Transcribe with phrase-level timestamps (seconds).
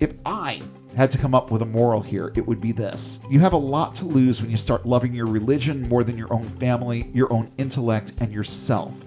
[0.00, 0.62] If I
[0.94, 3.18] had to come up with a moral here, it would be this.
[3.28, 6.32] You have a lot to lose when you start loving your religion more than your
[6.32, 9.04] own family, your own intellect, and yourself.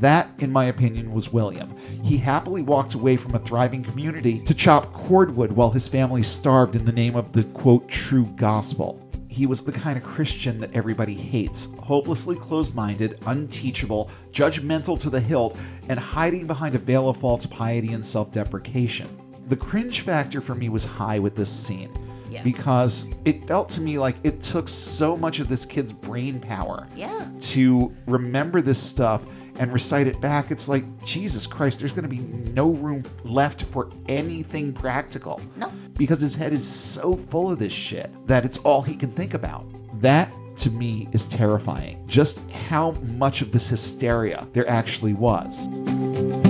[0.00, 1.74] That, in my opinion, was William.
[2.02, 6.76] He happily walked away from a thriving community to chop cordwood while his family starved
[6.76, 9.00] in the name of the quote, true gospel.
[9.28, 15.08] He was the kind of Christian that everybody hates hopelessly closed minded, unteachable, judgmental to
[15.08, 15.56] the hilt,
[15.88, 19.23] and hiding behind a veil of false piety and self deprecation.
[19.48, 21.90] The cringe factor for me was high with this scene.
[22.30, 22.44] Yes.
[22.44, 26.88] Because it felt to me like it took so much of this kid's brain power
[26.96, 27.28] Yeah.
[27.52, 29.24] to remember this stuff
[29.58, 30.50] and recite it back.
[30.50, 32.18] It's like, Jesus Christ, there's going to be
[32.52, 35.40] no room left for anything practical.
[35.56, 35.70] No.
[35.96, 39.34] Because his head is so full of this shit that it's all he can think
[39.34, 39.64] about.
[40.00, 42.02] That to me is terrifying.
[42.08, 45.68] Just how much of this hysteria there actually was.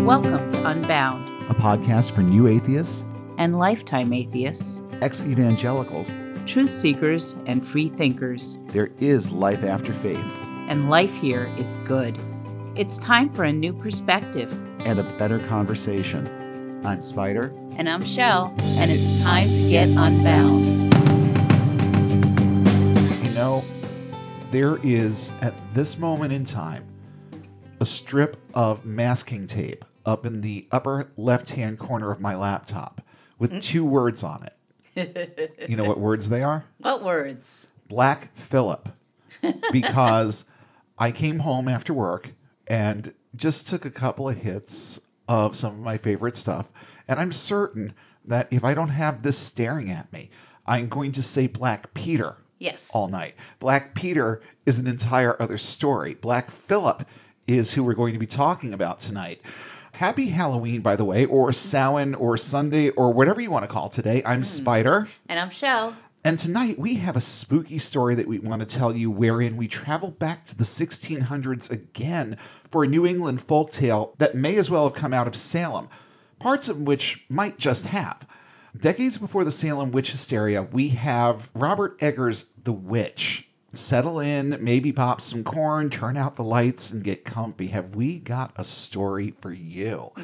[0.01, 3.05] Welcome to Unbound A podcast for new atheists,
[3.39, 6.13] and Lifetime Atheists, ex evangelicals.
[6.47, 8.59] truth seekers, and free thinkers.
[8.67, 10.23] There is life after faith
[10.69, 12.19] And life here is good.
[12.77, 14.53] It's time for a new perspective.
[14.87, 16.81] and a better conversation.
[16.85, 17.53] I'm Spider.
[17.77, 20.65] And I'm Shell, and it's time to get unbound.
[23.27, 23.65] You know,
[24.51, 26.85] there is at this moment in time
[27.81, 33.01] a strip of masking tape up in the upper left hand corner of my laptop
[33.39, 33.63] with mm.
[33.63, 34.53] two words on it.
[35.69, 36.67] You know what words they are?
[36.79, 37.69] What words?
[37.89, 38.91] Black Phillip.
[39.73, 40.45] Because
[40.99, 42.33] I came home after work
[42.69, 46.71] and just took a couple of hits of some of my favorite stuff.
[47.09, 47.95] And I'm certain
[48.25, 50.31] that if I don't have this staring at me,
[50.67, 52.93] I'm going to say Black Peter Yes.
[52.95, 53.35] all night.
[53.59, 56.15] Black Peter is an entire other story.
[56.15, 57.07] Black Phillip
[57.47, 59.41] is who we're going to be talking about tonight.
[59.95, 63.89] Happy Halloween, by the way, or Samhain, or Sunday, or whatever you want to call
[63.89, 64.23] today.
[64.27, 64.43] I'm hmm.
[64.43, 65.09] Spider.
[65.29, 65.97] And I'm Shell.
[66.25, 69.69] And tonight we have a spooky story that we want to tell you, wherein we
[69.69, 72.37] travel back to the 1600s again
[72.69, 75.89] for a New England folk tale that may as well have come out of Salem,
[76.41, 78.27] parts of which might just have.
[78.77, 83.49] Decades before the Salem witch hysteria, we have Robert Eggers' The Witch.
[83.75, 87.69] Settle in, maybe pop some corn, turn out the lights, and get comfy.
[87.69, 90.13] Have we got a story for you?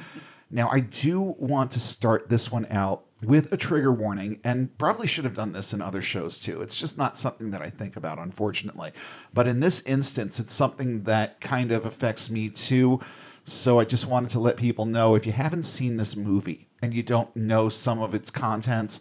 [0.52, 5.06] Now, I do want to start this one out with a trigger warning, and probably
[5.06, 6.60] should have done this in other shows too.
[6.60, 8.90] It's just not something that I think about, unfortunately.
[9.32, 13.00] But in this instance, it's something that kind of affects me too.
[13.44, 16.92] So I just wanted to let people know if you haven't seen this movie and
[16.94, 19.00] you don't know some of its contents,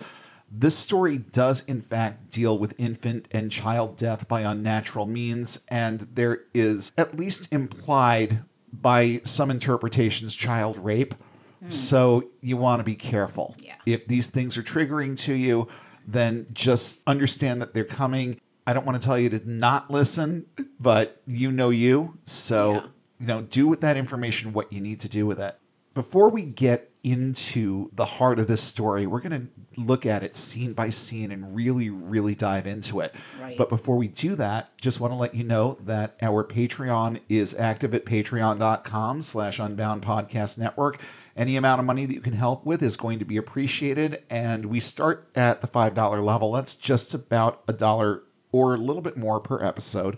[0.52, 6.02] this story does, in fact, deal with infant and child death by unnatural means, and
[6.14, 8.42] there is, at least implied
[8.74, 11.14] by some interpretations, child rape.
[11.62, 11.70] Hmm.
[11.70, 13.56] So you want to be careful.
[13.60, 13.76] Yeah.
[13.86, 15.68] If these things are triggering to you,
[16.08, 18.40] then just understand that they're coming.
[18.66, 20.46] I don't want to tell you to not listen,
[20.80, 22.18] but you know you.
[22.26, 22.82] So, Yeah.
[23.20, 25.59] you know, do with that information what you need to do with it.
[26.00, 30.38] Before we get into the heart of this story, we're going to look at it
[30.38, 33.14] scene by scene and really, really dive into it.
[33.38, 33.58] Right.
[33.58, 37.54] But before we do that, just want to let you know that our Patreon is
[37.54, 41.02] active at patreon.com slash unbound podcast network.
[41.36, 44.24] Any amount of money that you can help with is going to be appreciated.
[44.30, 46.54] And we start at the $5 level.
[46.54, 48.24] That's just about a dollar
[48.54, 50.18] or a little bit more per episode.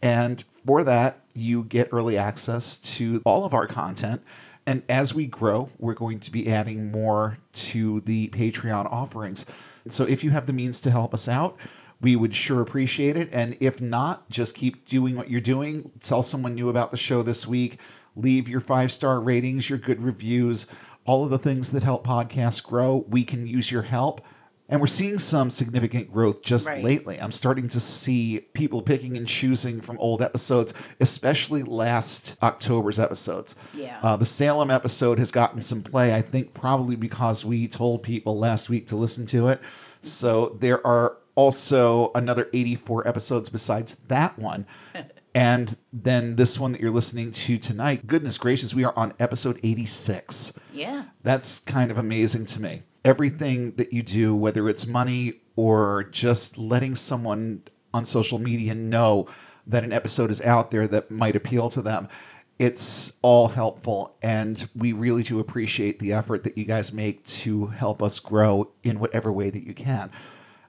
[0.00, 4.22] And for that, you get early access to all of our content.
[4.68, 9.46] And as we grow, we're going to be adding more to the Patreon offerings.
[9.88, 11.56] So if you have the means to help us out,
[12.02, 13.30] we would sure appreciate it.
[13.32, 15.90] And if not, just keep doing what you're doing.
[16.00, 17.80] Tell someone new about the show this week.
[18.14, 20.66] Leave your five star ratings, your good reviews,
[21.06, 23.06] all of the things that help podcasts grow.
[23.08, 24.20] We can use your help.
[24.70, 26.84] And we're seeing some significant growth just Right.
[26.84, 27.18] lately.
[27.18, 33.56] I'm starting to see people picking and choosing from old episodes, especially last October's episodes.
[33.74, 33.98] Yeah.
[34.02, 38.36] Uh, the Salem episode has gotten some play, I think, probably because we told people
[38.38, 39.60] last week to listen to it.
[40.02, 44.66] So there are also another 84 episodes besides that one.
[45.34, 49.60] And then this one that you're listening to tonight, goodness gracious, we are on episode
[49.62, 51.04] 86 Yeah.
[51.22, 52.82] that's kind of amazing to me.
[53.08, 57.62] Everything that you do, whether it's money or just letting someone
[57.94, 59.26] on social media know
[59.66, 62.06] that an episode is out there that might appeal to them,
[62.58, 64.14] it's all helpful.
[64.20, 68.72] And we really do appreciate the effort that you guys make to help us grow
[68.82, 70.10] in whatever way that you can.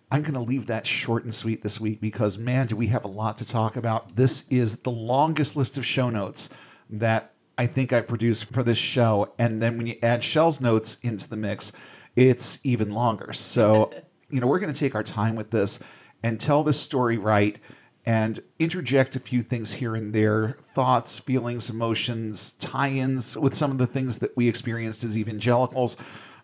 [0.10, 3.04] I'm going to leave that short and sweet this week because, man, do we have
[3.04, 4.16] a lot to talk about.
[4.16, 6.50] This is the longest list of show notes
[6.90, 9.34] that I think I've produced for this show.
[9.38, 11.74] And then when you add Shell's notes into the mix,
[12.16, 13.34] it's even longer.
[13.34, 13.94] So,
[14.30, 15.80] you know, we're going to take our time with this
[16.24, 17.58] and tell this story right
[18.06, 23.72] and interject a few things here and there thoughts, feelings, emotions, tie ins with some
[23.72, 25.98] of the things that we experienced as evangelicals.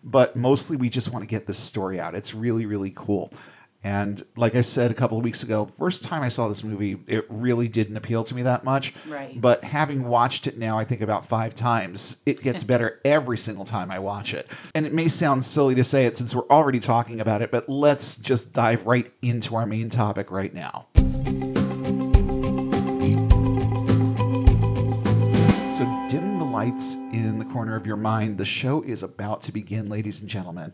[0.04, 2.14] But mostly, we just want to get this story out.
[2.14, 3.32] It's really, really cool.
[3.86, 6.98] And like I said a couple of weeks ago, first time I saw this movie,
[7.06, 8.92] it really didn't appeal to me that much.
[9.06, 9.40] Right.
[9.40, 13.64] But having watched it now, I think about five times, it gets better every single
[13.64, 14.48] time I watch it.
[14.74, 17.68] And it may sound silly to say it since we're already talking about it, but
[17.68, 20.88] let's just dive right into our main topic right now.
[25.70, 28.38] So dim the lights in the corner of your mind.
[28.38, 30.72] The show is about to begin, ladies and gentlemen.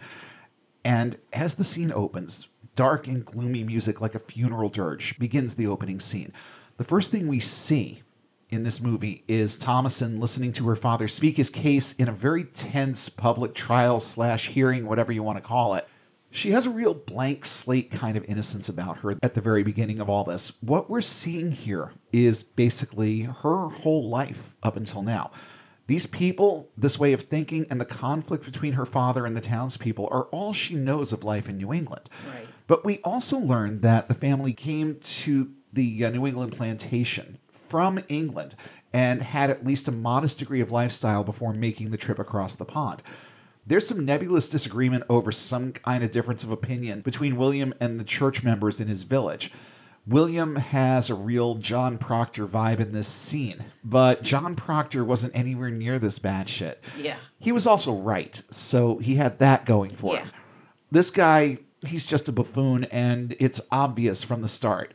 [0.83, 5.67] And as the scene opens, dark and gloomy music like a funeral dirge begins the
[5.67, 6.33] opening scene.
[6.79, 8.03] The first thing we see
[8.49, 12.45] in this movie is Thomasin listening to her father speak his case in a very
[12.45, 15.89] tense public trial slash hearing, whatever you want to call it.
[16.31, 20.01] She has a real blank slate kind of innocence about her at the very beginning
[20.01, 20.53] of all this.
[20.63, 25.31] What we're seeing here is basically her whole life up until now.
[25.89, 30.09] These people, this way of thinking, and the conflict between her father and the townspeople
[30.11, 32.09] are all she knows of life in New England.
[32.27, 32.47] Right.
[32.67, 38.01] But we also learned that the family came to the uh, New England plantation from
[38.09, 38.55] England
[38.93, 42.65] and had at least a modest degree of lifestyle before making the trip across the
[42.65, 43.03] pond.
[43.67, 48.05] There's some nebulous disagreement over some kind of difference of opinion between William and the
[48.05, 49.53] church members in his village.
[50.05, 55.71] William has a real John Proctor vibe in this scene, but John Proctor wasn't anywhere
[55.71, 56.83] near this bad shit.
[56.99, 57.17] Yeah.
[57.39, 60.31] He was also right, so he had that going for him.
[60.91, 64.95] This guy, he's just a buffoon, and it's obvious from the start.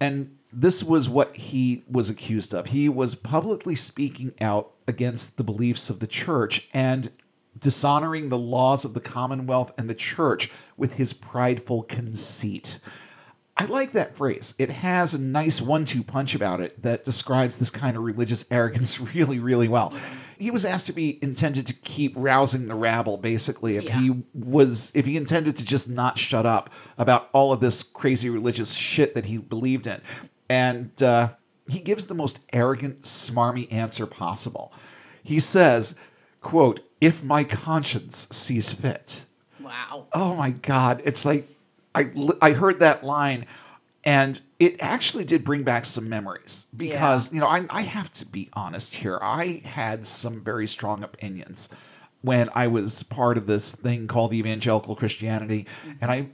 [0.00, 2.68] And this was what he was accused of.
[2.68, 7.10] He was publicly speaking out against the beliefs of the church and
[7.58, 12.78] dishonoring the laws of the Commonwealth and the church with his prideful conceit.
[13.60, 14.54] I like that phrase.
[14.58, 18.44] It has a nice one two punch about it that describes this kind of religious
[18.50, 19.94] arrogance really, really well.
[20.38, 24.00] He was asked to be intended to keep rousing the rabble, basically, if Yeah.
[24.00, 28.30] he was if he intended to just not shut up about all of this crazy
[28.30, 30.00] religious shit that he believed in.
[30.48, 31.30] And uh,
[31.68, 34.72] he gives the most arrogant, smarmy answer possible.
[35.22, 35.94] He says,
[36.40, 39.24] quote, if my conscience sees fit
[39.60, 40.06] Wow.
[40.14, 41.46] oh my god it's like
[41.94, 42.10] i
[42.40, 43.46] i heard that line
[44.04, 48.26] and it actually did bring back some memories because you know I, I have to
[48.26, 49.18] be honest here.
[49.20, 51.68] I had some very strong opinions
[52.22, 55.92] when i was part of this thing called evangelical christianity mm-hmm.
[56.00, 56.28] and i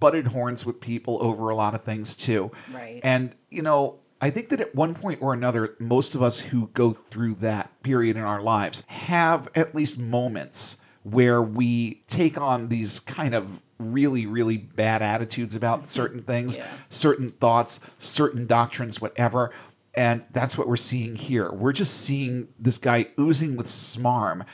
[0.00, 2.50] butted horns with people over a lot of things too.
[2.72, 3.00] Right.
[3.02, 6.70] and you know I think that at one point or another, most of us who
[6.74, 12.68] go through that period in our lives have at least moments where we take on
[12.68, 16.66] these kind of really, really bad attitudes about certain things, Yeah.
[16.88, 19.52] certain thoughts, certain doctrines, whatever.
[19.94, 21.50] And that's what we're seeing here.
[21.50, 24.44] We're just seeing this guy oozing with smarm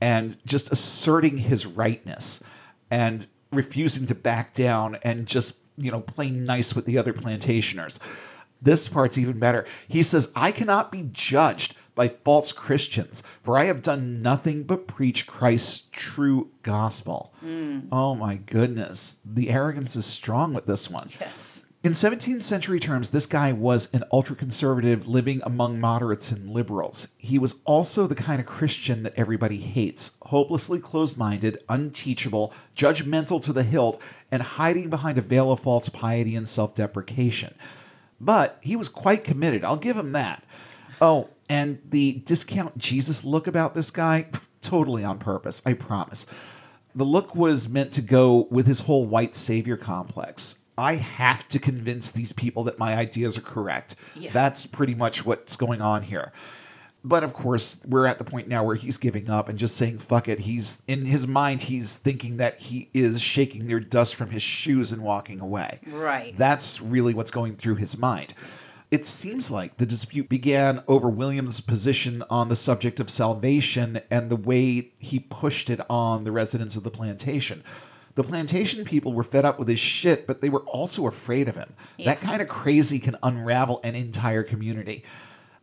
[0.00, 2.40] and just asserting his rightness
[2.90, 7.98] and refusing to back down and just, you know, playing nice with the other plantationers.
[8.60, 9.64] This part's even better.
[9.86, 14.86] He says, I cannot be judged by false Christians, for I have done nothing but
[14.86, 17.34] preach Christ's true gospel.
[17.40, 17.80] Hmm.
[17.90, 19.18] Oh my goodness.
[19.24, 21.10] The arrogance is strong with this one.
[21.20, 21.64] Yes.
[21.82, 27.08] In 17th century terms, this guy was an ultra conservative living among moderates and liberals.
[27.18, 33.42] He was also the kind of Christian that everybody hates hopelessly closed minded, unteachable, judgmental
[33.42, 37.54] to the hilt, and hiding behind a veil of false piety and self deprecation.
[38.20, 40.44] But he was quite committed, I'll give him that.
[41.00, 44.26] Oh, and the discount Jesus look about this guy,
[44.60, 46.26] totally on purpose, I promise.
[46.94, 50.60] The look was meant to go with his whole white savior complex.
[50.76, 53.96] I have to convince these people that my ideas are correct.
[54.14, 54.30] Yeah.
[54.32, 56.32] That's pretty much what's going on here.
[57.04, 59.98] But of course, we're at the point now where he's giving up and just saying,
[59.98, 60.40] fuck it.
[60.40, 64.92] He's in his mind, he's thinking that he is shaking their dust from his shoes
[64.92, 65.80] and walking away.
[65.86, 66.36] Right.
[66.36, 68.34] That's really what's going through his mind.
[68.90, 74.30] It seems like the dispute began over William's position on the subject of salvation and
[74.30, 77.62] the way he pushed it on the residents of the plantation.
[78.14, 81.56] The plantation people were fed up with his shit, but they were also afraid of
[81.56, 81.74] him.
[82.04, 85.04] That kind of crazy can unravel an entire community.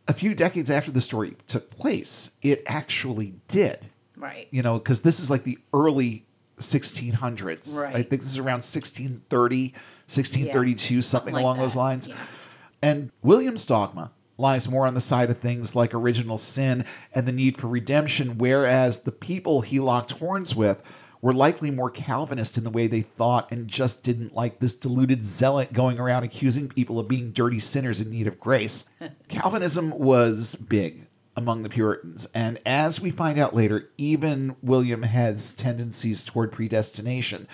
[0.08, 4.48] A few decades after the story took place, it actually did Right.
[4.50, 6.24] you know, because this is like the early
[6.58, 7.76] 1600s.
[7.76, 7.90] Right.
[7.94, 9.72] I think this is around 1630,
[10.06, 11.62] 1632, something, like along that.
[11.64, 12.08] those lines.
[12.08, 12.14] Yeah.
[12.86, 17.32] And William's dogma lies more on the side of things like original sin and the
[17.32, 20.84] need for redemption, whereas the people he locked horns with
[21.20, 25.24] were likely more Calvinist in the way they thought and just didn't like this deluded
[25.24, 28.84] zealot going around accusing people of being dirty sinners in need of grace.
[29.28, 35.54] Calvinism was big among the Puritans, and as we find out later, even William has
[35.54, 37.48] tendencies toward predestination,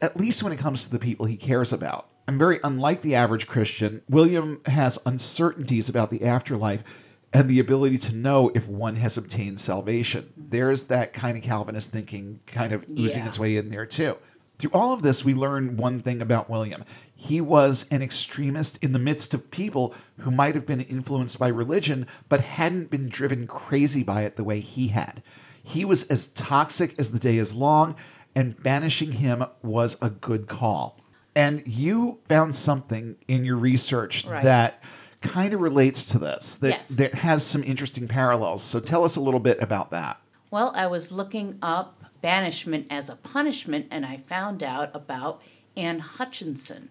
[0.00, 2.08] at least when it comes to the people he cares about.
[2.28, 6.84] And very unlike the average Christian, William has uncertainties about the afterlife
[7.32, 10.30] and the ability to know if one has obtained salvation.
[10.36, 13.28] There's that kind of Calvinist thinking kind of oozing Yeah.
[13.28, 14.16] its way in there too.
[14.58, 16.84] Through all of this, we learn one thing about William.
[17.16, 21.48] He was an extremist in the midst of people who might have been influenced by
[21.48, 25.22] religion, but hadn't been driven crazy by it the way he had.
[25.62, 27.94] He was as toxic as the day is long,
[28.34, 31.00] and banishing him was a good call.
[31.38, 34.42] And you found something in your research Right.
[34.42, 34.82] that
[35.20, 36.88] kind of relates to this, that, Yes.
[36.88, 38.64] that has some interesting parallels.
[38.64, 40.20] So tell us a little bit about that.
[40.50, 45.40] Well, I was looking up banishment as a punishment, and I found out about
[45.76, 46.90] Anne Hutchinson,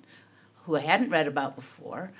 [0.63, 2.11] who I hadn't read about before,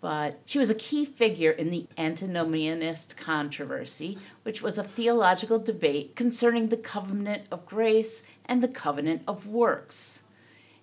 [0.00, 6.16] but she was a key figure in the antinomianist controversy, which was a theological debate
[6.16, 10.22] concerning the covenant of grace and the covenant of works.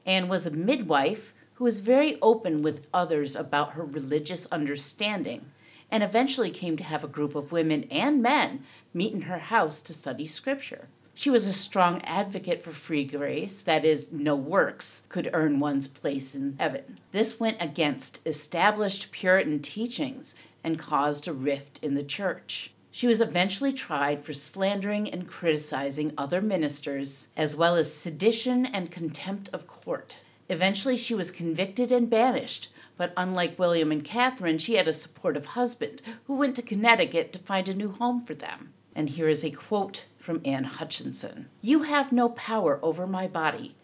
[0.06, 5.46] Anne was a midwife who was very open with others about her religious understanding
[5.92, 9.82] and eventually came to have a group of women and men meet in her house
[9.82, 10.88] to study scripture.
[11.14, 15.88] She was a strong advocate for free grace, that is, no works could earn one's
[15.88, 17.00] place in heaven.
[17.12, 22.71] This went against established Puritan teachings and caused a rift in the church.
[22.92, 28.92] She was eventually tried for slandering and criticizing other ministers, as well as sedition and
[28.92, 30.18] contempt of court.
[30.50, 32.68] Eventually, she was convicted and banished,
[32.98, 37.40] but unlike William and Catherine, she had a supportive husband who went to Connecticut to
[37.40, 38.74] find a new home for them.
[38.94, 43.76] And here is a quote from Anne Hutchinson You have no power over my body.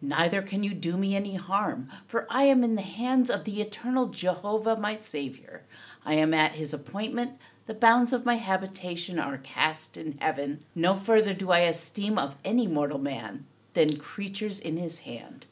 [0.00, 3.60] Neither can you do me any harm, for I am in the hands of the
[3.60, 5.62] eternal Jehovah my Savior.
[6.04, 7.38] I am at his appointment.
[7.68, 10.64] The bounds of my habitation are cast in heaven.
[10.74, 13.44] No further do I esteem of any mortal man
[13.74, 15.44] than creatures in his hand.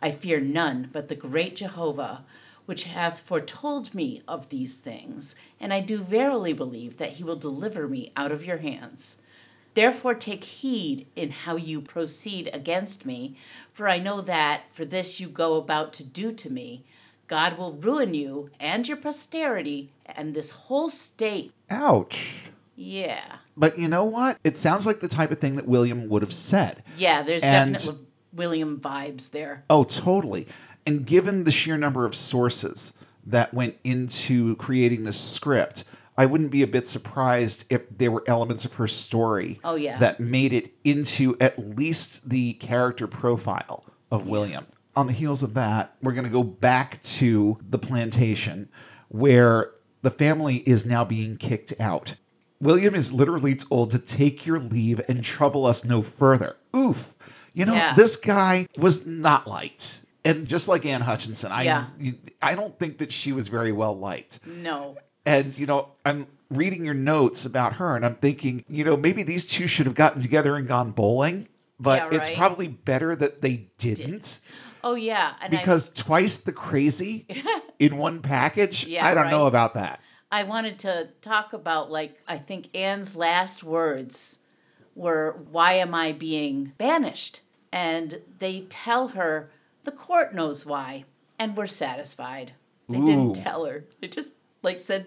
[0.00, 2.24] I fear none but the great Jehovah,
[2.64, 7.36] which hath foretold me of these things, and I do verily believe that he will
[7.36, 9.18] deliver me out of your hands.
[9.74, 13.36] Therefore, take heed in how you proceed against me,
[13.74, 16.84] for I know that for this you go about to do to me.
[17.26, 21.52] God will ruin you and your posterity and this whole state.
[21.70, 22.44] Ouch.
[22.76, 23.36] Yeah.
[23.56, 24.38] But you know what?
[24.44, 26.82] It sounds like the type of thing that William would have said.
[26.96, 29.64] Yeah, there's And- definitely William vibes there.
[29.68, 30.46] Oh, totally.
[30.86, 32.92] And given the sheer number of sources
[33.26, 35.84] that went into creating this script,
[36.16, 39.98] I wouldn't be a bit surprised if there were elements of her story Oh, yeah.
[39.98, 44.66] that made it into at least the character profile of William.
[44.96, 48.68] On the heels of that, we're going to go back to the plantation
[49.08, 49.70] where
[50.02, 52.14] the family is now being kicked out.
[52.60, 56.56] William is literally told to take your leave and trouble us no further.
[56.74, 57.14] Oof.
[57.54, 57.94] You know, Yeah.
[57.94, 60.00] this guy was not liked.
[60.24, 61.86] And just like Anne Hutchinson, I Yeah.
[62.42, 64.40] I don't think that she was very well liked.
[64.46, 64.96] No.
[65.24, 69.22] And you know, I'm reading your notes about her and I'm thinking, you know, maybe
[69.22, 71.46] these two should have gotten together and gone bowling,
[71.78, 74.40] but Yeah, it's probably better that they didn't
[74.84, 75.34] Oh, yeah.
[75.40, 77.26] And I- because twice the crazy
[77.78, 80.00] in one package, Yeah, I don't know about that.
[80.30, 84.40] I wanted to talk about like I think Anne's last words
[84.94, 87.40] were why am I being banished?
[87.72, 89.50] And they tell her
[89.84, 91.04] the court knows why
[91.38, 92.52] and we're satisfied.
[92.88, 93.06] They Ooh.
[93.06, 93.84] didn't tell her.
[94.00, 95.06] They just like said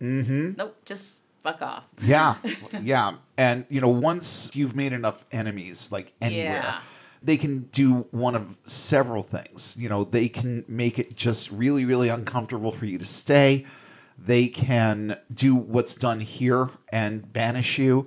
[0.00, 0.52] mm-hmm.
[0.56, 1.88] Nope, just fuck off.
[2.02, 2.34] Yeah,
[2.82, 3.14] yeah.
[3.36, 6.80] And, you know, once you've made enough enemies, like anywhere, Yeah.
[7.24, 9.76] They can do one of several things.
[9.78, 13.64] You know, they can make it just really, really uncomfortable for you to stay.
[14.18, 18.06] They can do what's done here and banish you.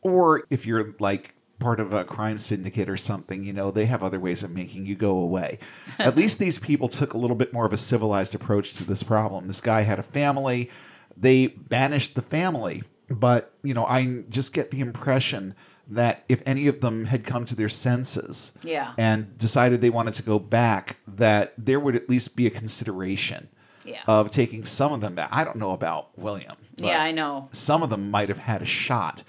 [0.00, 4.02] Or if you're like part of a crime syndicate or something, you know, they have
[4.02, 5.58] other ways of making you go away.
[5.98, 9.02] At least these people took a little bit more of a civilized approach to this
[9.02, 9.46] problem.
[9.46, 10.70] This guy had a family,
[11.16, 12.82] they banished the family.
[13.10, 15.54] But, you know, I just get the impression
[15.88, 18.92] that if any of them had come to their senses Yeah.
[18.96, 23.48] and decided they wanted to go back, that there would at least be a consideration
[23.84, 24.00] Yeah.
[24.06, 25.28] of taking some of them back.
[25.32, 26.56] I don't know about William.
[26.76, 27.48] but yeah, I know.
[27.52, 29.22] some of them might have had a shot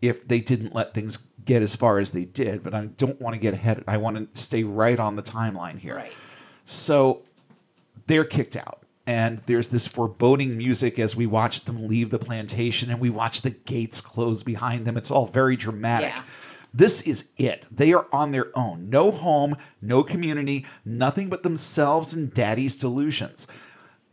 [0.00, 2.62] if they didn't let things get as far as they did.
[2.62, 3.84] But I don't want to get ahead.
[3.86, 5.96] I want to stay right on the timeline here.
[5.96, 6.12] Right.
[6.64, 7.22] So
[8.06, 8.82] they're kicked out.
[9.06, 13.42] And there's this foreboding music as we watch them leave the plantation and we watch
[13.42, 14.96] the gates close behind them.
[14.96, 16.16] It's all very dramatic.
[16.16, 16.22] Yeah.
[16.74, 17.66] This is it.
[17.70, 18.90] They are on their own.
[18.90, 23.46] No home, no community, nothing but themselves and daddy's delusions.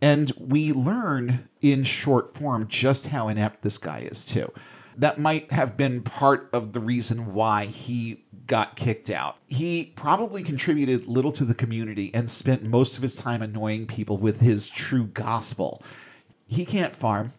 [0.01, 4.51] And we learn in short form just how inept this guy is, too.
[4.97, 9.37] That might have been part of the reason why he got kicked out.
[9.47, 14.17] He probably contributed little to the community and spent most of his time annoying people
[14.17, 15.81] with his true gospel.
[16.47, 17.33] He can't farm,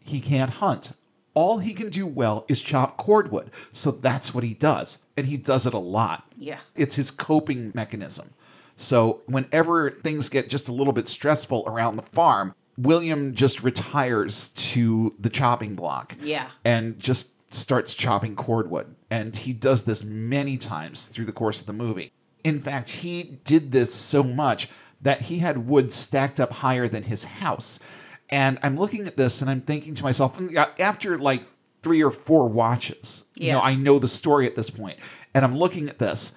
[0.00, 0.92] he can't hunt.
[1.34, 3.50] All he can do well is chop cordwood.
[3.70, 5.04] So that's what he does.
[5.16, 6.24] And he does it a lot.
[6.36, 6.58] Yeah.
[6.74, 8.30] It's his coping mechanism.
[8.74, 14.50] So whenever things get just a little bit stressful around the farm, William just retires
[14.50, 16.16] to the chopping block.
[16.22, 16.48] Yeah.
[16.64, 18.94] And just starts chopping cordwood.
[19.10, 22.12] And he does this many times through the course of the movie.
[22.44, 24.68] In fact, he did this so much
[25.00, 27.80] that he had wood stacked up higher than his house.
[28.30, 31.42] And I'm looking at this and I'm thinking to myself, mm, after like
[31.82, 33.64] three or four watches, you know, Yeah.
[33.64, 34.98] I know the story at this point,
[35.34, 36.32] and I'm looking at this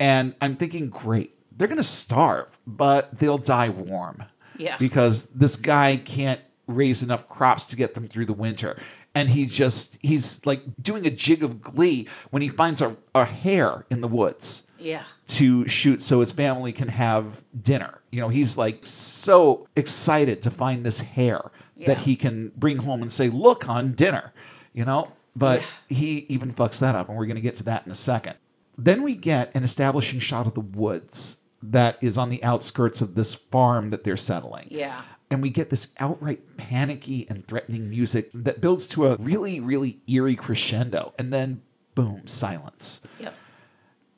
[0.00, 4.24] and I'm thinking, great, they're going to starve, but they'll die warm.
[4.58, 4.76] Yeah.
[4.78, 8.78] Because this guy can't raise enough crops to get them through the winter.
[9.14, 13.24] And he just, he's like doing a jig of glee when he finds a, a
[13.24, 15.04] hare in the woods Yeah.
[15.28, 18.00] to shoot so his family can have dinner.
[18.10, 21.50] You know, he's like so excited to find this hare
[21.86, 24.32] that he can bring home and say, "Look, on dinner."
[24.72, 27.84] You know, but he even fucks that up, and we're going to get to that
[27.84, 28.36] in a second.
[28.78, 33.14] Then we get an establishing shot of the woods that is on the outskirts of
[33.14, 34.68] this farm that they're settling.
[34.70, 35.02] Yeah.
[35.30, 40.00] And we get this outright panicky and threatening music that builds to a really, really
[40.06, 41.12] eerie crescendo.
[41.18, 41.62] And then,
[41.94, 43.00] boom, silence.
[43.18, 43.34] Yep.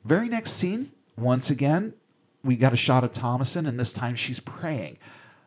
[0.03, 1.93] Very next scene, once again,
[2.43, 4.97] we got a shot of Thomasin, and this time she's praying.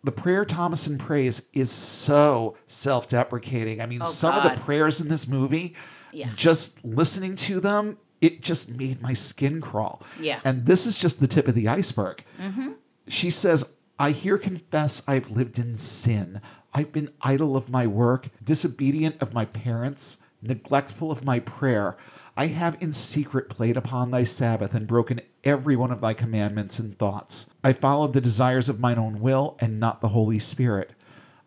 [0.03, 3.81] The prayer Thomasin prays is so self deprecating.
[3.81, 5.75] I mean, Oh, some of the prayers in this movie,
[6.13, 6.31] Yeah.
[6.35, 10.03] just listening to them, it just made my skin crawl.
[10.21, 10.41] Yeah.
[10.45, 12.25] And this is just the tip of the iceberg.
[12.41, 12.73] Mm-hmm.
[13.09, 16.41] She says, I here confess I've lived in sin.
[16.73, 21.97] I've been idle of my work, disobedient of my parents, neglectful of my prayer.
[22.37, 26.79] I have in secret played upon thy Sabbath and broken every one of thy commandments
[26.79, 27.51] and thoughts.
[27.65, 30.93] I followed the desires of mine own will and not the Holy Spirit.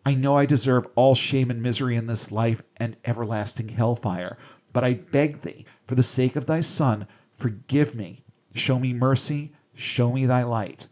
[0.06, 4.36] I know I deserve all shame and misery in this life and everlasting hellfire,
[4.72, 8.22] but I beg thee, for the sake of thy Son, forgive me.
[8.54, 10.86] Show me mercy, show me thy light.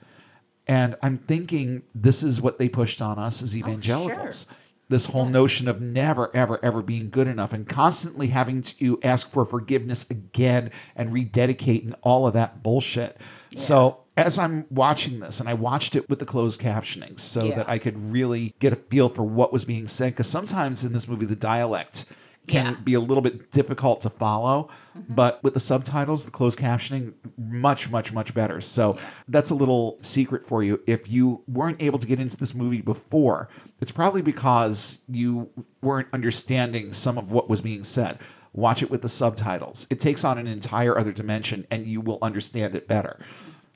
[0.67, 4.47] And I'm thinking this is what they pushed on us as oh, evangelicals.
[4.89, 9.31] This whole notion of never, ever, ever being good enough and constantly having to ask
[9.31, 13.17] for forgiveness again and rededicate and all of that bullshit.
[13.57, 17.55] So, as I'm watching this, and I watched it with the closed captioning so Yeah.
[17.57, 20.93] that I could really get a feel for what was being said, because sometimes in
[20.93, 22.05] this movie, the dialect
[22.47, 22.81] can Yeah.
[22.81, 25.15] be a little bit difficult to follow, mm-hmm.
[25.15, 28.61] but with the subtitles, the closed captioning, much, much, much better.
[28.61, 30.81] So that's a little secret for you.
[30.87, 33.49] If you weren't able to get into this movie before,
[33.81, 35.51] it's probably because you
[35.83, 38.19] weren't understanding some of what was being said.
[38.53, 39.87] Watch it with the subtitles.
[39.89, 43.25] It takes on an entire other dimension and you will understand it better.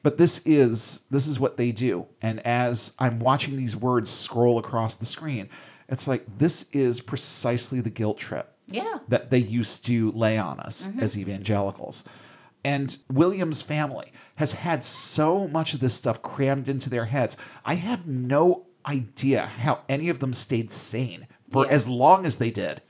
[0.03, 2.07] But this is this is what they do.
[2.21, 5.49] And as I'm watching these words scroll across the screen,
[5.89, 8.99] it's like this is precisely the guilt trip Yeah.
[9.09, 12.05] that they used to lay on us as evangelicals.
[12.65, 17.37] And William's family has had so much of this stuff crammed into their heads.
[17.65, 21.73] I have no idea how any of them stayed sane for Yeah.
[21.73, 22.83] as long as they did.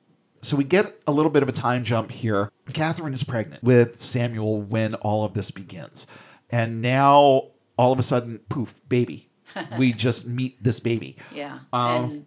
[0.42, 2.50] So we get a little bit of a time jump here.
[2.72, 6.06] Catherine is pregnant with Samuel when all of this begins.
[6.50, 9.30] And now all of a sudden, poof, baby.
[9.78, 11.16] we just meet this baby.
[11.34, 11.60] Yeah.
[11.72, 12.26] Um, and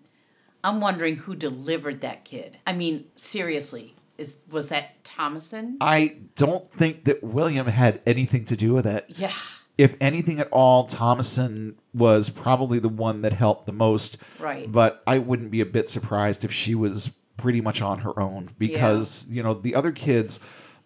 [0.63, 2.57] I'm wondering who delivered that kid.
[2.67, 5.77] I mean, seriously, is was that Thomasin?
[5.81, 9.05] I don't think that William had anything to do with it.
[9.07, 9.33] yeah.
[9.77, 14.17] If anything at all, Thomasin was probably the one that helped the most.
[14.37, 14.69] Right.
[14.69, 18.49] But I wouldn't be a bit surprised if she was pretty much on her own
[18.57, 20.41] because, you know, the other kids,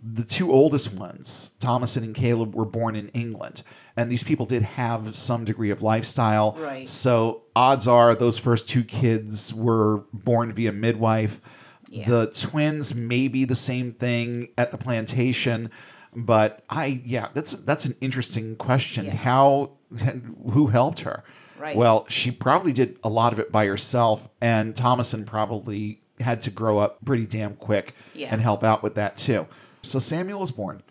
[0.06, 3.64] the two oldest ones, Thomasin and Caleb, were born in England.
[3.96, 6.58] And these people did have some degree of lifestyle.
[6.60, 6.88] Right.
[6.88, 11.40] So odds are those first two kids were born via midwife.
[11.88, 12.10] Yeah.
[12.10, 15.70] The twins may be the same thing at the plantation,
[16.16, 19.06] but I yeah, that's that's an interesting question.
[19.06, 19.14] Yeah.
[19.16, 19.72] How
[20.52, 21.24] who helped her?
[21.60, 21.76] Right.
[21.78, 26.50] Well, she probably did a lot of it by herself, and Thomasin probably had to
[26.52, 28.30] grow up pretty damn quick Yeah.
[28.32, 29.46] and help out with that too.
[29.84, 30.82] So Samuel is born,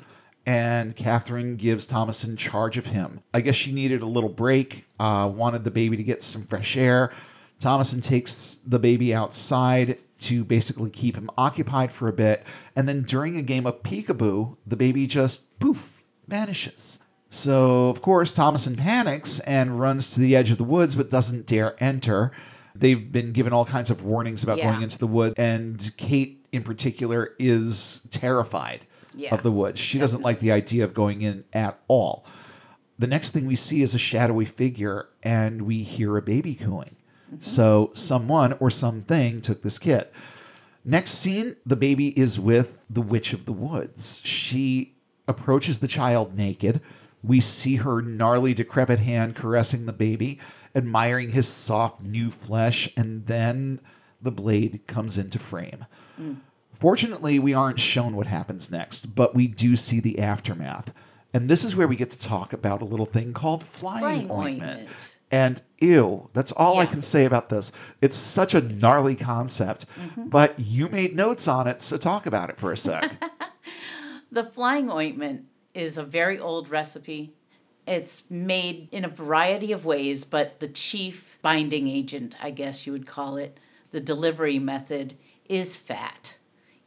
[0.47, 3.21] and Catherine gives Thomasin charge of him.
[3.33, 6.77] I guess she needed a little break, uh, wanted the baby to get some fresh
[6.77, 7.11] air.
[7.59, 12.45] Thomasin takes the baby outside to basically keep him occupied for a bit,
[12.77, 16.99] and then during a game of peekaboo, the baby just poof vanishes.
[17.31, 21.47] So, of course, Thomasin panics and runs to the edge of the woods but doesn't
[21.47, 22.31] dare enter.
[22.75, 24.71] They've been given all kinds of warnings about Yeah.
[24.71, 28.87] going into the wood, and Kate in particular is terrified
[29.17, 29.35] Yeah.
[29.35, 29.81] of the woods.
[29.81, 32.25] She doesn't like the idea of going in at all.
[32.99, 36.97] The next thing we see is a shadowy figure, and we hear a baby cooing.
[37.29, 37.41] Mm-hmm.
[37.41, 40.07] So, someone or something took this kid.
[40.85, 44.21] Next scene, the baby is with the Witch of the Woods.
[44.25, 44.95] She
[45.27, 46.81] approaches the child naked.
[47.23, 50.39] We see her gnarly, decrepit hand caressing the baby,
[50.75, 53.81] admiring his soft, new flesh, and then
[54.21, 55.87] the blade comes into frame.
[56.73, 60.93] Fortunately, we aren't shown what happens next, but we do see the aftermath.
[61.35, 64.31] And this is where we get to talk about a little thing called flying, Flying
[64.31, 64.81] ointment.
[64.81, 64.89] ointment.
[65.31, 67.73] And ew, that's all I can say about this.
[68.03, 70.29] It's such a gnarly concept, Mm-hmm.
[70.29, 73.17] but you made notes on it, so talk about it for a sec.
[74.31, 75.45] The flying ointment
[75.75, 77.35] is a very old recipe.
[77.87, 82.93] It's made in a variety of ways, but the chief binding agent, I guess you
[82.93, 83.59] would call it,
[83.91, 85.15] the delivery method,
[85.49, 86.37] is fat,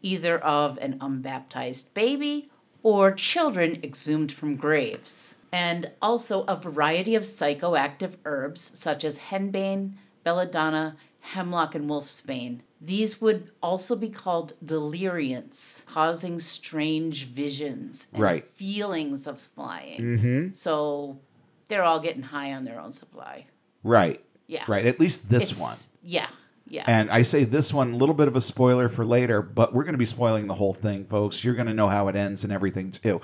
[0.02, 2.50] either of an unbaptized baby
[2.84, 5.36] or children exhumed from graves.
[5.52, 12.60] And also a variety of psychoactive herbs such as henbane, belladonna, hemlock, and wolfsbane.
[12.82, 18.48] These would also be called deliriants, causing strange visions and Right.
[18.48, 20.02] feelings of flying.
[20.02, 20.54] Mm-hmm.
[20.54, 21.20] So
[21.68, 23.48] they're all getting high on their own supply.
[23.84, 24.22] right.
[24.48, 24.64] Yeah.
[24.68, 24.86] Right.
[24.86, 25.76] At least this It's- one.
[26.04, 26.28] Yeah.
[26.68, 26.84] Yeah.
[26.88, 29.84] And I say this one, a little bit of a spoiler for later, but we're
[29.84, 31.44] going to be spoiling the whole thing, folks.
[31.44, 33.22] You're going to know how it ends and everything too.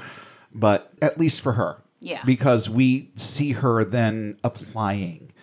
[0.54, 1.84] But at least for her.
[2.00, 2.24] Yeah.
[2.24, 5.34] Because we see her then applying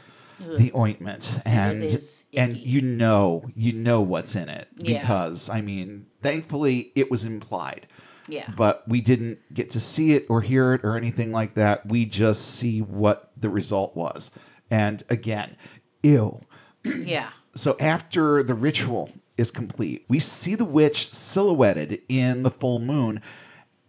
[0.57, 1.99] the ointment and
[2.33, 5.01] and you know you know what's in it Yeah.
[5.01, 7.89] because I mean thankfully it was implied
[8.29, 8.51] yeah.
[8.57, 11.87] but we didn't get to see it or hear it or anything like that.
[11.87, 14.31] We just see what the result was.
[14.71, 15.57] And again,
[16.03, 16.41] ew.
[16.85, 17.31] yeah.
[17.59, 23.21] So after the ritual is complete, we see the witch silhouetted in the full moon,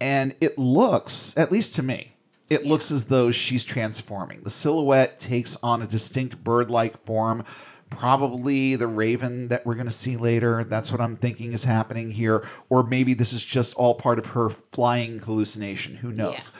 [0.00, 2.14] and it looks, at least to me,
[2.48, 4.40] it looks as though she's transforming.
[4.42, 7.44] The silhouette takes on a distinct bird like form,
[7.90, 10.64] probably the raven that we're going to see later.
[10.64, 12.44] That's what I'm thinking is happening here.
[12.70, 15.94] Or maybe this is just all part of her flying hallucination.
[15.94, 16.52] Who knows?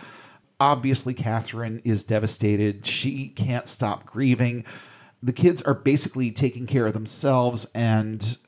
[0.61, 2.87] Obviously, Catherine is devastated.
[2.87, 4.65] She can't stop grieving.
[5.23, 8.39] The kids are basically taking care of themselves, and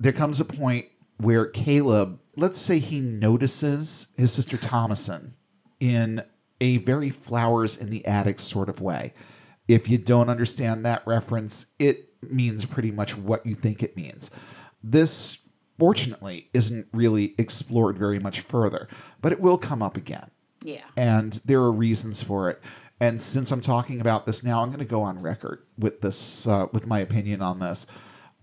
[0.00, 0.86] there comes a point
[1.18, 5.32] where Caleb, let's say he notices his sister Thomasin
[5.78, 6.24] in
[6.60, 9.14] a very flowers in the attic sort of way.
[9.68, 14.30] If you don't understand that reference, it means pretty much what you think it means.
[14.82, 15.38] This,
[15.78, 18.88] fortunately, isn't really explored very much further,
[19.20, 20.30] but it will come up again
[20.62, 20.82] Yeah.
[20.96, 22.60] and there are reasons for it.
[23.04, 26.46] And since I'm talking about this now, I'm going to go on record with this,
[26.46, 27.86] uh, with my opinion on this.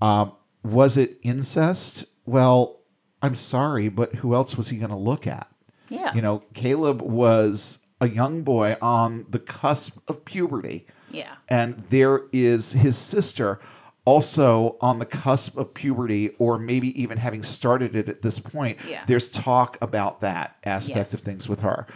[0.02, 2.06] Um, was it incest?
[2.28, 2.80] Well,
[3.24, 5.48] I'm sorry, but who else was he going to look at?
[5.90, 6.14] Yeah.
[6.14, 11.34] You know, Caleb was a young boy on the cusp of puberty, Yeah.
[11.50, 13.60] and there is his sister
[14.06, 18.78] also on the cusp of puberty, or maybe even having started it at this point.
[18.88, 19.04] Yeah.
[19.08, 21.88] There's talk about that aspect of things with her.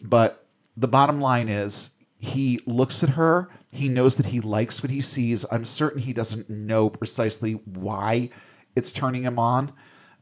[0.00, 1.90] But the bottom line is
[2.22, 5.44] he looks at her, he knows that he likes what he sees.
[5.50, 8.30] I'm certain he doesn't know precisely why
[8.76, 9.72] it's turning him on,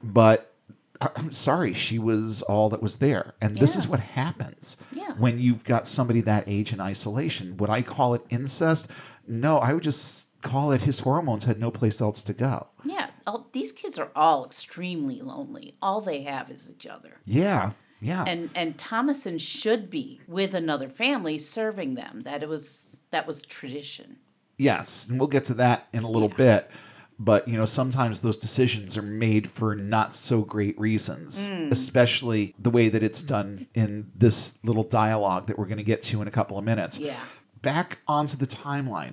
[0.02, 0.54] but
[1.02, 3.34] I- I'm sorry, she was all that was there.
[3.40, 5.12] And this is what happens Yeah.
[5.18, 7.56] when you've got somebody that age in isolation.
[7.58, 8.88] Would I call it incest?
[9.28, 12.68] No, I would just call it his hormones had no place else to go.
[12.84, 13.08] Yeah.
[13.26, 15.74] All, these kids are all extremely lonely.
[15.82, 17.18] All they have is each other.
[17.26, 17.72] Yeah.
[18.00, 18.24] Yeah.
[18.26, 22.22] and and Thomasin should be with another family serving them.
[22.22, 24.16] That it was that was tradition.
[24.56, 26.70] Yes, and we'll get to that in a little bit.
[27.18, 31.70] But you know, sometimes those decisions are made for not so great reasons, mm.
[31.70, 36.02] especially the way that it's done in this little dialogue that we're going to get
[36.04, 36.98] to in a couple of minutes.
[36.98, 37.20] Yeah.
[37.60, 39.12] Back onto the timeline.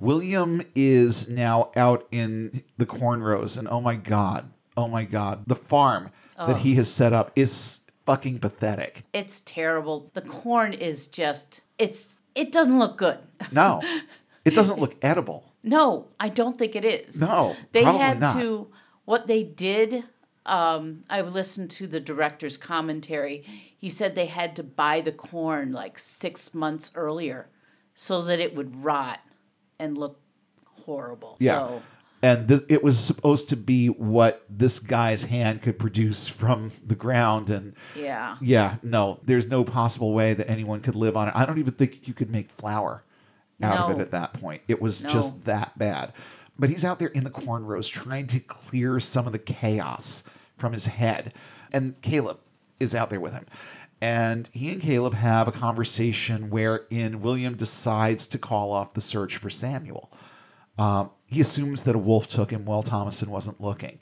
[0.00, 5.54] William is now out in the cornrows, and oh my god, oh my god, the
[5.54, 6.54] farm that oh.
[6.54, 9.04] he has set up is fucking pathetic.
[9.12, 10.10] It's terrible.
[10.14, 13.18] The corn is just it's it doesn't look good.
[13.50, 13.82] No,
[14.44, 15.52] it doesn't look edible.
[15.62, 17.20] No, I don't think it is.
[17.20, 18.40] No, they had not.
[18.40, 18.68] to.
[19.04, 20.04] What they did,
[20.46, 23.44] um, I listened to the director's commentary.
[23.76, 27.48] He said they had to buy the corn like six months earlier,
[27.94, 29.20] so that it would rot
[29.78, 30.20] and look
[30.84, 31.36] horrible.
[31.40, 31.66] Yeah.
[31.66, 31.82] So,
[32.22, 36.94] and th- it was supposed to be what this guy's hand could produce from the
[36.94, 37.50] ground.
[37.50, 38.36] And yeah.
[38.40, 41.34] yeah no there's no possible way that anyone could live on it.
[41.34, 43.02] I don't even think you could make flour
[43.62, 44.62] out of it at that point.
[44.68, 45.08] It was No.
[45.08, 46.12] just that bad.
[46.58, 50.24] But he's out there in the cornrows trying to clear some of the chaos
[50.56, 51.32] from his head.
[51.72, 52.38] And caleb
[52.78, 53.46] is out there with him.
[54.00, 59.36] And he and caleb have a conversation wherein william decides to call off the search
[59.36, 60.10] for samuel
[60.78, 63.98] um, he assumes that a wolf took him while Thomasin wasn't looking.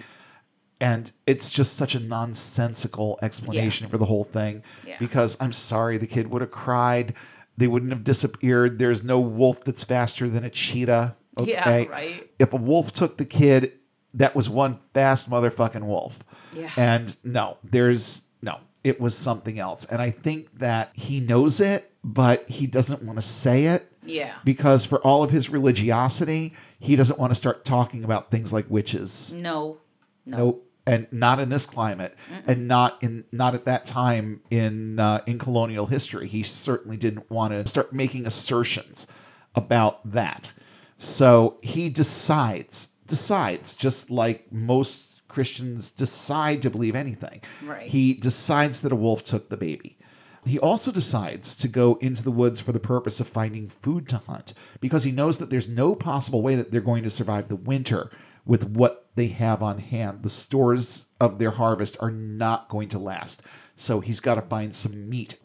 [0.80, 4.96] And it's just such a nonsensical explanation for the whole thing Yeah.
[4.98, 7.14] because I'm sorry, the kid would have cried.
[7.56, 8.78] They wouldn't have disappeared.
[8.78, 11.16] There's no wolf that's faster than a cheetah.
[11.44, 12.30] Yeah, right.
[12.38, 13.72] If a wolf took the kid,
[14.14, 16.18] that was one fast motherfucking wolf.
[16.54, 16.70] Yeah.
[16.76, 19.85] And no, there's no, it was something else.
[19.85, 24.37] And I think that he knows it, but he doesn't want to say it Yeah.
[24.45, 28.67] because for all of his religiosity, he doesn't want to start talking about things like
[28.69, 29.33] witches.
[29.35, 29.79] No.
[30.25, 30.61] No.
[30.87, 35.39] And not in this climate, and not in not at that time in uh, in
[35.39, 36.27] colonial history.
[36.27, 39.07] He certainly didn't want to start making assertions
[39.55, 40.51] about that.
[40.97, 47.43] So he decides decides just like most Christians decide to believe anything.
[47.63, 47.87] Right.
[47.89, 49.97] He decides that a wolf took the baby.
[50.46, 54.16] He also decides to go into the woods for the purpose of finding food to
[54.18, 57.57] hunt because he knows that there's no possible way that they're going to survive the
[57.57, 58.11] winter
[58.46, 60.22] with what they have on hand.
[60.22, 63.42] The stores of their harvest are not going to last.
[63.76, 65.38] So he's got to find some meat.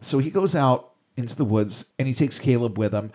[0.00, 3.10] So he goes out into the woods and he takes Caleb with him.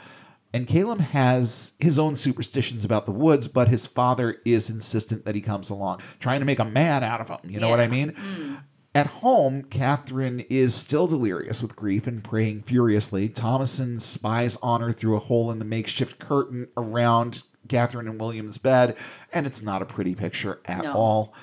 [0.53, 5.35] And Caleb has his own superstitions about the woods, but his father is insistent that
[5.35, 7.37] he comes along, trying to make a man out of him.
[7.49, 7.89] You know what I Yeah.
[7.89, 8.11] mean?
[8.13, 8.57] Mm.
[8.97, 13.29] At home, Catherine is still delirious with grief and praying furiously.
[13.29, 18.57] Thomasin spies on her through a hole in the makeshift curtain around Catherine and William's
[18.57, 18.97] bed,
[19.31, 20.93] and it's not a pretty picture at No.
[20.93, 21.33] all.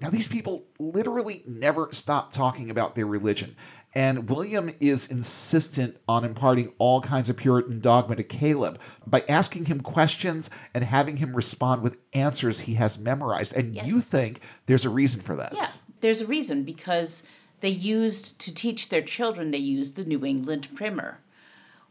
[0.00, 3.54] Now, these people literally never stop talking about their religion.
[3.94, 9.66] And William is insistent on imparting all kinds of Puritan dogma to Caleb by asking
[9.66, 13.52] him questions and having him respond with answers he has memorized.
[13.52, 15.60] And you think there's a reason for this.
[15.60, 15.66] Yeah,
[16.04, 17.22] there's a reason because
[17.60, 21.20] they used to teach their children, they used the New England Primer,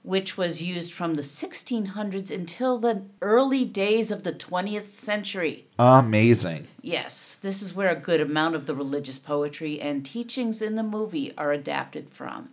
[0.04, 5.66] which was used from the 1600s until the early days of the 20th century.
[5.80, 6.68] Amazing.
[6.80, 10.84] Yes, this is where a good amount of the religious poetry and teachings in the
[10.84, 12.50] movie are adapted from.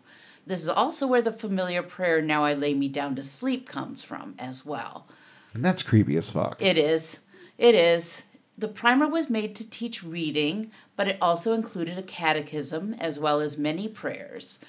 [0.47, 4.03] This is also where the familiar prayer, Now I Lay Me Down to Sleep, comes
[4.03, 5.07] from as well.
[5.53, 6.57] And that's creepy as fuck.
[6.59, 7.19] It is.
[7.59, 8.23] It is.
[8.61, 13.41] The primer was made to teach reading, but it also included a catechism as well
[13.41, 14.61] as many prayers.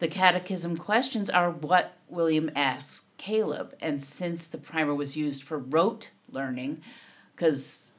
[0.00, 5.56] The catechism questions are what William asks Caleb, and since the primer was used for
[5.56, 6.82] rote learning,
[7.34, 7.94] because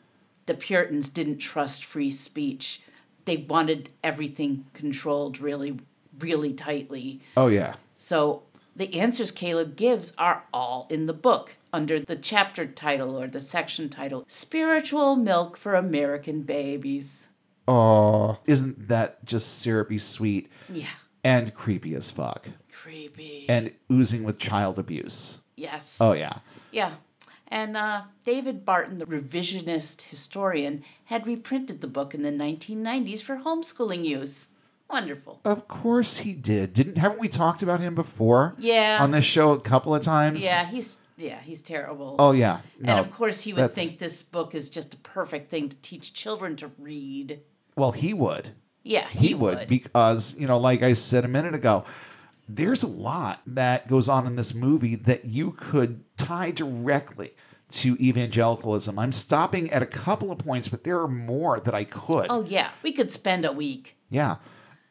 [0.45, 2.83] the Puritans didn't trust free speech,
[3.25, 5.79] they wanted everything controlled really,
[6.19, 7.21] really tightly.
[7.35, 7.73] oh, yeah.
[7.95, 8.43] So
[8.75, 13.39] the answers Caleb gives are all in the book under the chapter title or the
[13.39, 17.29] section title Spiritual Milk for American Babies.
[17.67, 20.87] Oh, isn't that just syrupy sweet Yeah.
[21.23, 22.47] and creepy as fuck?
[22.71, 23.45] Creepy.
[23.47, 25.39] And oozing with child abuse.
[25.55, 25.97] yes.
[26.01, 26.39] Oh, yeah.
[26.71, 26.93] Yeah.
[27.47, 33.37] And uh, David Barton, the revisionist historian, had reprinted the book in the 1990s for
[33.37, 34.47] homeschooling use.
[34.89, 35.39] Wonderful.
[35.45, 36.73] Of course he did.
[36.73, 38.55] Didn't haven't we talked about him before?
[38.57, 38.97] Yeah.
[39.01, 40.43] On this show a couple of times?
[40.43, 42.15] Yeah, he's yeah, he's terrible.
[42.19, 42.59] Oh yeah.
[42.79, 42.91] No.
[42.91, 45.77] and of course, he would that's- think this book is just a perfect thing to
[45.77, 47.39] teach children to read.
[47.75, 48.51] Well, he would.
[48.83, 51.85] Yeah, he, He, would, because, you know, like I said a minute ago,
[52.49, 57.31] there's a lot that goes on in this movie that you could tie directly
[57.69, 58.99] to evangelicalism.
[58.99, 62.27] I'm stopping at a couple of points, but there are more that I could.
[62.29, 63.95] Oh yeah, we could spend a week.
[64.09, 64.35] Yeah.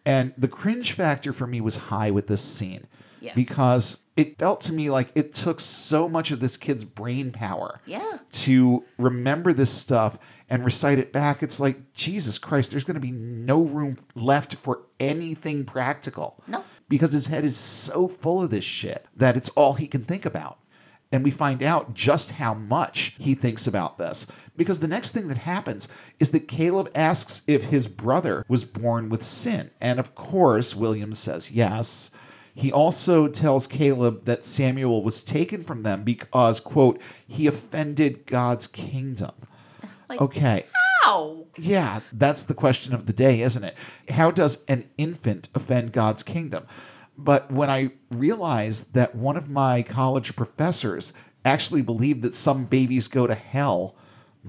[0.07, 2.87] And the cringe factor for me was high with this scene.
[3.21, 3.35] Yes.
[3.37, 7.81] Because it felt to me like it took so much of this kid's brain power
[7.87, 8.18] Yeah.
[8.33, 10.18] to remember this stuff
[10.53, 11.43] and recite it back.
[11.43, 16.43] It's like, Jesus Christ, there's going to be no room left for anything practical.
[16.47, 16.62] No.
[16.91, 20.27] Because his head is so full of this shit that it's all he can think
[20.27, 20.59] about.
[21.11, 24.27] And we find out just how much he thinks about this.
[24.55, 25.88] Because the next thing that happens
[26.21, 29.71] is that Caleb asks if his brother was born with sin.
[29.81, 32.11] And of course, William says yes.
[32.55, 38.67] He also tells Caleb that Samuel was taken from them because, quote, he offended God's
[38.67, 39.33] kingdom.
[40.12, 40.66] Like, Okay.
[41.07, 41.46] Ow!
[41.57, 43.77] Yeah, that's the question of the day, isn't it?
[44.11, 46.66] How does an infant offend God's kingdom?
[47.18, 51.12] But when I realized that one of my college professors
[51.44, 53.96] actually believed that some babies go to hell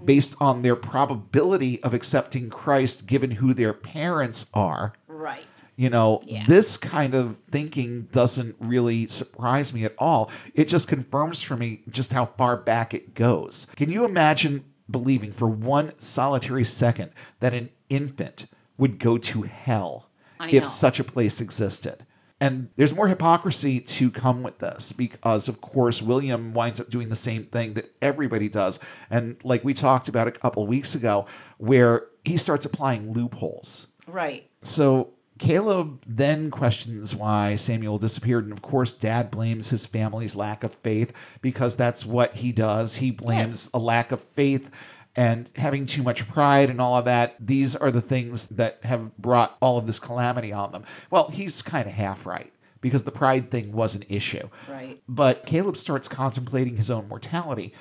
[0.05, 4.93] based on their probability of accepting Christ given who their parents are.
[5.07, 5.43] Right.
[5.75, 6.45] You know, Yeah.
[6.47, 10.29] this kind of thinking doesn't really surprise me at all.
[10.53, 13.67] It just confirms for me just how far back it goes.
[13.75, 18.45] Can you imagine believing for one solitary second that an infant
[18.77, 22.05] would go to hell if such a place existed?
[22.39, 27.07] And there's more hypocrisy to come with this because, of course, William winds up doing
[27.07, 28.79] the same thing that everybody does.
[29.09, 31.25] And like we talked about a couple weeks ago,
[31.57, 33.87] where he starts applying loopholes.
[34.07, 34.49] Right.
[34.61, 35.12] So
[35.43, 38.45] Caleb then questions why Samuel disappeared.
[38.45, 42.95] And of course, dad blames his family's lack of faith because that's what he does.
[42.95, 43.69] He blames Yes.
[43.73, 44.71] a lack of faith
[45.17, 47.35] and having too much pride and all of that.
[47.45, 50.85] These are the things that have brought all of this calamity on them.
[51.11, 54.47] Well, he's kind of half right because the pride thing was an issue.
[54.69, 55.01] Right.
[55.09, 57.73] But Caleb starts contemplating his own mortality.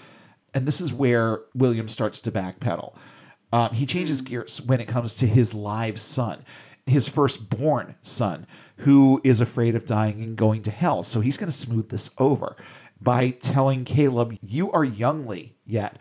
[0.53, 2.94] And this is where William starts to backpedal.
[3.53, 6.44] Um, he changes gears when it comes to his live son,
[6.86, 8.46] his firstborn son,
[8.78, 11.02] who is afraid of dying and going to hell.
[11.02, 12.56] So he's going to smooth this over
[13.00, 15.98] by telling Caleb, You are youngly yet.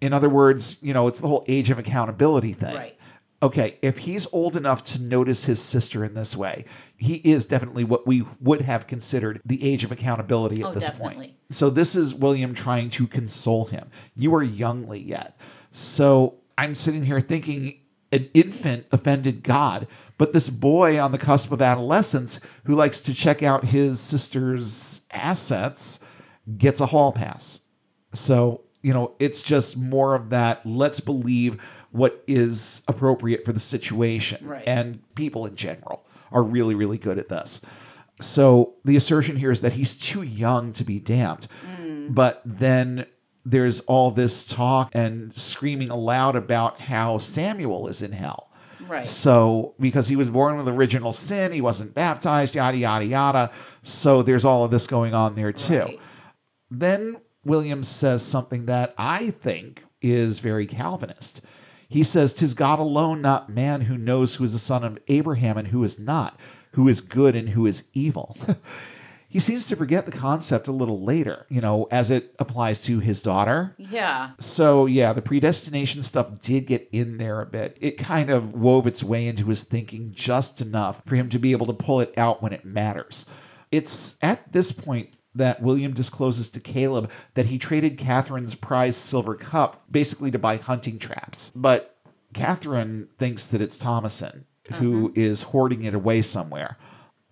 [0.00, 2.96] In other words, you know, it's the whole age of accountability thing Right.
[3.42, 6.64] okay, if he's old enough to notice his sister in this way,
[6.96, 10.86] he is definitely what we would have considered the age of accountability at Oh, this
[10.86, 11.14] definitely.
[11.14, 11.34] point.
[11.50, 13.90] So this is William trying to console him.
[14.14, 15.38] You are youngly yet.
[15.70, 17.80] So I'm sitting here thinking
[18.12, 19.86] an infant offended God,
[20.20, 25.00] but this boy on the cusp of adolescence who likes to check out his sister's
[25.10, 25.98] assets
[26.58, 27.60] gets a hall pass.
[28.12, 31.58] So, you know, it's just more of that let's believe
[31.90, 34.46] what is appropriate for the situation.
[34.46, 34.62] Right.
[34.66, 37.62] And people in general are really, really good at this.
[38.20, 41.46] So the assertion here is that he's too young to be damned.
[41.66, 42.14] Mm.
[42.14, 43.06] But then
[43.46, 48.49] there's all this talk and screaming aloud about how Samuel is in hell.
[48.90, 49.06] Right.
[49.06, 53.52] So, because he was born with original sin, he wasn't baptized, yada, yada, yada.
[53.82, 55.78] So, there's all of this going on there too.
[55.78, 56.00] Right.
[56.72, 61.40] Then Williams says something that I think is very Calvinist.
[61.88, 65.56] He says, "Tis God alone, not man, who knows who is the son of Abraham
[65.56, 66.38] and who is not,
[66.72, 68.36] who is good and who is evil."
[69.30, 72.98] he seems to forget the concept a little later, you know, as it applies to
[72.98, 73.76] his daughter.
[73.78, 74.32] Yeah.
[74.40, 77.78] So yeah, the predestination stuff did get in there a bit.
[77.80, 81.52] It kind of wove its way into his thinking just enough for him to be
[81.52, 83.24] able to pull it out when it matters.
[83.70, 89.36] It's at this point that William discloses to Caleb that he traded Catherine's prize silver
[89.36, 91.52] cup basically to buy hunting traps.
[91.54, 91.96] But
[92.34, 94.42] Catherine thinks that it's Thomasin
[94.74, 95.20] who mm-hmm.
[95.20, 96.76] is hoarding it away somewhere.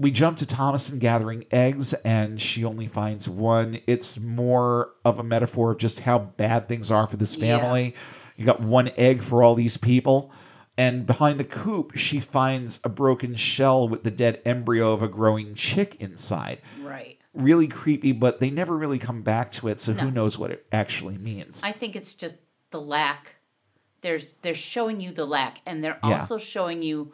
[0.00, 3.80] We jump to Thomasin gathering eggs, and she only finds one.
[3.88, 7.58] It's more of a metaphor of just how bad things are for this Yeah.
[7.58, 7.94] family.
[8.36, 10.30] You got one egg for all these people.
[10.76, 15.08] And behind the coop, she finds a broken shell with the dead embryo of a
[15.08, 16.60] growing chick inside.
[16.80, 17.18] Right.
[17.34, 20.64] Really creepy, but they never really come back to it, so who knows what it
[20.70, 21.60] actually means.
[21.64, 22.36] I think it's just
[22.70, 23.34] the lack.
[24.02, 26.20] There's they're showing you the lack, and they're Yeah.
[26.20, 27.12] also showing you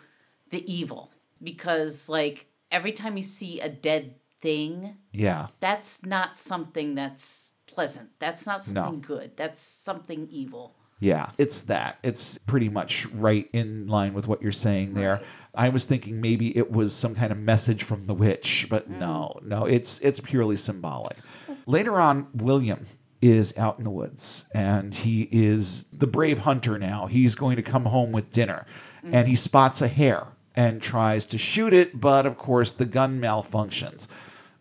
[0.51, 1.11] the evil
[1.43, 5.49] because like every time you see a dead thing, yeah.
[5.61, 8.11] that's not something that's pleasant.
[8.19, 8.83] That's not No.
[8.83, 9.37] something good.
[9.37, 10.75] That's something evil.
[11.01, 11.99] Yeah, it's that.
[12.03, 15.15] It's pretty much right in line with what you're saying there.
[15.15, 15.27] Right.
[15.55, 18.99] I was thinking maybe it was some kind of message from the witch, but mm.
[18.99, 21.17] no, no, it's it's purely symbolic.
[21.67, 22.87] Later on, William
[23.21, 27.07] is out in the woods and he is the brave hunter now.
[27.07, 28.67] He's going to come home with dinner
[29.03, 33.21] and he spots a hare and tries to shoot it, but of course the gun
[33.21, 34.09] malfunctions.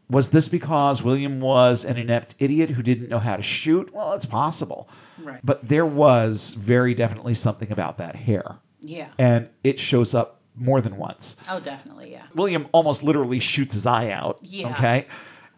[0.10, 3.94] Was this because William was an inept idiot who didn't know how to shoot?
[3.94, 4.90] Well, it's possible.
[5.22, 5.40] Right.
[5.44, 8.58] But there was very definitely something about that hare.
[8.82, 9.10] Yeah.
[9.18, 11.38] And it shows up more than once.
[11.50, 12.12] Oh, definitely.
[12.12, 12.24] Yeah.
[12.36, 14.40] William almost literally shoots his eye out.
[14.42, 14.72] Yeah.
[14.72, 15.08] Okay.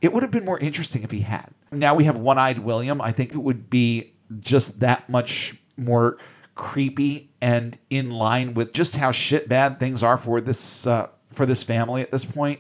[0.02, 1.50] It would have been more interesting if he had.
[1.72, 3.02] Now we have one eyed William.
[3.02, 6.18] I think it would be just that much more
[6.54, 11.46] creepy and in line with just how shit bad things are for this uh, for
[11.46, 12.60] this family at this point.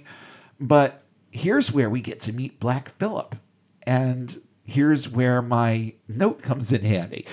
[0.59, 3.35] But here's where we get to meet Black Phillip.
[3.81, 7.25] And here's where my note comes in handy.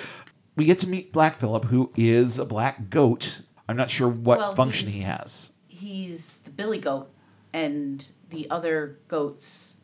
[0.57, 3.43] We get to meet Black Phillip, who is a black goat.
[3.69, 5.53] I'm not sure what Well, function he has.
[5.69, 7.11] He's the billy goat,
[7.53, 9.77] and the other goats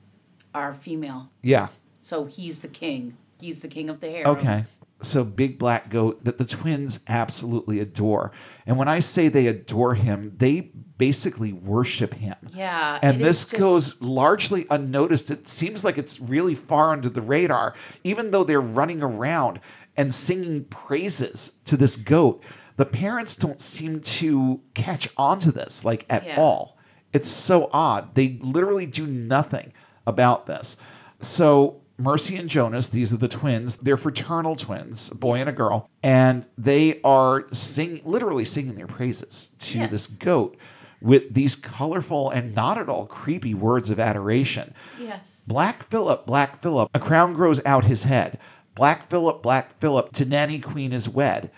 [0.54, 1.30] are female.
[1.42, 1.68] Yeah.
[2.00, 3.18] So he's the king.
[3.38, 4.24] He's the king of the hair.
[4.24, 4.64] Okay.
[5.00, 8.32] So big black goat that the twins absolutely adore.
[8.66, 12.34] And when I say they adore him, they basically worship him.
[12.52, 15.30] Yeah, And this just- goes largely unnoticed.
[15.30, 19.60] It seems like it's really far under the radar, even though they're running around
[19.96, 22.42] and singing praises to this goat.
[22.76, 26.36] The parents don't seem to catch on to this like at Yeah.
[26.40, 26.76] all.
[27.12, 28.14] It's so odd.
[28.16, 29.72] They literally do nothing
[30.06, 30.76] about this.
[31.20, 33.76] So Mercy and Jonas, these are the twins.
[33.76, 38.86] They're fraternal twins, a boy and a girl, and they are sing literally singing their
[38.86, 39.90] praises to Yes.
[39.90, 40.56] this goat
[41.00, 44.74] with these colorful and not at all creepy words of adoration.
[45.00, 45.44] Yes.
[45.48, 48.38] Black Philip, Black Philip, a crown grows out his head.
[48.76, 51.50] Black Philip, Black Philip, to Nanny Queen is wed.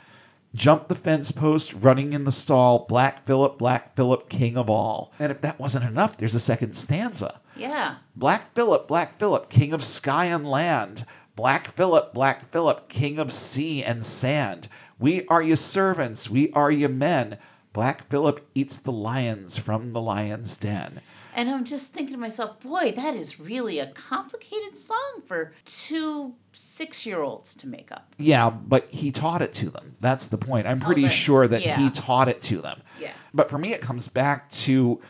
[0.54, 2.86] Jump the fence post, running in the stall.
[2.88, 5.12] Black Philip, Black Philip, king of all.
[5.18, 7.40] And if that wasn't enough, there's a second stanza.
[7.60, 7.96] Yeah.
[8.16, 11.04] Black Philip, Black Philip, king of sky and land.
[11.36, 14.68] Black Philip, Black Philip, king of sea and sand.
[14.98, 17.38] We are your servants, we are your men.
[17.72, 21.00] Black Philip eats the lions from the lion's den.
[21.34, 26.34] And I'm just thinking to myself, boy, that is really a complicated song for two
[26.52, 28.14] six year olds to make up.
[28.18, 29.96] Yeah, but he taught it to them.
[30.00, 30.66] That's the point.
[30.66, 31.78] I'm oh, pretty that's- sure that yeah.
[31.78, 32.82] he taught it to them.
[32.98, 33.12] Yeah.
[33.32, 35.00] But for me, it comes back to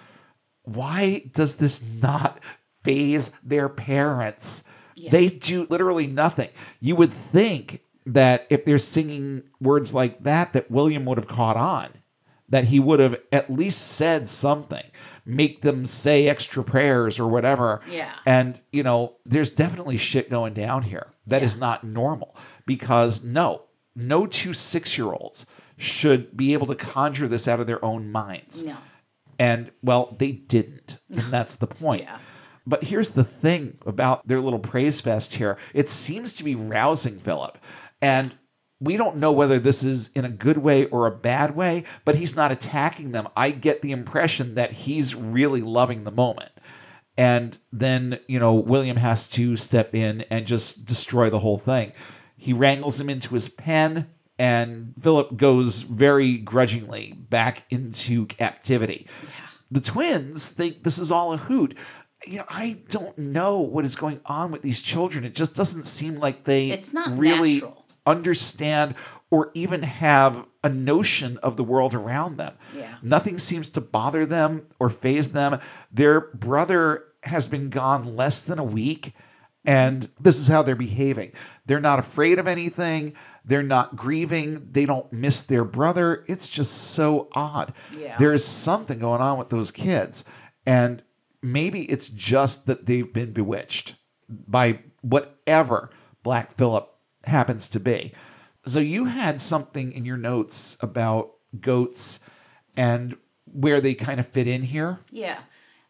[0.75, 2.41] why does this not
[2.83, 4.65] faze their parents?
[4.95, 5.11] Yeah.
[5.11, 6.51] They do literally nothing.
[6.81, 11.57] You would think that if they're singing words like that, that William would have caught
[11.57, 11.91] on,
[12.49, 14.85] that he would have at least said something,
[15.25, 17.81] make them say extra prayers or whatever.
[17.89, 18.13] Yeah.
[18.27, 23.63] And, you know, there's definitely shit going down here that is not normal because no,
[23.95, 25.47] no two six year olds
[25.77, 28.65] should be able to conjure this out of their own minds.
[28.65, 28.77] No.
[29.41, 30.99] And, well, they didn't.
[31.09, 32.03] And that's the point.
[32.03, 32.19] Yeah.
[32.67, 37.19] But here's the thing about their little praise fest here it seems to be rousing
[37.19, 37.59] Philip.
[38.01, 38.35] And
[38.79, 42.17] we don't know whether this is in a good way or a bad way, but
[42.17, 43.29] he's not attacking them.
[43.37, 46.53] I get the impression that he's really loving the moment.
[47.17, 51.93] And then, you know, William has to step in and just destroy the whole thing.
[52.37, 54.09] He wrangles him into his pen,
[54.41, 59.07] and Philip goes very grudgingly back into captivity.
[59.71, 61.77] The twins think this is all a hoot.
[62.27, 65.25] You know, I don't know what is going on with these children.
[65.25, 67.85] It just doesn't seem like they It's not really natural.
[68.07, 68.95] understand
[69.31, 72.55] or even have a notion of the world around them.
[72.75, 72.97] Yeah.
[73.03, 75.61] Nothing seems to bother them or faze them.
[75.93, 79.13] Their brother has been gone less than a week,
[79.67, 81.33] and this is how they're behaving.
[81.67, 83.13] They're not afraid of anything.
[83.45, 84.69] They're not grieving.
[84.73, 86.25] They don't miss their brother.
[86.29, 87.73] It's just so odd.
[87.97, 88.17] Yeah.
[88.19, 90.25] There is something going on with those kids.
[90.67, 91.03] And
[91.43, 93.97] maybe it's just that they've been bewitched
[94.29, 95.91] by whatever
[96.23, 96.89] Black Phillip
[97.25, 98.13] happens to be.
[98.67, 102.21] So you had something in your notes about goats
[102.77, 103.17] and
[103.47, 105.01] where they kind of fit in here.
[105.11, 105.41] Yeah.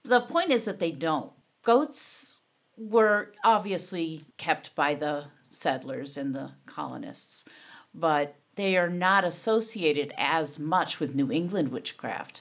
[0.05, 1.33] The point is that they don't.
[1.63, 2.39] Goats
[2.77, 7.45] were obviously kept by the settlers and the colonists,
[7.95, 12.41] but they are not associated as much with New England witchcraft.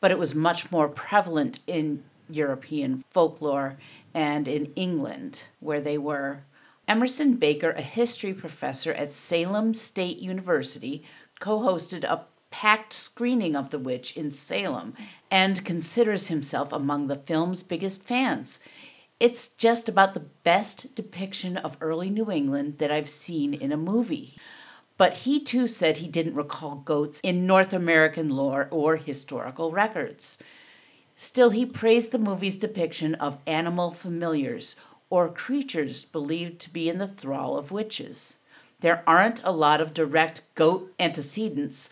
[0.00, 3.78] But it was much more prevalent in European folklore
[4.14, 6.44] and in England, where they were.
[6.86, 11.02] Emerson Baker, a history professor at Salem State University,
[11.40, 14.94] co hosted a packed screening of The Witch in Salem
[15.30, 18.60] and considers himself among the film's biggest fans.
[19.20, 23.76] It's just about the best depiction of early New England that I've seen in a
[23.76, 24.32] movie.
[24.96, 30.38] But he too said he didn't recall goats in North American lore or historical records.
[31.16, 34.76] Still, he praised the movie's depiction of animal familiars
[35.10, 38.38] or creatures believed to be in the thrall of witches.
[38.80, 41.90] There aren't a lot of direct goat antecedents,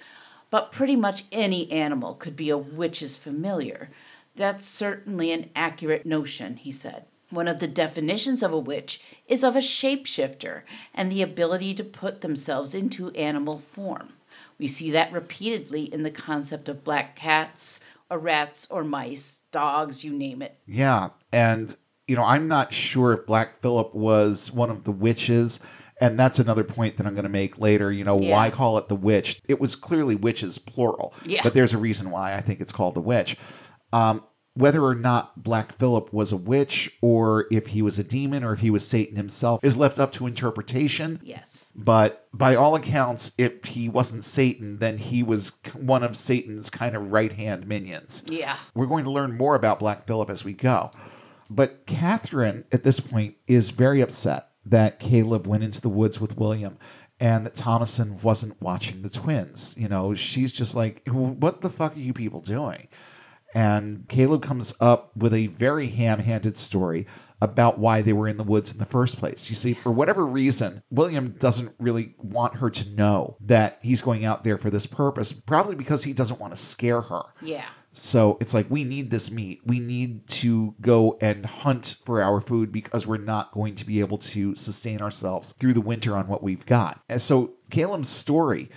[0.49, 3.91] but pretty much any animal could be a witch's familiar.
[4.35, 7.05] That's certainly an accurate notion, he said.
[7.31, 10.63] One of the definitions of a witch is of a shapeshifter
[10.95, 14.15] and the ability to put themselves into animal form.
[14.59, 20.03] We see that repeatedly in the concept of black cats, or rats, or mice, dogs,
[20.03, 20.59] you name it.
[20.67, 21.11] Yeah.
[21.31, 21.77] And,
[22.07, 25.61] you know, I'm not sure if Black Phillip was one of the witches.
[26.01, 27.93] And that's another point that I'm going to make later.
[27.93, 28.31] You know, Yeah.
[28.35, 29.43] why call it the witch?
[29.47, 31.13] It was clearly witches, plural.
[31.27, 31.43] Yeah.
[31.43, 33.37] But there's a reason why I think it's called the witch.
[33.93, 34.23] Um,
[34.59, 38.53] whether or not Black Phillip was a witch, or if he was a demon, or
[38.53, 41.21] if he was Satan himself, is left up to interpretation.
[41.23, 41.73] Yes.
[41.77, 46.97] But by all accounts, if he wasn't Satan, then he was one of Satan's kind
[46.97, 48.25] of right hand minions.
[48.27, 48.57] Yeah.
[48.75, 50.91] We're going to learn more about Black Phillip as we go.
[51.49, 56.37] But Catherine, at this point, is very upset that Caleb went into the woods with
[56.37, 56.79] William
[57.21, 59.75] and that Thomasin wasn't watching the twins.
[59.79, 62.89] You know, she's just like, what the fuck are you people doing?
[63.55, 67.07] And Caleb comes up with a very ham handed story
[67.41, 69.49] about why they were in the woods in the first place.
[69.49, 74.25] You see, for whatever reason, William doesn't really want her to know that he's going
[74.25, 77.23] out there for this purpose, probably because he doesn't want to scare her.
[77.41, 77.67] Yeah.
[77.93, 79.61] So it's like, we need this meat.
[79.65, 84.01] We need to go and hunt for our food because we're not going to be
[84.01, 87.01] able to sustain ourselves through the winter on what we've got.
[87.09, 88.69] And so Caleb's story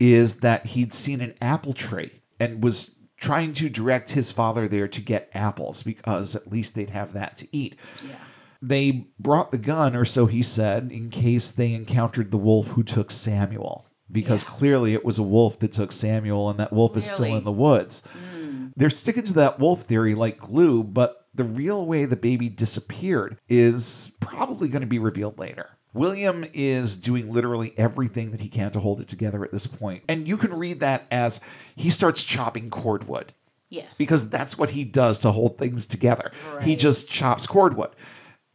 [0.00, 2.93] is that he'd seen an apple tree and was
[3.24, 7.36] trying to direct his father there to get apples because at least they'd have that
[7.38, 7.76] to eat.
[8.06, 8.16] Yeah.
[8.60, 12.82] They brought the gun, or so he said, in case they encountered the wolf who
[12.82, 13.86] took Samuel.
[14.10, 14.50] Because Yeah.
[14.50, 17.52] clearly it was a wolf that took Samuel, and that wolf is still in the
[17.52, 18.02] woods.
[18.36, 18.72] Mm.
[18.76, 23.38] They're sticking to that wolf theory like glue, but the real way the baby disappeared
[23.48, 25.70] is probably going to be revealed later.
[25.94, 30.02] William is doing literally everything that he can to hold it together at this point.
[30.08, 31.40] And you can read that as
[31.76, 33.32] he starts chopping cordwood
[33.70, 33.96] Yes.
[33.96, 36.30] because that's what he does to hold things together.
[36.62, 37.90] He just chops cordwood.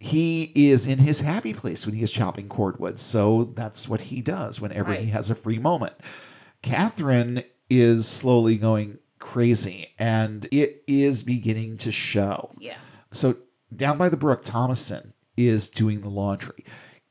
[0.01, 2.99] He is in his happy place when he is chopping cordwood.
[2.99, 5.93] So that's what he does whenever he has a free moment.
[6.61, 12.51] Catherine is slowly going crazy and it is beginning to show.
[12.59, 12.77] yeah.
[13.11, 13.37] So
[13.75, 16.63] down by the brook, Thomasin is doing the laundry.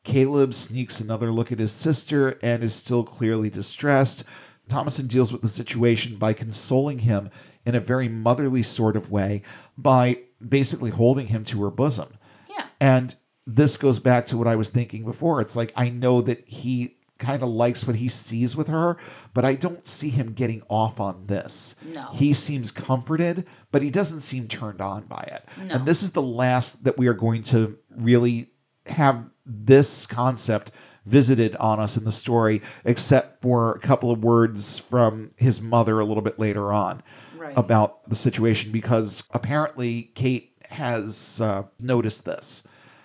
[0.08, 4.24] Caleb sneaks another look at his sister and is still clearly distressed.
[4.66, 7.28] Thomasin deals with the situation by consoling him
[7.66, 9.42] in a very motherly sort of way
[9.76, 12.16] by basically holding him to her bosom.
[12.48, 12.64] Yeah.
[12.80, 15.42] And this goes back to what I was thinking before.
[15.42, 18.96] It's like I know that he kind of likes what he sees with her,
[19.34, 21.74] but I don't see him getting off on this.
[21.84, 22.08] No.
[22.14, 25.44] He seems comforted, but he doesn't seem turned on by it.
[25.66, 25.74] No.
[25.74, 28.52] And this is the last that we are going to really
[28.86, 30.70] have this concept
[31.06, 35.98] visited on us in the story, except for a couple of words from his mother
[36.00, 37.02] a little bit later on
[37.38, 37.56] Right.
[37.56, 42.62] about the situation, because apparently Kate has uh, noticed this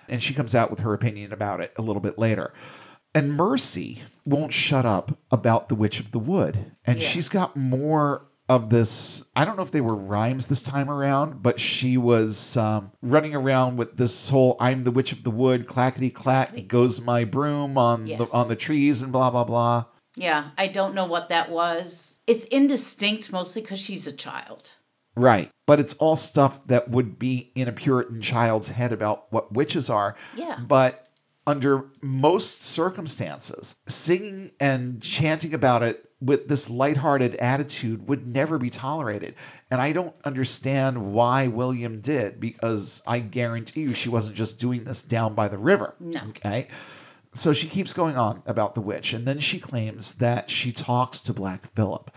[0.10, 2.54] and she comes out with her opinion about it a little bit later.
[3.16, 6.72] And Mercy won't shut up about the Witch of the Wood.
[6.86, 7.08] And Yeah.
[7.08, 9.24] she's got more of this.
[9.36, 13.34] I don't know if they were rhymes this time around, but she was um, running
[13.36, 17.78] around with this whole "I'm the Witch of the Wood," clackety clack goes my broom
[17.78, 18.20] on Yes.
[18.20, 19.86] the on the trees, and blah blah blah.
[20.16, 20.52] Yeah.
[20.58, 22.20] I don't know what that was.
[22.28, 24.74] It's indistinct mostly because she's a child.
[25.16, 25.50] Right.
[25.66, 29.90] But it's all stuff that would be in a Puritan child's head about what witches
[29.90, 30.16] are.
[30.36, 30.60] Yeah.
[30.60, 31.08] But
[31.48, 38.70] under most circumstances, singing and chanting about it with this lighthearted attitude would never be
[38.70, 39.36] tolerated.
[39.70, 44.84] And I don't understand why William did, because I guarantee you she wasn't just doing
[44.86, 45.96] this down by the river.
[46.00, 46.22] No.
[46.30, 46.68] Okay.
[47.34, 51.20] So she keeps going on about the witch, and then she claims that she talks
[51.22, 52.12] to Black Phillip,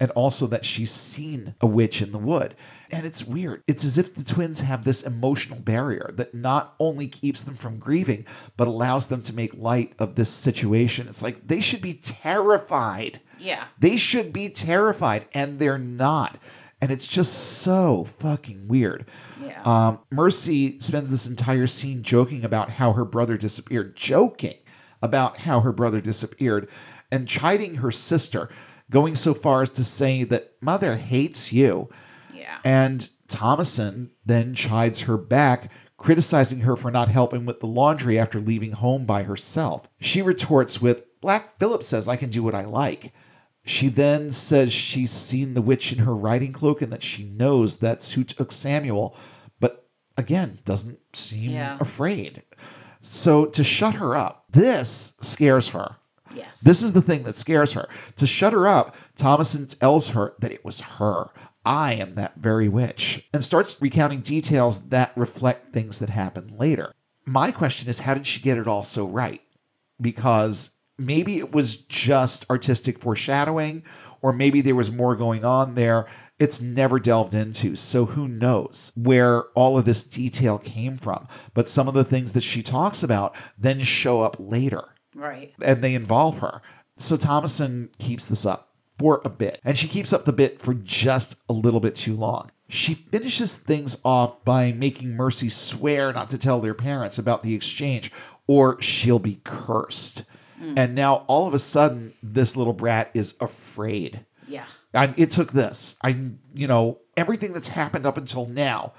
[0.00, 2.56] and also that she's seen a witch in the wood.
[2.90, 3.62] And it's weird.
[3.66, 7.78] It's as if the twins have this emotional barrier that not only keeps them from
[7.78, 11.06] grieving, but allows them to make light of this situation.
[11.06, 13.20] It's like they should be terrified.
[13.42, 13.66] Yeah.
[13.78, 16.38] They should be terrified, and they're not.
[16.80, 19.06] And it's just so fucking weird.
[19.44, 19.62] Yeah.
[19.64, 24.56] Um, Mercy spends this entire scene joking about how her brother disappeared, joking
[25.00, 26.68] about how her brother disappeared,
[27.10, 28.48] and chiding her sister,
[28.90, 31.88] going so far as to say that mother hates you.
[32.34, 32.58] Yeah.
[32.64, 38.40] And Thomasin then chides her back, criticizing her for not helping with the laundry after
[38.40, 39.88] leaving home by herself.
[40.00, 43.12] She retorts with, Black Phillip says I can do what I like.
[43.64, 47.76] She then says she's seen the witch in her riding cloak and that she knows
[47.76, 49.16] that's who took Samuel,
[49.60, 51.78] but again, doesn't seem Yeah.
[51.80, 52.42] afraid.
[53.00, 55.96] So to shut her up, this scares her.
[56.34, 56.60] yes.
[56.62, 57.88] This is the thing that scares her.
[58.16, 61.26] To shut her up, Thomasin tells her that it was her.
[61.64, 66.92] I am that very witch, and starts recounting details that reflect things that happened later.
[67.24, 69.40] My question is, how did she get it all so right?
[70.00, 73.82] Because maybe it was just artistic foreshadowing,
[74.20, 76.06] or maybe there was more going on there.
[76.38, 81.28] It's never delved into, so who knows where all of this detail came from.
[81.54, 85.52] But some of the things that she talks about then show up later right.
[85.62, 86.62] and they involve her.
[86.98, 90.74] So Thomasin keeps this up for a bit, and she keeps up the bit for
[90.74, 92.50] just a little bit too long.
[92.68, 97.54] She finishes things off by making Mercy swear not to tell their parents about the
[97.54, 98.12] exchange,
[98.46, 100.24] or she'll be cursed.
[100.76, 104.24] And now all of a sudden, this little brat is afraid.
[104.46, 104.66] Yeah.
[104.94, 105.96] I, it took this.
[106.02, 106.16] I,
[106.54, 108.92] you know, everything that's happened up until now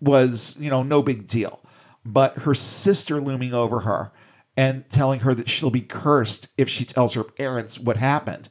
[0.00, 1.60] was, you know, no big deal.
[2.04, 4.12] But her sister looming over her
[4.56, 8.48] and telling her that she'll be cursed if she tells her parents what happened.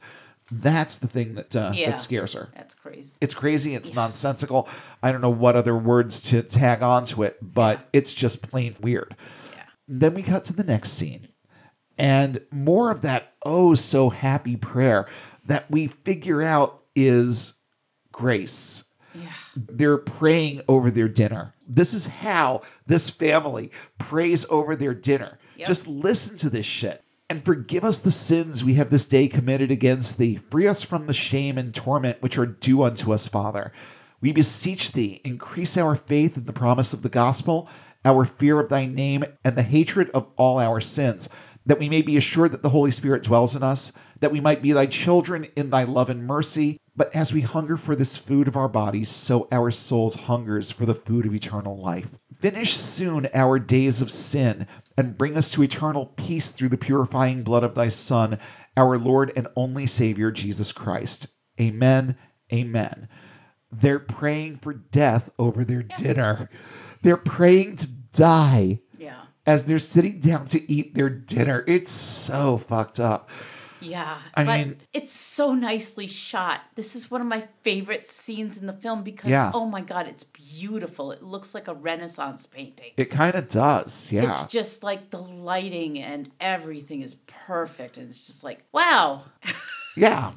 [0.50, 1.90] That's the thing that uh, Yeah.
[1.90, 2.48] that scares her.
[2.56, 3.12] That's crazy.
[3.20, 3.74] It's crazy.
[3.74, 4.66] It's nonsensical.
[5.02, 9.14] I don't know what other words to tag onto it, but it's just plain weird.
[9.54, 9.62] Yeah.
[9.86, 11.28] Then we cut to the next scene,
[11.98, 15.06] and more of that oh so happy prayer
[15.46, 17.54] that we figure out is
[18.12, 18.84] grace.
[19.14, 19.32] Yeah.
[19.56, 21.54] They're praying over their dinner.
[21.66, 25.38] This is how this family prays over their dinner.
[25.56, 25.66] Yep.
[25.66, 27.02] Just listen to this shit.
[27.30, 30.36] And forgive us the sins we have this day committed against thee.
[30.50, 33.72] Free us from the shame and torment which are due unto us, Father.
[34.20, 37.68] We beseech thee, increase our faith in the promise of the gospel,
[38.04, 41.28] our fear of thy name, and the hatred of all our sins,
[41.68, 44.62] that we may be assured that the Holy Spirit dwells in us, that we might
[44.62, 46.80] be thy children in thy love and mercy.
[46.96, 50.86] But as we hunger for this food of our bodies, so our souls hungers for
[50.86, 52.18] the food of eternal life.
[52.40, 54.66] Finish soon our days of sin,
[54.96, 58.38] and bring us to eternal peace through the purifying blood of thy Son,
[58.76, 61.28] our Lord and only Savior, Jesus Christ.
[61.60, 62.16] Amen.
[62.50, 63.08] Amen.
[63.70, 66.48] They're praying for death over their dinner.
[67.02, 68.80] They're praying to die.
[69.48, 71.64] As they're sitting down to eat their dinner.
[71.66, 73.30] It's so fucked up.
[73.80, 74.18] Yeah.
[74.34, 76.60] I but mean- it's so nicely shot.
[76.74, 79.50] This is one of my favorite scenes in the film because Yeah.
[79.54, 81.12] oh my god, it's beautiful.
[81.12, 82.90] It looks like a Renaissance painting.
[82.96, 84.12] It kind of does.
[84.12, 84.28] Yeah.
[84.28, 89.22] It's just like the lighting and everything is perfect and it's just like, wow.
[89.96, 90.32] yeah.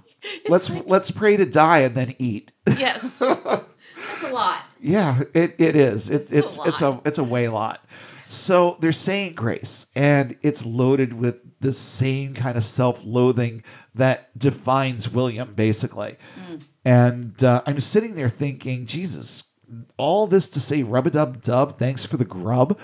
[0.47, 2.51] Let's like- let's pray to die and then eat.
[2.67, 3.19] Yes.
[3.19, 4.63] That's a lot.
[4.79, 6.09] Yeah, it, it is.
[6.09, 7.83] It's it's a it's a it's a way lot.
[8.31, 13.61] So they're saying grace, and it's loaded with the same kind of self-loathing
[13.93, 16.15] that defines William, basically.
[16.49, 16.61] Mm.
[16.85, 19.43] And uh, I'm sitting there thinking, Jesus,
[19.97, 22.79] all this to say rub a dub dub, thanks for the grub.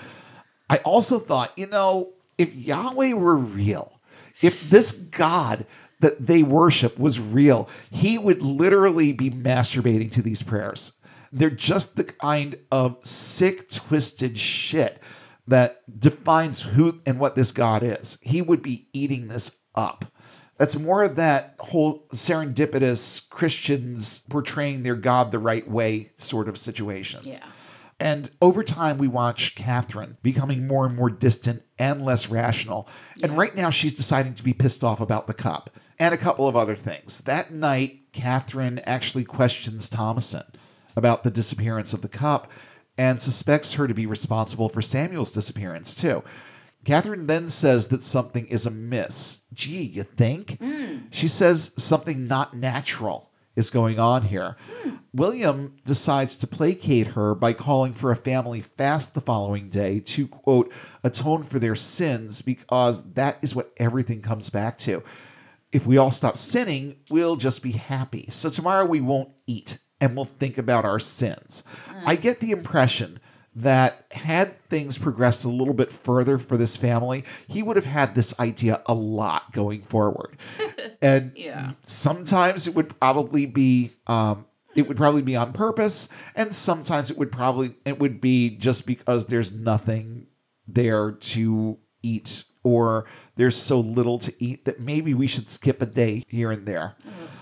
[0.68, 4.02] I also thought, you know, if Yahweh were real,
[4.42, 5.64] if this God
[6.00, 10.92] that they worship was real, he would literally be masturbating to these prayers.
[11.32, 15.00] They're just the kind of sick, twisted shit
[15.48, 18.18] that defines who and what this God is.
[18.22, 20.04] He would be eating this up.
[20.58, 26.58] That's more of that whole serendipitous Christians portraying their God the right way sort of
[26.58, 27.26] situations.
[27.26, 27.46] Yeah.
[28.00, 32.88] And over time, we watch Catherine becoming more and more distant and less rational.
[33.22, 36.46] And right now, she's deciding to be pissed off about the cup and a couple
[36.46, 37.22] of other things.
[37.22, 40.46] That night, Catherine actually questions Thomasin
[40.94, 42.48] about the disappearance of the cup
[42.98, 46.22] and suspects her to be responsible for Samuel's disappearance, too.
[46.84, 49.44] Catherine then says that something is amiss.
[49.52, 50.58] Gee, you think?
[50.58, 50.98] Hmm.
[51.10, 54.56] She says something not natural is going on here.
[54.82, 54.96] Hmm.
[55.12, 60.28] William decides to placate her by calling for a family fast the following day to,
[60.28, 60.72] quote,
[61.02, 65.02] atone for their sins because that is what everything comes back to.
[65.72, 68.28] If we all stop sinning, we'll just be happy.
[68.30, 71.62] So tomorrow we won't eat and we'll think about our sins.
[72.06, 73.20] I get the impression
[73.56, 78.14] that had things progressed a little bit further for this family, he would have had
[78.14, 80.36] this idea a lot going forward.
[81.02, 81.72] and Yeah.
[81.82, 84.46] sometimes it would probably be um,
[84.76, 88.86] it would probably be on purpose, and sometimes it would probably it would be just
[88.86, 90.28] because there's nothing
[90.68, 95.86] there to eat or there's so little to eat that maybe we should skip a
[95.86, 96.94] day here and there.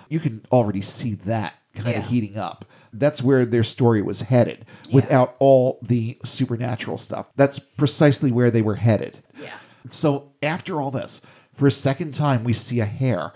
[0.09, 2.01] You can already see that kind Yeah.
[2.01, 2.65] of heating up.
[2.93, 7.29] That's where their story was headed without all the supernatural stuff.
[7.37, 9.23] That's precisely where they were headed.
[9.41, 9.51] Yeah.
[9.89, 11.21] So after all this,
[11.55, 13.33] for a second time, we see a hare,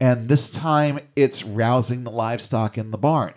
[0.00, 3.34] and this time it's rousing the livestock in the barn.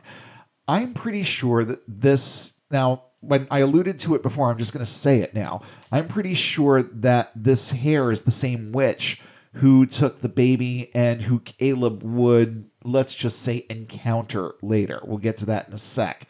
[0.68, 3.04] I'm pretty sure that this now.
[3.20, 5.62] When I alluded to it before, I'm just going to say it now.
[5.92, 9.20] I'm pretty sure that this hare is the same witch
[9.58, 15.02] who took the baby and who Caleb would, let's just say, encounter later.
[15.04, 16.28] We'll get to that in a sec.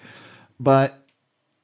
[0.59, 1.05] But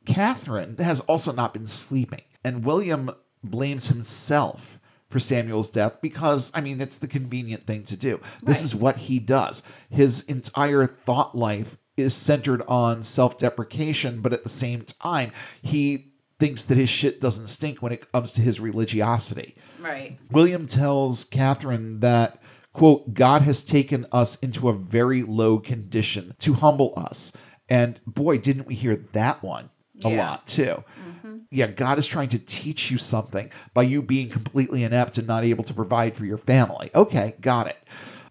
[0.05, 3.11] Catherine has also not been sleeping, and William
[3.43, 8.19] blames himself for Samuel's death because, I mean, it's the convenient thing to do.
[8.41, 9.63] This is what he does.
[9.89, 16.13] His entire thought life is centered on self deprecation, but at the same time, he
[16.39, 19.55] thinks that his shit doesn't stink when it comes to his religiosity.
[19.83, 20.17] Right.
[20.31, 26.53] William tells Catherine that, quote, God has taken us into a very low condition to
[26.53, 27.33] humble us.
[27.69, 29.69] And boy, didn't we hear that one
[30.03, 30.17] a Yeah.
[30.29, 30.83] lot too.
[31.07, 31.37] Mm-hmm.
[31.51, 35.43] Yeah, God is trying to teach you something by you being completely inept and not
[35.43, 36.89] able to provide for your family.
[36.95, 37.77] Okay, got it.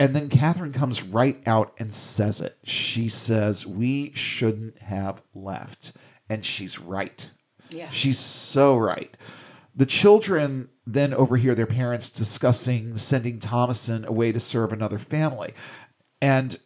[0.01, 2.59] And then Catherine comes right out and says it.
[2.65, 5.93] She says, We shouldn't have left.
[6.29, 7.31] And she's right.
[7.71, 7.91] Yeah.
[7.91, 9.17] She's so right.
[9.75, 15.55] The children then overhear their parents discussing sending Thomasin away to serve another family.
[16.21, 16.59] And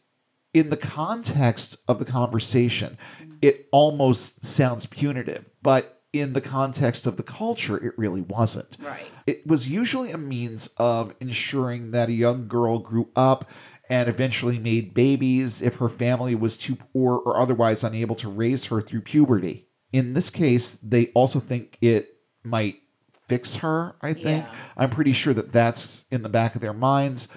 [0.52, 2.98] in the context of the conversation,
[3.42, 8.76] it almost sounds punitive, but in the context of the culture, it really wasn't.
[8.80, 9.06] Right.
[9.26, 13.48] It was usually a means of ensuring that a young girl grew up
[13.88, 18.66] and eventually made babies if her family was too poor or otherwise unable to raise
[18.66, 19.68] her through puberty.
[19.92, 22.80] In this case, they also think it might
[23.28, 24.44] fix her, I think.
[24.44, 24.54] Yeah.
[24.76, 27.28] I'm pretty sure that that's in the back of their minds.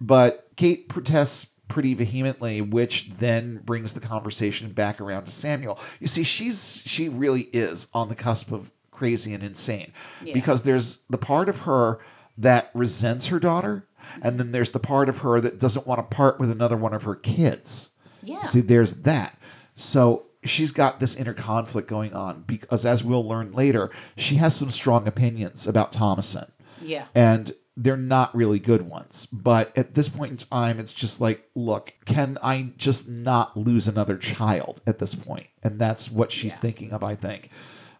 [0.00, 5.78] But Kate protests pretty vehemently, which then brings the conversation back around to Samuel.
[6.00, 9.92] You see, she's she really is on the cusp of crazy and insane
[10.24, 10.34] Yeah.
[10.34, 11.98] because there's the part of her
[12.38, 13.86] that resents her daughter,
[14.22, 16.94] and then there's the part of her that doesn't want to part with another one
[16.94, 17.90] of her kids.
[18.22, 18.42] Yeah.
[18.42, 19.38] See, there's that.
[19.76, 24.54] So she's got this inner conflict going on because, as we'll learn later, she has
[24.54, 26.48] some strong opinions about Thomasin
[26.82, 27.06] Yeah.
[27.14, 29.26] and they're not really good ones.
[29.32, 33.86] But at this point in time, it's just like, look, can I just not lose
[33.86, 35.46] another child at this point?
[35.62, 36.60] And that's what she's Yeah.
[36.60, 37.50] thinking of, I think.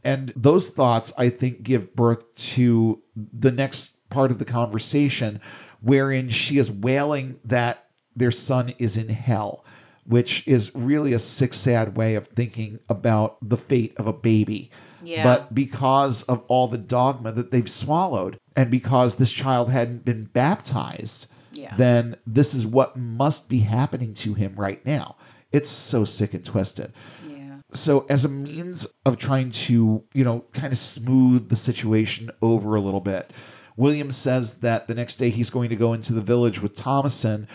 [0.03, 5.41] And those thoughts, I think, give birth to the next part of the conversation,
[5.81, 7.85] wherein she is wailing that
[8.17, 9.65] their son is in hell,
[10.09, 14.71] which is really a sick, sad way of thinking about the fate of a baby.
[15.05, 15.23] Yeah.
[15.23, 20.25] But because of all the dogma that they've swallowed, and because this child hadn't been
[20.25, 21.77] baptized, Yeah.
[21.77, 25.17] then this is what must be happening to him right now.
[25.53, 26.93] It's so sick and twisted.
[27.29, 27.59] Yeah.
[27.73, 32.75] So, as a means of trying to, you know, kind of smooth the situation over
[32.75, 33.31] a little bit,
[33.77, 37.47] William says that the next day he's going to go into the village with Thomasin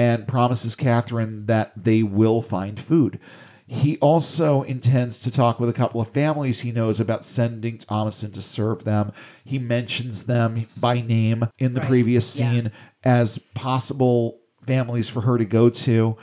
[0.00, 3.20] and promises Catherine that they will find food.
[3.66, 8.32] He also intends to talk with a couple of families he knows about sending Thomasin
[8.32, 9.12] to serve them.
[9.44, 11.88] He mentions them by name in the Right.
[11.90, 12.50] previous Yeah.
[12.50, 12.70] scene
[13.04, 16.16] as possible families for her to go to.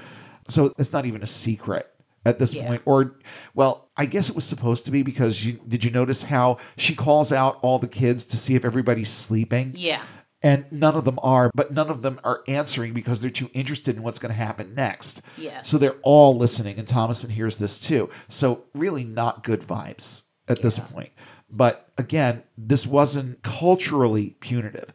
[0.48, 1.86] So it's not even a secret
[2.26, 2.66] at this Yeah.
[2.68, 2.82] point.
[2.86, 3.20] Or,
[3.54, 6.96] well, I guess it was supposed to be because you did you notice how she
[6.96, 9.74] calls out all the kids to see if everybody's sleeping?
[9.76, 10.02] Yeah.
[10.44, 13.96] And none of them are, but none of them are answering because they're too interested
[13.96, 15.22] in what's going to happen next.
[15.36, 15.68] Yes.
[15.68, 18.10] So they're all listening, and Thomasin hears this too.
[18.30, 21.10] So really not good vibes at this point.
[21.50, 24.94] But again, this wasn't culturally punitive.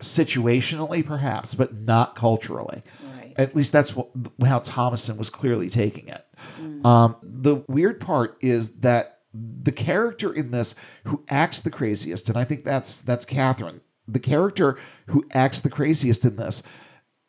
[0.00, 2.82] Situationally, perhaps, but not culturally.
[3.02, 3.34] Right.
[3.36, 4.10] At least that's what,
[4.44, 6.24] how Thomasin was clearly taking it.
[6.84, 10.74] Um, the weird part is that the character in this
[11.04, 13.80] who acts the craziest, and I think that's that's Catherine.
[14.06, 16.62] The character who acts the craziest in this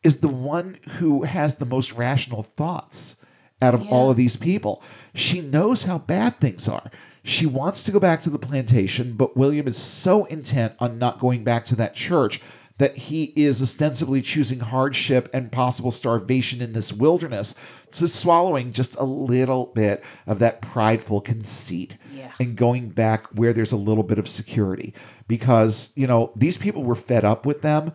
[0.04, 3.16] is the one who has the most rational thoughts
[3.62, 4.84] out of all of these people.
[5.14, 6.92] She knows how bad things are.
[7.24, 11.20] She wants to go back to the plantation, but William is so intent on not
[11.20, 12.40] going back to that church
[12.78, 17.56] that he is ostensibly choosing hardship and possible starvation in this wilderness,
[17.90, 22.32] so swallowing just a little bit of that prideful conceit Yeah.
[22.40, 24.94] and going back where there's a little bit of security.
[25.28, 27.94] Because, you know, these people were fed up with them,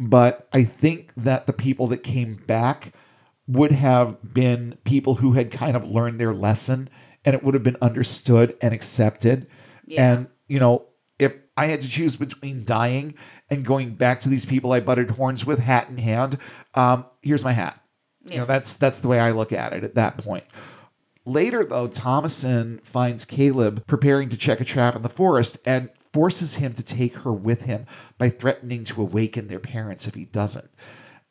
[0.00, 2.92] but I think that the people that came back
[3.46, 6.88] would have been people who had kind of learned their lesson
[7.24, 9.46] and it would have been understood and accepted.
[9.86, 10.12] Yeah.
[10.12, 10.86] And, you know,
[11.56, 13.14] I had to choose between dying
[13.50, 16.38] and going back to these people I butted horns with, hat in hand,
[16.74, 17.78] um, here's my hat.
[18.24, 20.44] You know, that's that's the way I look at it at that point.
[21.24, 26.54] Later, though, Thomasin finds Caleb preparing to check a trap in the forest and forces
[26.54, 27.86] him to take her with him
[28.18, 30.70] by threatening to awaken their parents if he doesn't.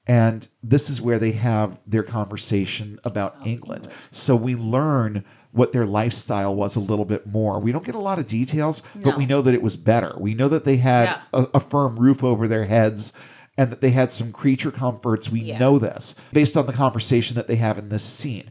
[0.07, 3.87] And this is where they have their conversation about England.
[4.11, 7.59] So we learn what their lifestyle was a little bit more.
[7.59, 10.15] We don't get a lot of details, but we know that it was better.
[10.17, 11.21] We know that they had Yeah.
[11.33, 13.11] a, a firm roof over their heads
[13.57, 15.29] and that they had some creature comforts.
[15.29, 15.57] We Yeah.
[15.59, 18.49] know this based on the conversation that they have in this scene.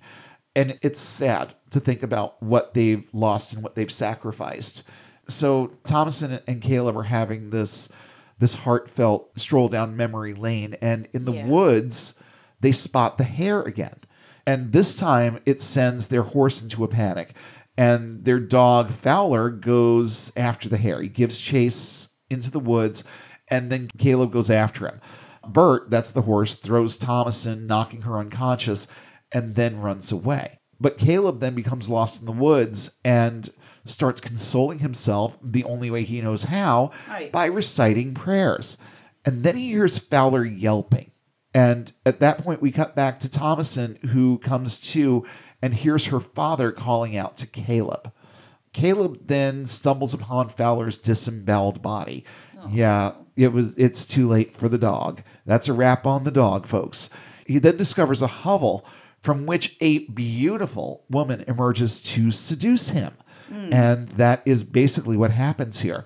[0.55, 4.83] And it's sad to think about what they've lost and what they've sacrificed.
[5.27, 7.89] So Thomasin and Caleb are having this
[8.41, 11.47] this heartfelt stroll down memory lane and in the Yeah.
[11.47, 12.15] woods
[12.61, 13.97] they spot the hare again.
[14.47, 17.35] And this time it sends their horse into a panic
[17.77, 21.01] and their dog Fowler goes after the hare.
[21.01, 23.05] He gives chase into the woods
[23.49, 25.01] and then Caleb goes after him.
[25.49, 28.87] Bert, that's the horse, throws Thomasin, knocking her unconscious,
[29.33, 30.61] and then runs away.
[30.79, 33.51] But Caleb then becomes lost in the woods and
[33.87, 37.33] starts consoling himself the only way he knows how Right.
[37.33, 38.77] by reciting prayers.
[39.25, 41.11] And then he hears Fowler yelping.
[41.53, 45.27] And at that point, we cut back to Thomasin, who comes to
[45.63, 48.13] and hears her father calling out to Caleb.
[48.73, 52.25] Caleb then stumbles upon Fowler's disemboweled body.
[52.59, 52.69] Oh.
[52.71, 55.23] Yeah, it was it's too late for the dog.
[55.45, 57.11] That's a wrap on the dog, folks.
[57.47, 58.87] He then discovers a hovel
[59.21, 63.13] from which a beautiful woman emerges to seduce him.
[63.49, 63.73] Hmm.
[63.73, 66.05] And that is basically what happens here.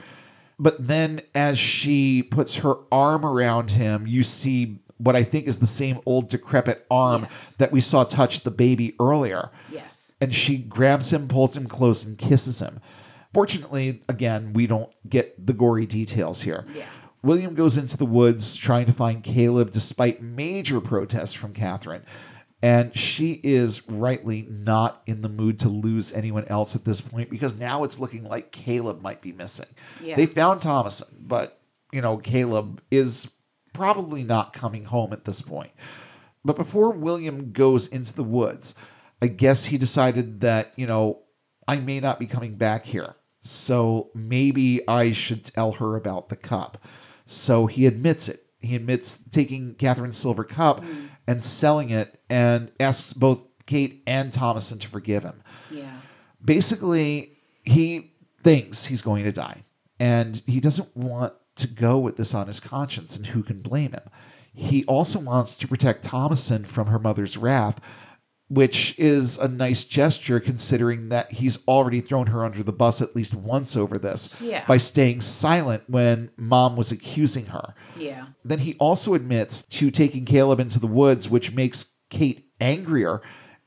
[0.59, 5.59] But then as she puts her arm around him, you see what I think is
[5.59, 7.57] the same old decrepit arm Yes.
[7.57, 10.13] that we saw touch the baby earlier Yes.
[10.21, 12.81] and she grabs him, pulls him close, and kisses him.
[13.33, 16.65] Fortunately, again, we don't get the gory details here.
[16.75, 16.87] Yeah.
[17.23, 22.03] William goes into the woods trying to find Caleb despite major protests from Catherine.
[22.63, 27.29] And she is rightly not in the mood to lose anyone else at this point
[27.29, 29.67] because now it's looking like Caleb might be missing.
[30.03, 30.17] Yeah.
[30.17, 31.61] They found Thomasin, but,
[31.93, 33.31] you know, Caleb is
[33.75, 35.73] probably not coming home at this point.
[36.45, 38.75] But before William goes into the woods,
[39.21, 41.21] I guess he decided that, you know,
[41.69, 43.17] I may not be coming back here.
[43.41, 46.79] So maybe I should tell her about the cup.
[47.27, 48.47] So he admits it.
[48.61, 51.11] He admits taking Catherine's silver cup mm.
[51.27, 56.01] and selling it and asks both Kate and Thomasin to forgive him Yeah.
[56.45, 58.13] basically he
[58.43, 59.65] thinks he's going to die
[59.99, 63.93] and he doesn't want to go with this on his conscience and who can blame
[63.93, 64.09] him
[64.53, 67.81] he also wants to protect thomasin from her mother's wrath
[68.49, 73.17] which is a nice gesture considering that he's already thrown her under the bus at
[73.17, 74.65] least once over this Yeah.
[74.67, 78.27] by staying silent when mom was accusing her Yeah.
[78.45, 83.23] then he also admits to taking Caleb into the woods, which makes Kate angrier,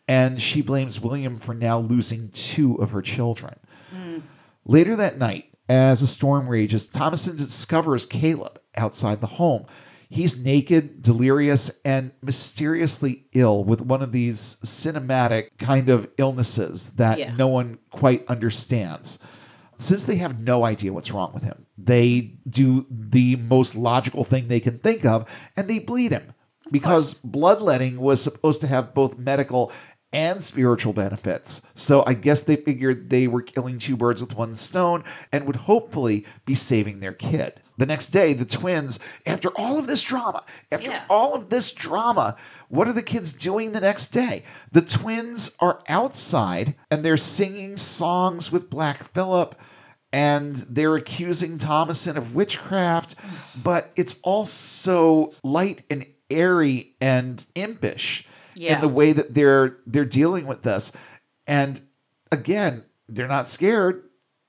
[0.08, 3.56] and she blames William for now losing two of her children.
[3.94, 4.22] Mm.
[4.64, 9.66] Later that night, as a storm rages, Thomasin discovers Caleb outside the home.
[10.10, 17.20] He's naked, delirious, and mysteriously ill with one of these cinematic kind of illnesses that
[17.20, 17.36] Yeah.
[17.36, 19.20] no one quite understands
[19.80, 24.48] since they have no idea what's wrong with him, they do the most logical thing
[24.48, 26.34] they can think of and they bleed him
[26.72, 29.72] because bloodletting was supposed to have both medical
[30.14, 31.62] and spiritual benefits.
[31.76, 35.56] So I guess they figured they were killing two birds with one stone and would
[35.58, 37.62] hopefully be saving their kid.
[37.78, 41.04] The next day, the twins, after all of this drama, after Yeah.
[41.10, 42.36] all of this drama,
[42.70, 44.44] what are the kids doing the next day?
[44.72, 49.56] The twins are outside and they're singing songs with Black Phillip
[50.12, 53.14] and they're accusing Thomasin of witchcraft,
[53.62, 58.26] but it's all so light and airy and impish
[58.76, 60.92] in the way that they're they're dealing with this.
[61.46, 61.82] And
[62.32, 64.04] again, they're not scared.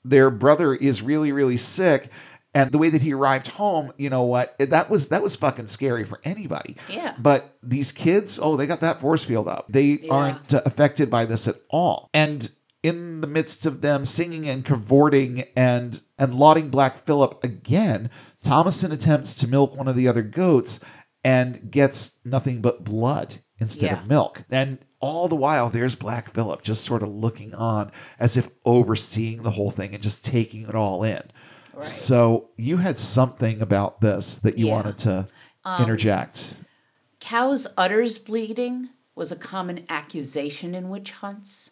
[0.04, 2.10] Their brother is really, really sick.
[2.54, 4.56] And the way that he arrived home, you know what?
[4.58, 6.76] That was that was fucking scary for anybody.
[6.88, 7.14] Yeah.
[7.18, 9.66] But these kids, oh, they got that force field up.
[9.68, 12.08] They aren't uh, affected by this at all.
[12.14, 12.50] And
[12.82, 18.10] in the midst of them singing and cavorting and and lauding Black Philip again,
[18.42, 20.80] Thomasin attempts to milk one of the other goats
[21.22, 24.00] and gets nothing but blood instead Yeah.
[24.00, 24.44] of milk.
[24.50, 29.42] And all the while, there's Black Phillip just sort of looking on as if overseeing
[29.42, 31.22] the whole thing and just taking it all in.
[31.74, 31.84] Right.
[31.84, 34.72] So you had something about this that you Yeah.
[34.72, 35.28] wanted to
[35.64, 36.54] um, interject.
[37.20, 41.70] Cows' udders bleeding was a common accusation in witch hunts,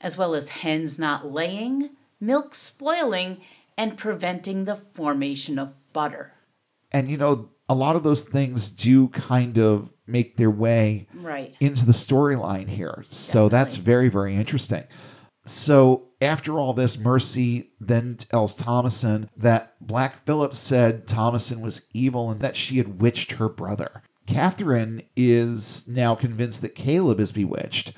[0.00, 3.40] as well as hens not laying, milk spoiling,
[3.76, 6.32] and preventing the formation of butter.
[6.92, 11.54] And you know, a lot of those things do kind of make their way Right.
[11.60, 13.04] into the storyline here.
[13.08, 14.84] So that's very, very interesting.
[15.46, 22.30] So after all this, Mercy then tells Thomasin that Black Phillip said Thomasin was evil
[22.30, 24.02] and that she had witched her brother.
[24.26, 27.92] Catherine is now convinced that Caleb is bewitched,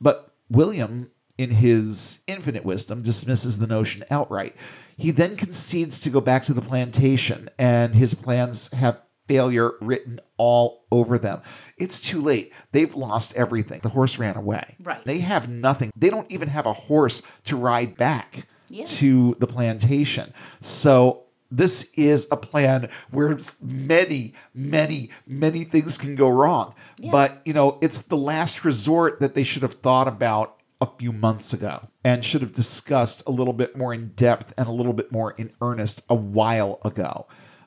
[0.00, 4.54] but William, in his infinite wisdom, dismisses the notion outright.
[4.96, 10.20] He then concedes to go back to the plantation, and his plans have failure written
[10.36, 11.40] all over them.
[11.78, 12.52] It's too late.
[12.72, 13.80] They've lost everything.
[13.82, 14.76] The horse ran away.
[14.82, 15.04] Right.
[15.04, 15.90] They have nothing.
[15.96, 18.84] They don't even have a horse to ride back Yeah.
[18.84, 20.32] to the plantation.
[20.60, 26.74] So this is a plan where many, many, many things can go wrong.
[27.10, 31.12] But, you know, it's the last resort that they should have thought about a few
[31.12, 34.92] months ago and should have discussed a little bit more in depth and a little
[34.92, 37.26] bit more in earnest a while ago.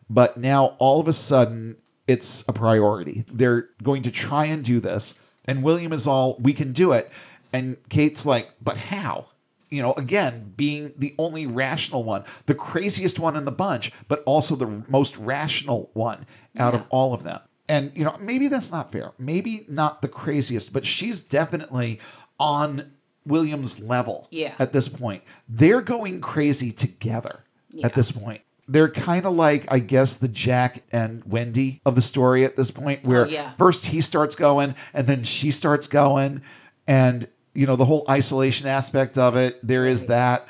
[0.09, 1.77] But now all of a sudden,
[2.07, 3.25] it's a priority.
[3.31, 5.15] They're going to try and do this.
[5.45, 7.11] And William is all, we can do it.
[7.53, 9.27] And Kate's like, but how?
[9.69, 14.23] You know, again, being the only rational one, the craziest one in the bunch, but
[14.25, 16.25] also the most rational one
[16.57, 17.41] out of all of them.
[17.67, 19.11] And, you know, maybe that's not fair.
[19.19, 21.99] Maybe not the craziest, but she's definitely
[22.39, 22.93] on
[23.25, 24.53] William's level Yeah.
[24.57, 25.21] at this point.
[25.49, 27.41] They're going crazy together
[27.73, 27.87] Yeah.
[27.87, 28.41] at this point.
[28.67, 32.69] They're kind of like, I guess, the Jack and Wendy of the story at this
[32.71, 33.51] point, where Oh, yeah.
[33.51, 36.41] first he starts going and then she starts going.
[36.85, 40.47] And, you know, the whole isolation aspect of it, there is that.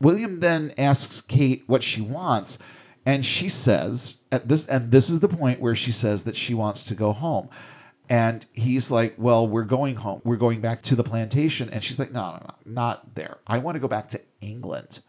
[0.00, 2.58] William then asks Kate what she wants.
[3.06, 6.54] And she says, at this, and this is the point where she says that she
[6.54, 7.48] wants to go home.
[8.08, 10.20] And he's like, Well, we're going home.
[10.24, 11.70] We're going back to the plantation.
[11.70, 13.38] And she's like, No, no, no, not there.
[13.46, 15.00] I want to go back to England.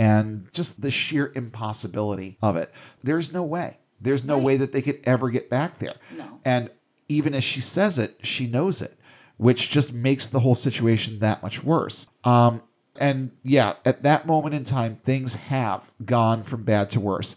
[0.00, 2.72] And just the sheer impossibility of it.
[3.02, 3.76] There's no way.
[4.00, 5.96] There's no way that they could ever get back there.
[6.16, 6.40] No.
[6.42, 6.70] And
[7.08, 8.98] even as she says it, she knows it,
[9.36, 12.08] which just makes the whole situation that much worse.
[12.24, 12.62] Um,
[12.96, 17.36] and yeah, at that moment in time, things have gone from bad to worse.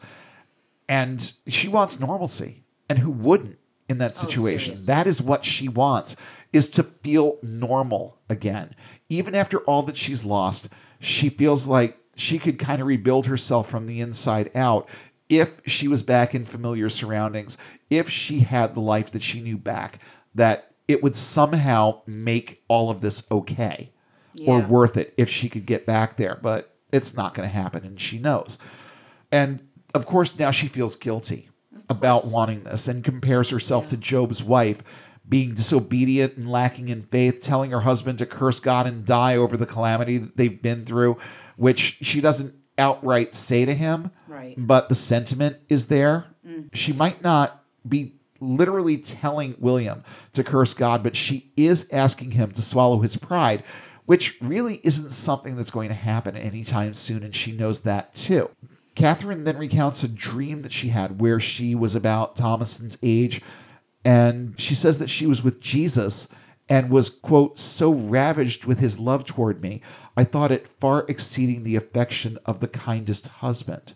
[0.87, 2.63] And she wants normalcy.
[2.87, 3.57] And who wouldn't
[3.89, 4.77] in that situation?
[4.77, 4.85] seriously.
[4.85, 6.15] that is what she wants
[6.53, 8.75] is to feel normal again.
[9.09, 13.69] Even after all that she's lost, she feels like she could kind of rebuild herself
[13.69, 14.87] from the inside out
[15.29, 17.57] if she was back in familiar surroundings,
[17.89, 19.99] if she had the life that she knew back,
[20.35, 23.91] that it would somehow make all of this okay
[24.45, 26.39] or worth it if she could get back there.
[26.41, 28.57] But it's not going to happen, and she knows.
[29.31, 31.49] And of course, now she feels guilty
[31.89, 34.83] about wanting this and compares herself to Job's wife,
[35.27, 39.57] being disobedient and lacking in faith, telling her husband to curse God and die over
[39.57, 41.17] the calamity that they've been through,
[41.57, 44.55] which she doesn't outright say to him, Right.
[44.57, 46.25] but the sentiment is there.
[46.47, 46.69] Mm.
[46.73, 52.51] She might not be literally telling William to curse God, but she is asking him
[52.51, 53.63] to swallow his pride,
[54.05, 58.49] which really isn't something that's going to happen anytime soon, and she knows that too.
[58.95, 63.41] Catherine then recounts a dream that she had where she was about Thomasin's age,
[64.05, 66.27] and she says that she was with Jesus
[66.73, 69.79] and was, quote, so ravaged with his love toward me,
[70.17, 73.93] I thought it far exceeding the affection of the kindest husband.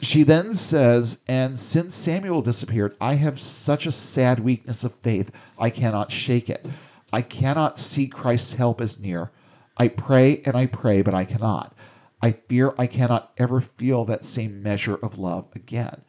[0.00, 5.32] She then says, And since Samuel disappeared, I have such a sad weakness of faith,
[5.58, 6.64] I cannot shake it.
[7.12, 9.32] I cannot see Christ's help as near.
[9.76, 11.74] I pray and I pray, but I cannot.
[12.22, 16.02] I fear I cannot ever feel that same measure of love again.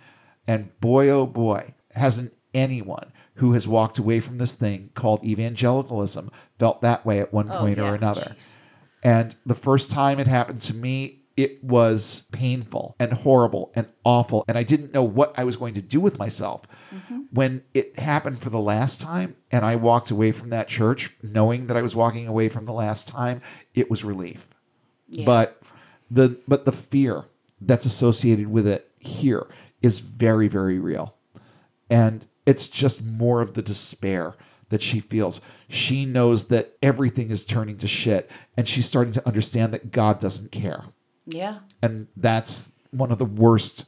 [0.46, 6.30] And boy, oh boy, hasn't anyone who has walked away from this thing called evangelicalism
[6.58, 8.36] felt that way at one Oh, point or yeah, another.
[8.38, 8.56] jeez.
[9.02, 14.44] And the first time it happened to me, it was painful and horrible and awful.
[14.50, 16.64] And I didn't know what I was going to do with myself.
[16.94, 17.20] Mm-hmm.
[17.32, 21.68] When it happened for the last time and I walked away from that church, knowing
[21.68, 23.42] that I was walking away from the last time,
[23.74, 24.50] it was relief.
[25.08, 25.24] Yeah.
[25.26, 25.62] But
[26.12, 27.24] the but the fear
[27.62, 29.48] that's associated with it here
[29.82, 31.16] is very, very real.
[31.90, 34.34] And it's just more of the despair
[34.70, 35.40] that she feels.
[35.68, 38.28] She knows that everything is turning to shit,
[38.58, 40.86] and she's starting to understand that God doesn't care.
[41.28, 41.60] Yeah.
[41.84, 43.86] And that's one of the worst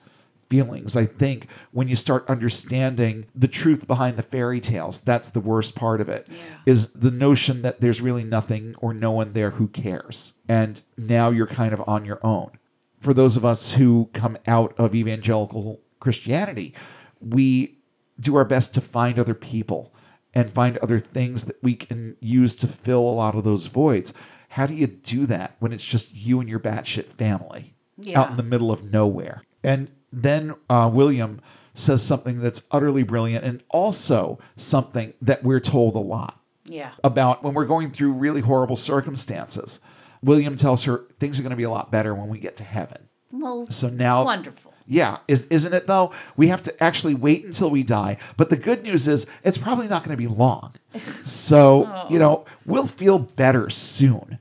[0.47, 4.99] feelings, I think, when you start understanding the truth behind the fairy tales.
[5.01, 6.27] That's the worst part of it.
[6.29, 6.57] Yeah.
[6.67, 10.33] Is the notion that there's really nothing or no one there who cares.
[10.47, 12.51] And now you're kind of on your own.
[12.99, 16.75] For those of us who come out of evangelical Christianity,
[17.19, 17.80] we
[18.21, 19.93] do our best to find other people
[20.33, 24.13] and find other things that we can use to fill a lot of those voids.
[24.49, 28.21] How do you do that when it's just you and your batshit family Yeah.
[28.21, 29.43] out in the middle of nowhere?
[29.63, 31.41] And then uh, William
[31.73, 36.91] says something that's utterly brilliant and also something that we're told a lot Yeah.
[37.03, 39.79] about when we're going through really horrible circumstances.
[40.21, 42.63] William tells her things are going to be a lot better when we get to
[42.63, 43.07] heaven.
[43.31, 44.70] Well, So now wonderful.
[44.91, 46.11] Yeah, is, isn't it though?
[46.35, 48.17] We have to actually wait until we die.
[48.35, 50.73] But the good news is it's probably not going to be long.
[51.23, 52.19] So, you oh.
[52.19, 54.37] know, we'll feel better soon.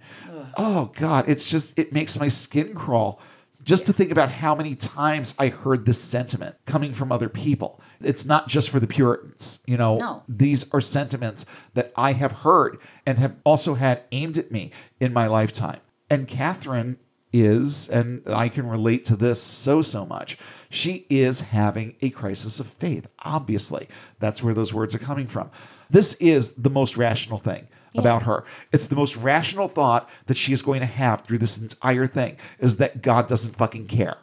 [0.57, 1.29] Oh, God.
[1.29, 3.21] It's just, it makes my skin crawl
[3.63, 7.81] just to think about how many times I heard this sentiment coming from other people.
[8.01, 9.61] It's not just for the Puritans.
[9.67, 10.23] You know, No.
[10.29, 15.13] these are sentiments that I have heard and have also had aimed at me in
[15.13, 15.79] my lifetime.
[16.09, 16.99] And Catherine
[17.33, 22.61] is, and I can relate to this so, so much, she is having a crisis
[22.61, 23.09] of faith.
[23.21, 25.51] Obviously, that's where those words are coming from.
[25.89, 27.67] This is the most rational thing
[27.97, 28.45] about her.
[28.73, 32.37] It's the most rational thought that she is going to have through this entire thing
[32.61, 34.17] is that God doesn't fucking care.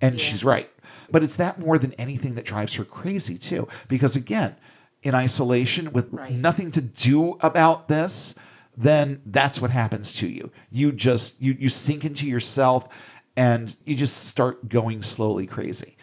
[0.00, 0.68] And she's right.
[1.10, 3.68] But it's that more than anything that drives her crazy, too.
[3.86, 4.56] Because again,
[5.02, 6.32] in isolation with Right.
[6.32, 8.34] nothing to do about this,
[8.78, 10.52] then that's what happens to you.
[10.70, 12.88] You just you you sink into yourself
[13.36, 15.96] and you just start going slowly crazy.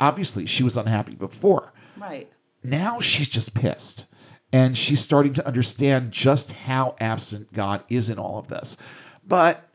[0.00, 1.72] Obviously, she was unhappy before.
[1.96, 2.30] Right.
[2.62, 4.06] Now she's just pissed.
[4.50, 8.78] And she's starting to understand just how absent God is in all of this.
[9.26, 9.68] But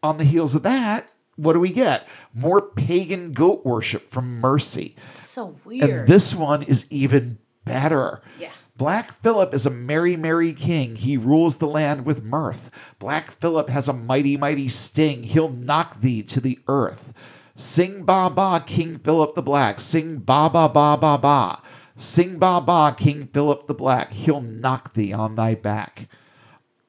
[0.00, 2.06] on the heels of that, what do we get?
[2.32, 4.94] More pagan goat worship from Mercy.
[5.10, 5.90] So weird.
[5.90, 8.22] And this one is even better.
[8.38, 8.52] Yeah.
[8.76, 10.96] Black Phillip is a merry, merry king.
[10.96, 12.70] He rules the land with mirth.
[12.98, 15.24] Black Phillip has a mighty, mighty sting.
[15.24, 17.12] He'll knock thee to the earth.
[17.54, 19.78] Sing ba ba, King Philip the Black.
[19.78, 21.62] Sing ba ba ba ba ba.
[21.96, 24.12] Sing ba ba, King Philip the Black.
[24.12, 26.08] He'll knock thee on thy back.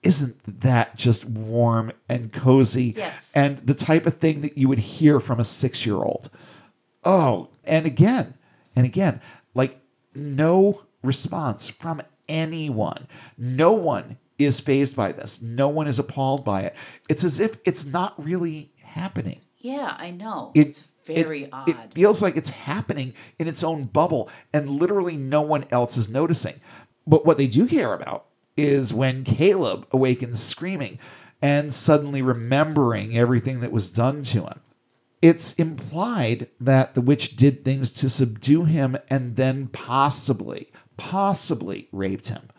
[0.02, 2.94] Isn't that just warm and cozy?
[2.96, 3.34] Yes.
[3.36, 6.30] And the type of thing that you would hear from a six year old.
[7.04, 8.36] Oh, and again,
[8.76, 9.22] and again,
[9.54, 9.80] like
[10.16, 13.08] no response from anyone.
[13.38, 15.42] No one is fazed by this.
[15.42, 16.76] No one is appalled by it.
[17.10, 19.42] It's as if it's not really happening.
[19.60, 20.52] yeah, I know.
[20.54, 21.70] It- it's very it- odd.
[21.70, 26.10] It feels like it's happening in its own bubble, and literally no one else is
[26.10, 26.56] noticing.
[27.08, 28.26] But what they do care about
[28.58, 31.00] is when Caleb awakens screaming
[31.42, 34.60] and suddenly remembering everything that was done to him.
[35.22, 42.28] It's implied that the witch did things to subdue him and then possibly, possibly raped
[42.28, 42.50] him,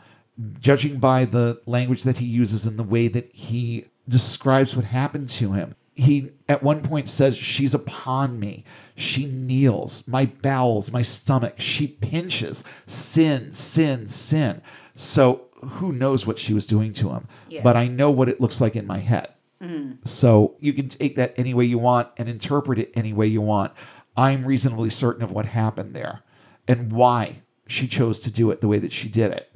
[0.59, 5.28] judging by the language that he uses and the way that he describes what happened
[5.30, 5.74] to him.
[5.95, 8.64] He at one point says, She's upon me.
[8.97, 11.55] She kneels, my bowels, my stomach.
[11.59, 12.64] She pinches.
[12.87, 14.62] Sin, sin, sin.
[14.95, 17.28] So who knows what she was doing to him?
[17.49, 17.62] Yeah.
[17.62, 19.28] But I know what it looks like in my head.
[19.62, 20.05] Mm-hmm.
[20.05, 23.41] So you can take that any way you want and interpret it any way you
[23.41, 23.72] want.
[24.16, 26.22] I'm reasonably certain of what happened there
[26.68, 29.55] and why she chose to do it the way that she did it.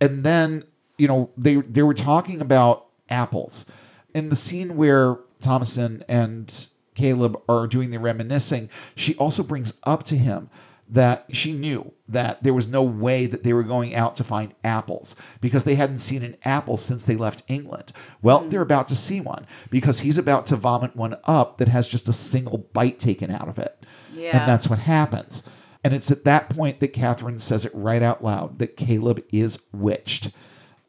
[0.00, 0.64] And then,
[0.98, 3.66] you know, they they were talking about apples.
[4.14, 10.02] In the scene where Thomasin and Caleb are doing the reminiscing, she also brings up
[10.04, 10.50] to him
[10.88, 14.54] that she knew that there was no way that they were going out to find
[14.62, 17.92] apples because they hadn't seen an apple since they left England.
[18.22, 18.48] Well, hmm.
[18.48, 22.08] they're about to see one because he's about to vomit one up that has just
[22.08, 23.76] a single bite taken out of it.
[24.14, 24.38] Yeah.
[24.38, 25.42] And that's what happens.
[25.86, 29.60] And it's at that point that Catherine says it right out loud that Caleb is
[29.72, 30.32] witched.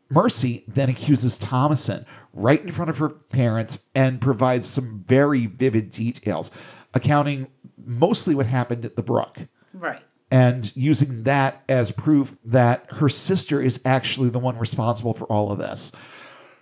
[0.09, 5.91] Mercy then accuses Thomasin right in front of her parents and provides some very vivid
[5.91, 6.49] details,
[6.95, 7.45] accounting
[7.77, 9.37] mostly what happened at the brook
[9.71, 10.01] right.
[10.31, 15.51] and using that as proof that her sister is actually the one responsible for all
[15.51, 15.91] of this.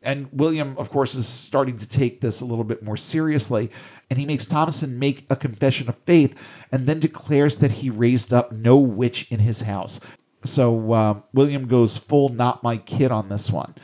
[0.05, 3.71] And William, of course, is starting to take this a little bit more seriously.
[4.09, 6.35] And he makes Thomasin make a confession of faith
[6.71, 9.99] and then declares that he raised up no witch in his house.
[10.43, 13.75] So uh, William goes full not my kid on this one.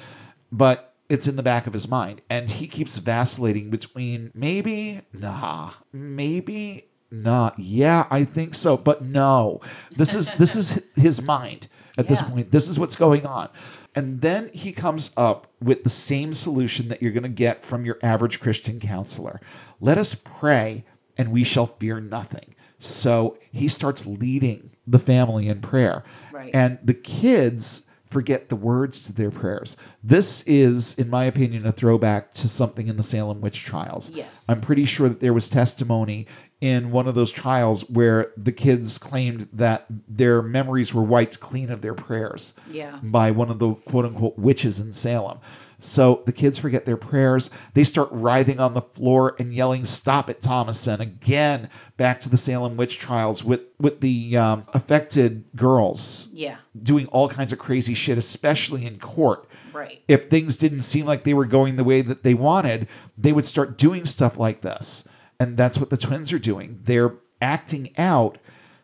[0.51, 2.21] But it's in the back of his mind.
[2.29, 7.59] And he keeps vacillating between maybe, nah, maybe, not.
[7.59, 8.77] Yeah, I think so.
[8.77, 9.59] But no.
[9.95, 11.67] This is this is his mind
[11.97, 12.51] at this point.
[12.51, 13.49] This is what's going on.
[13.95, 17.85] And then he comes up with the same solution that you're going to get from
[17.85, 19.41] your average Christian counselor.
[19.79, 20.85] Let us pray
[21.17, 22.55] and we shall fear nothing.
[22.79, 26.03] So he starts leading the family in prayer.
[26.31, 26.51] Right.
[26.53, 29.77] And the kids forget the words to their prayers.
[30.03, 34.09] This is, in my opinion, a throwback to something in the Salem witch trials.
[34.09, 34.45] Yes.
[34.49, 36.27] I'm pretty sure that there was testimony
[36.61, 41.71] in one of those trials where the kids claimed that their memories were wiped clean
[41.71, 42.99] of their prayers Yeah.
[43.01, 45.39] by one of the quote unquote witches in Salem.
[45.79, 47.49] So the kids forget their prayers.
[47.73, 52.37] They start writhing on the floor and yelling, "Stop it, Thomasin!" Again, back to the
[52.37, 56.57] Salem witch trials with with the um, affected girls Yeah.
[56.83, 59.47] doing all kinds of crazy shit, especially in court.
[59.73, 60.01] Right.
[60.07, 62.87] If things didn't seem like they were going the way that they wanted,
[63.17, 65.03] they would start doing stuff like this.
[65.41, 66.79] And that's what the twins are doing.
[66.83, 68.37] They're acting out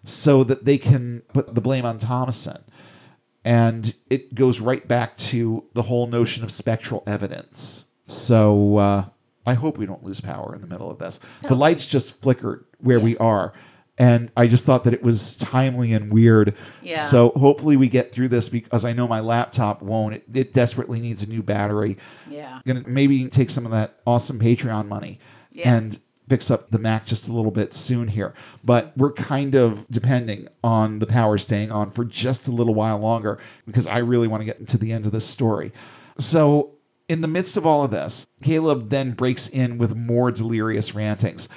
[0.03, 2.63] so that they can put the blame on Thomasin.
[3.45, 7.85] And it goes right back to the whole notion of spectral evidence.
[8.07, 9.05] So uh,
[9.45, 11.19] I hope we don't lose power in the middle of this.
[11.43, 13.53] The lights just flickered where we are.
[13.99, 16.55] And I just thought that it was timely and weird.
[16.81, 16.97] Yeah.
[16.97, 20.15] So hopefully we get through this because I know my laptop won't.
[20.15, 21.97] It, it desperately needs a new battery.
[22.27, 22.61] Yeah.
[22.65, 25.19] Gonna maybe take some of that awesome Patreon money
[25.51, 25.75] Yeah.
[25.75, 28.33] and fix up the Mac just a little bit soon here.
[28.63, 32.97] But we're kind of depending on the power staying on for just a little while
[32.99, 35.71] longer because I really want to get into the end of this story.
[36.19, 36.71] So
[37.07, 41.47] in the midst of all of this, Caleb then breaks in with more delirious rantings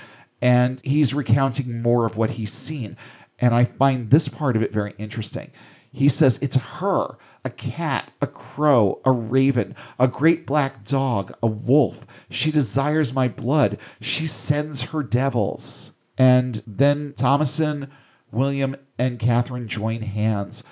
[0.40, 2.96] and he's recounting more of what he's seen.
[3.38, 5.50] And I find this part of it very interesting.
[5.92, 11.46] He says it's her, a cat, a crow, a raven, a great black dog, a
[11.46, 12.06] wolf.
[12.30, 13.78] She desires my blood.
[14.00, 15.92] She sends her devils.
[16.18, 17.88] And then Thomasin,
[18.30, 20.62] William, and Catherine join hands.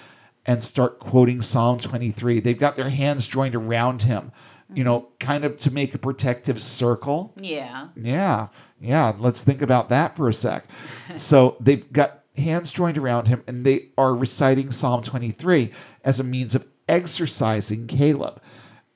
[0.47, 2.41] and start quoting Psalm 23.
[2.41, 4.33] They've got their hands joined around him,
[4.73, 7.35] you know, kind of to make a protective circle.
[7.39, 7.89] Yeah.
[7.95, 8.49] Yeah,
[8.81, 9.13] yeah.
[9.19, 10.65] Let's think about that for a sec.
[11.17, 15.71] so they've got hands joined around him and they are reciting Psalm 23
[16.05, 18.41] as a means of exorcising Caleb.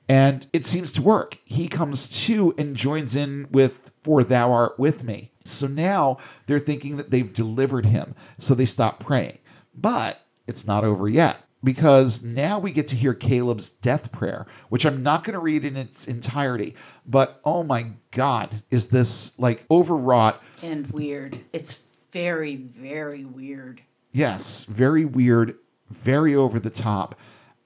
[0.09, 1.37] And it seems to work.
[1.45, 5.31] He comes to and joins in with, For thou art with me.
[5.45, 8.15] So now they're thinking that they've delivered him.
[8.37, 9.39] So they stop praying.
[9.73, 14.85] But it's not over yet because now we get to hear Caleb's death prayer, which
[14.85, 16.75] I'm not going to read in its entirety.
[17.05, 20.41] But oh my God, is this like overwrought?
[20.61, 21.39] And weird.
[21.53, 23.81] It's very, very weird.
[24.11, 25.55] Yes, very weird,
[25.89, 27.15] very over the top.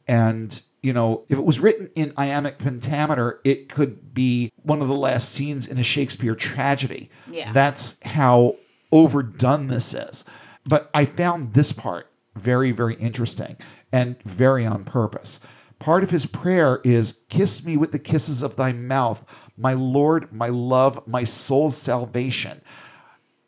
[0.07, 4.88] And, you know, if it was written in iambic pentameter, it could be one of
[4.88, 7.10] the last scenes in a Shakespeare tragedy.
[7.30, 7.52] Yeah.
[7.52, 8.56] That's how
[8.91, 10.23] overdone this is.
[10.65, 13.57] But I found this part very, very interesting
[13.91, 15.39] and very on purpose.
[15.80, 19.23] Part of his prayer is Kiss me with the kisses of thy mouth,
[19.57, 22.61] my Lord, my love, my soul's salvation.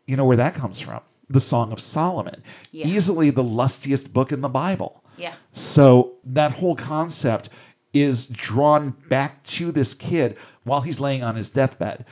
[0.06, 1.02] You know where that comes from?
[1.30, 2.42] The Song of Solomon,
[2.72, 2.88] Yeah.
[2.88, 5.04] easily the lustiest book in the Bible.
[5.18, 5.34] Yeah.
[5.52, 7.50] So that whole concept
[7.94, 12.06] is drawn back to this kid while he's laying on his deathbed.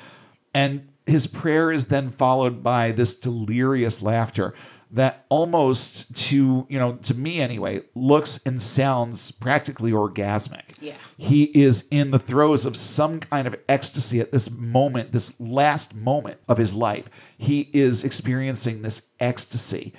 [0.53, 4.53] And his prayer is then followed by this delirious laughter
[4.91, 10.81] that almost to, you know, to me anyway, looks and sounds practically orgasmic.
[10.81, 10.95] Yeah.
[11.17, 15.93] He is in the throes of some kind of ecstasy at this moment, this last
[15.93, 17.09] moment of his life.
[17.37, 19.93] He is experiencing this ecstasy.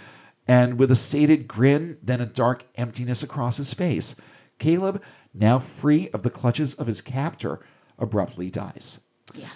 [0.47, 4.17] And with a sated grin, then a dark emptiness across his face,
[4.59, 5.03] Caleb,
[5.35, 7.61] now free of the clutches of his captor,
[7.99, 9.01] abruptly dies.
[9.35, 9.51] Yeah.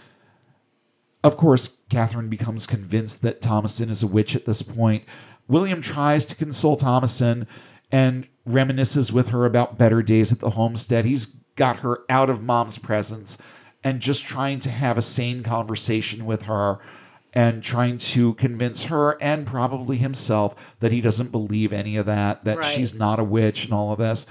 [1.25, 5.05] Of course, Catherine becomes convinced that Thomasin is a witch at this point.
[5.49, 7.47] William tries to console Thomasin
[7.91, 11.05] and reminisces with her about better days at the homestead.
[11.05, 13.39] He's got her out of mom's presence
[13.85, 16.79] and just trying to have a sane conversation with her
[17.35, 22.43] and trying to convince her and probably himself that he doesn't believe any of that,
[22.43, 22.65] that Right.
[22.67, 24.27] she's not a witch and all of this.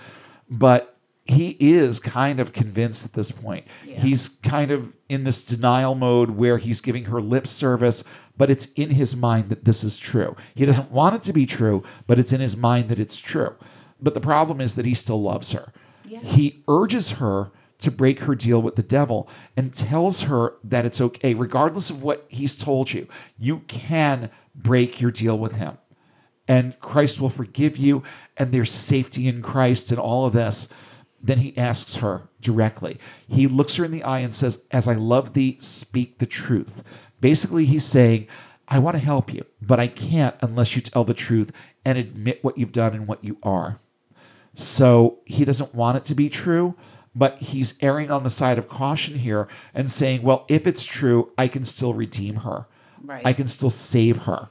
[0.49, 0.90] But
[1.31, 3.65] he is kind of convinced at this point.
[3.85, 3.99] Yeah.
[3.99, 8.03] He's kind of in this denial mode where he's giving her lip service,
[8.37, 10.35] but it's in his mind that this is true.
[10.55, 13.55] He doesn't want it to be true, but it's in his mind that it's true.
[13.99, 15.71] But the problem is that he still loves her.
[16.05, 16.19] Yeah.
[16.19, 19.27] He urges her to break her deal with the devil
[19.57, 23.07] and tells her that it's okay, regardless of what he's told you.
[23.37, 25.77] You can break your deal with him,
[26.47, 28.03] and Christ will forgive you,
[28.37, 30.67] and there's safety in Christ and all of this.
[31.23, 32.99] Then he asks her directly.
[33.27, 36.83] He looks her in the eye and says, As I love thee, speak the truth.
[37.19, 38.27] Basically, he's saying,
[38.67, 41.51] I want to help you, but I can't unless you tell the truth
[41.85, 43.79] and admit what you've done and what you are.
[44.55, 46.75] So he doesn't want it to be true,
[47.13, 51.31] but he's erring on the side of caution here and saying, well, if it's true,
[51.37, 52.67] I can still redeem her.
[53.03, 53.25] Right.
[53.25, 54.49] I can still save her.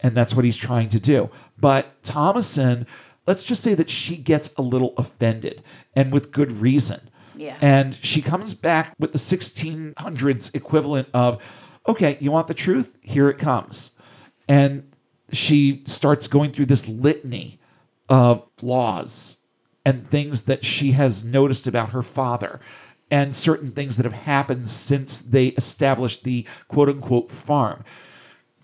[0.00, 1.28] And that's what he's trying to do.
[1.58, 2.86] But Thomasin,
[3.28, 5.62] let's just say that she gets a little offended
[5.94, 7.10] and with good reason.
[7.36, 7.58] Yeah.
[7.60, 11.40] And she comes back with the 1600s equivalent of,
[11.86, 12.96] okay, you want the truth?
[13.02, 13.92] Here it comes.
[14.48, 14.90] And
[15.30, 17.60] she starts going through this litany
[18.08, 19.36] of flaws
[19.84, 22.60] and things that she has noticed about her father
[23.10, 27.84] and certain things that have happened since they established the quote unquote farm.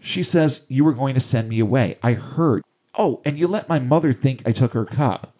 [0.01, 1.99] She says, You were going to send me away.
[2.03, 2.62] I heard.
[2.96, 5.34] Oh, and you let my mother think I took her cup.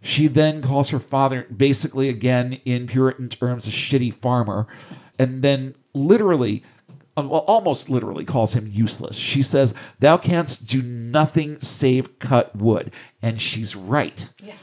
[0.00, 4.66] She then calls her father, basically, again, in Puritan terms, a shitty farmer,
[5.18, 6.62] and then literally,
[7.16, 9.16] uh, well, almost literally calls him useless.
[9.16, 12.92] She says, Thou canst do nothing save cut wood.
[13.22, 14.28] And she's right.
[14.42, 14.54] Yeah.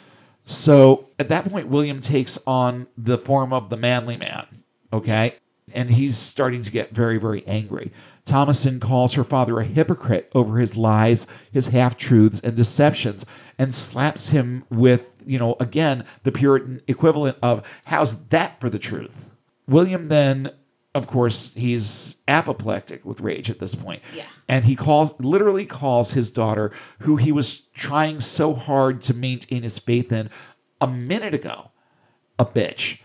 [0.45, 4.45] So at that point, William takes on the form of the manly man,
[4.93, 5.35] okay?
[5.73, 7.91] And he's starting to get very, very angry.
[8.25, 13.25] Thomasin calls her father a hypocrite over his lies, his half truths, and deceptions,
[13.57, 18.79] and slaps him with, you know, again, the Puritan equivalent of, How's that for the
[18.79, 19.31] truth?
[19.67, 20.51] William then,
[20.93, 24.01] of course, he's apoplectic with rage at this point.
[24.13, 24.25] Yeah.
[24.47, 29.63] And he calls, literally calls his daughter, who he was trying so hard to maintain
[29.63, 30.29] his faith in
[30.79, 31.71] a minute ago,
[32.37, 32.99] a bitch.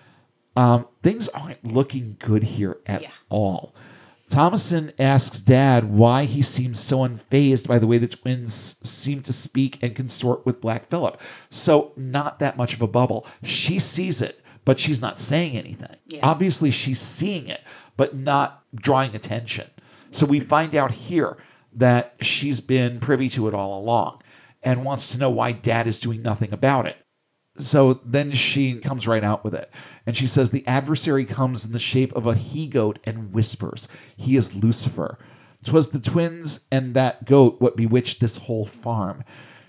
[0.56, 3.10] Um, things aren't looking good here at Yeah.
[3.28, 3.74] all.
[4.30, 9.32] Thomasin asks Dad why he seems so unfazed by the way the twins seem to
[9.32, 11.20] speak and consort with Black Phillip.
[11.48, 13.24] So, not that much of a bubble.
[13.44, 15.94] She sees it, but she's not saying anything.
[16.08, 16.20] Yeah.
[16.24, 17.60] Obviously, she's seeing it,
[17.96, 19.68] but not drawing attention.
[20.10, 21.36] So, we find out here
[21.72, 24.22] that she's been privy to it all along.
[24.62, 26.96] and wants to know why dad is doing nothing about it.
[27.58, 29.70] So then she comes right out with it.
[30.06, 33.88] And she says, The adversary comes in the shape of a he goat and whispers,
[34.16, 35.18] He is Lucifer.
[35.66, 39.24] 'Twas the twins and that goat what bewitched this whole farm.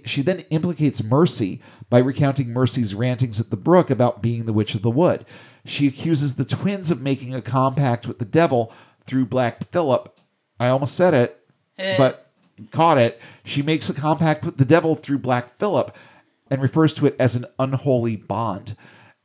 [0.06, 1.60] She then implicates Mercy
[1.90, 5.26] by recounting Mercy's rantings at the brook about being the witch of the wood.
[5.66, 8.72] She accuses the twins of making a compact with the devil
[9.06, 10.18] through Black Phillip.
[10.60, 11.40] I almost said it,
[11.80, 11.98] eh.
[11.98, 12.32] but
[12.72, 13.20] caught it.
[13.44, 15.96] She makes a compact with the devil through Black Phillip
[16.50, 18.76] and refers to it as an unholy bond.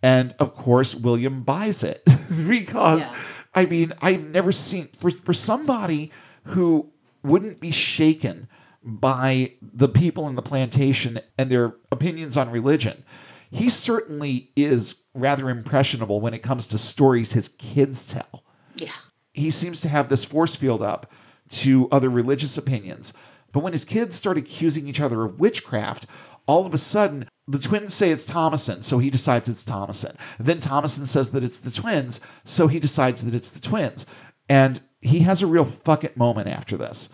[0.02, 2.02] And of course, William buys it
[2.48, 3.16] because, Yeah.
[3.54, 6.10] I mean, I've never seen, for, for somebody
[6.44, 6.90] who
[7.22, 8.48] wouldn't be shaken
[8.82, 13.04] by the people in the plantation and their opinions on religion,
[13.50, 18.42] he certainly is rather impressionable when it comes to stories his kids tell
[18.76, 18.88] Yeah.
[19.34, 21.12] he seems to have this force field up
[21.50, 23.12] to other religious opinions.
[23.52, 26.06] But when his kids start accusing each other of witchcraft,
[26.46, 30.16] all of a sudden the twins say it's Thomasin, so he decides it's Thomasin.
[30.38, 34.06] Then Thomasin says that it's the twins, so he decides that it's the twins.
[34.48, 37.10] And he has a real fuck it moment after this.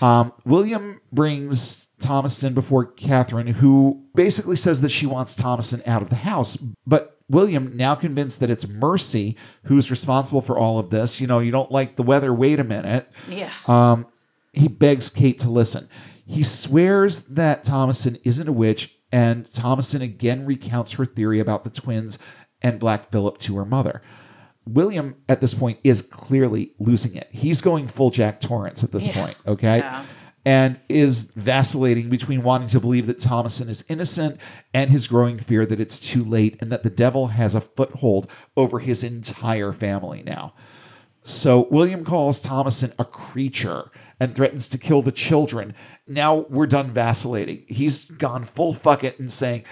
[0.00, 6.10] Um, William brings Thomasin before Catherine, who basically says that she wants Thomasin out of
[6.10, 6.56] the house.
[6.86, 11.38] But William, now convinced that it's Mercy who's responsible for all of this, you know,
[11.38, 13.10] you don't like the weather, wait a minute.
[13.28, 13.52] Yeah.
[13.66, 14.06] Um,
[14.52, 15.88] he begs Kate to listen.
[16.26, 21.70] He swears that Thomasin isn't a witch, and Thomasin again recounts her theory about the
[21.70, 22.18] twins
[22.62, 24.02] and Black Phillip to her mother.
[24.66, 27.28] William, at this point, is clearly losing it.
[27.30, 29.12] He's going full Jack Torrance at this Yeah.
[29.12, 29.78] point, okay?
[29.78, 30.04] Yeah.
[30.46, 34.38] And is vacillating between wanting to believe that Thomasin is innocent
[34.72, 38.26] and his growing fear that it's too late and that the devil has a foothold
[38.56, 40.54] over his entire family now.
[41.22, 43.90] So William calls Thomasin a creature
[44.24, 45.74] and threatens to kill the children.
[46.06, 47.64] Now we're done vacillating.
[47.68, 49.64] He's gone full fuck it and saying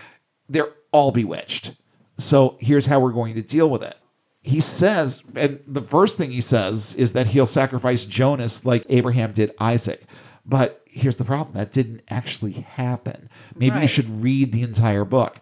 [0.48, 1.72] they're all bewitched.
[2.18, 3.96] So here's how we're going to deal with it.
[4.42, 9.32] He says, and the first thing he says is that he'll sacrifice Jonas like Abraham
[9.32, 10.02] did Isaac.
[10.44, 13.30] But here's the problem that didn't actually happen.
[13.62, 15.36] Maybe you should read the entire book.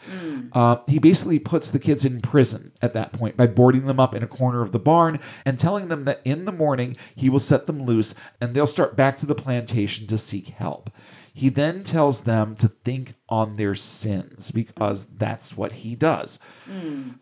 [0.52, 4.14] Uh, he basically puts the kids in prison at that point by boarding them up
[4.14, 7.38] in a corner of the barn and telling them that in the morning he will
[7.40, 10.90] set them loose and they'll start back to the plantation to seek help.
[11.32, 16.40] He then tells them to think on their sins because that's what he does.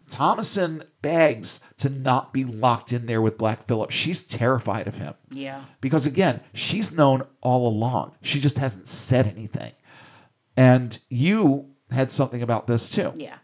[0.08, 3.90] Thomasin begs to not be locked in there with Black Phillip.
[3.90, 5.64] She's terrified of him Yeah.
[5.80, 8.12] because again, she's known all along.
[8.22, 9.72] She just hasn't said anything.
[10.58, 13.12] And you had something about this too.
[13.14, 13.38] Yeah.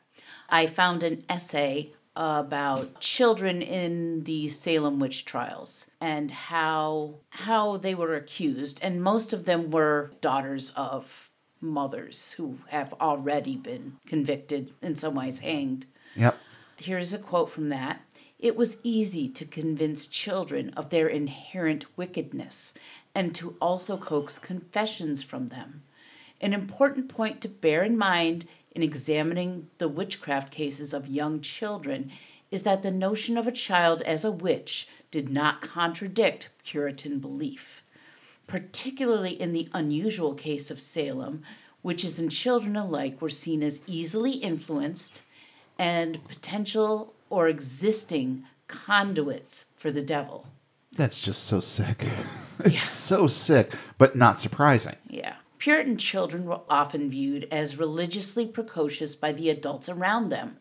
[0.51, 7.95] I found an essay about children in the Salem witch trials and how how they
[7.95, 11.31] were accused and most of them were daughters of
[11.61, 15.87] mothers who have already been convicted in some ways hanged.
[16.17, 16.37] Yep.
[16.77, 18.01] Here's a quote from that.
[18.41, 22.75] It was easy to convince children of their inherent wickedness
[23.15, 25.85] and to also coax confessions from them.
[26.41, 32.11] An important point to bear in mind in examining the witchcraft cases of young children
[32.51, 37.85] is that the notion of a child as a witch did not contradict Puritan belief
[38.47, 41.43] particularly in the unusual case of Salem,
[41.83, 45.23] witches and children alike were seen as easily influenced
[45.79, 50.47] and potential or existing conduits for the devil.
[50.97, 52.05] That's just so sick.
[52.65, 54.95] It's so sick, but not surprising.
[55.11, 55.35] Yeah.
[55.65, 60.59] Puritan children were often viewed as religiously precocious by the adults around them.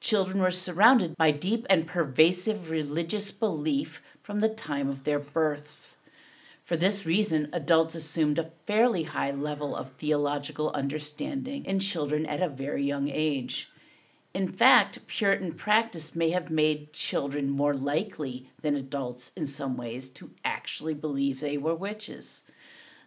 [0.00, 5.96] Children were surrounded by deep and pervasive religious belief from the time of their births.
[6.62, 12.42] For this reason, adults assumed a fairly high level of theological understanding in children at
[12.42, 13.70] a very young age.
[14.34, 20.10] In fact, Puritan practice may have made children more likely than adults in some ways
[20.10, 22.43] to actually believe they were witches.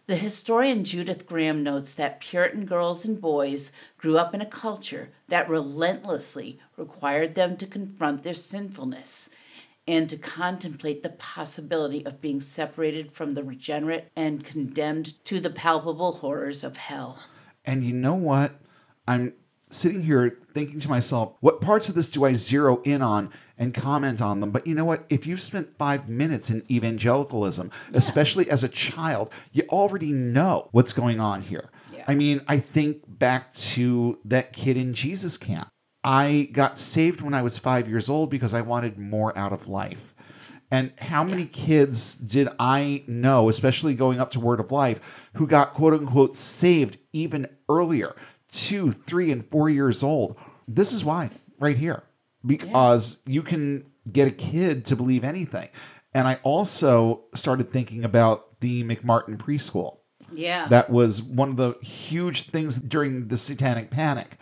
[0.08, 5.10] The historian Judith Graham notes that Puritan girls and boys grew up in a culture
[5.28, 9.28] that relentlessly required them to confront their sinfulness
[9.86, 15.50] and to contemplate the possibility of being separated from the regenerate and condemned to the
[15.50, 17.18] palpable horrors of hell.
[17.66, 18.58] And you know what?
[19.06, 19.34] I'm
[19.70, 23.74] sitting here thinking to myself, what parts of this do I zero in on and
[23.74, 24.50] comment on them?
[24.50, 25.04] But you know what?
[25.08, 30.92] If you've spent five minutes in evangelicalism, especially as a child, you already know what's
[30.92, 31.70] going on here.
[31.92, 32.04] Yeah.
[32.08, 35.68] I mean, I think back to that kid in Jesus camp.
[36.04, 39.68] I got saved when I was five years old because I wanted more out of
[39.68, 40.14] life.
[40.70, 45.46] And how many kids did I know, especially going up to Word of Life, who
[45.46, 48.14] got quote unquote saved even earlier,
[48.50, 50.36] two, three, and four years old?
[50.66, 52.02] This is why, right here,
[52.44, 55.68] because you can get a kid to believe anything.
[56.14, 59.98] And I also started thinking about the McMartin preschool.
[60.32, 60.66] Yeah.
[60.68, 64.36] That was one of the huge things during the satanic panic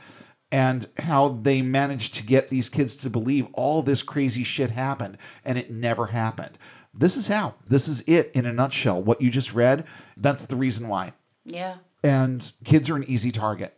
[0.51, 5.19] and how they managed to get these kids to believe all this crazy shit happened
[5.45, 6.59] and it never happened.
[6.95, 7.55] This is how.
[7.69, 9.03] This is it in a nutshell.
[9.03, 9.85] What you just read,
[10.16, 11.12] that's the reason why.
[11.45, 11.77] yeah.
[12.03, 13.77] And kids are an easy target.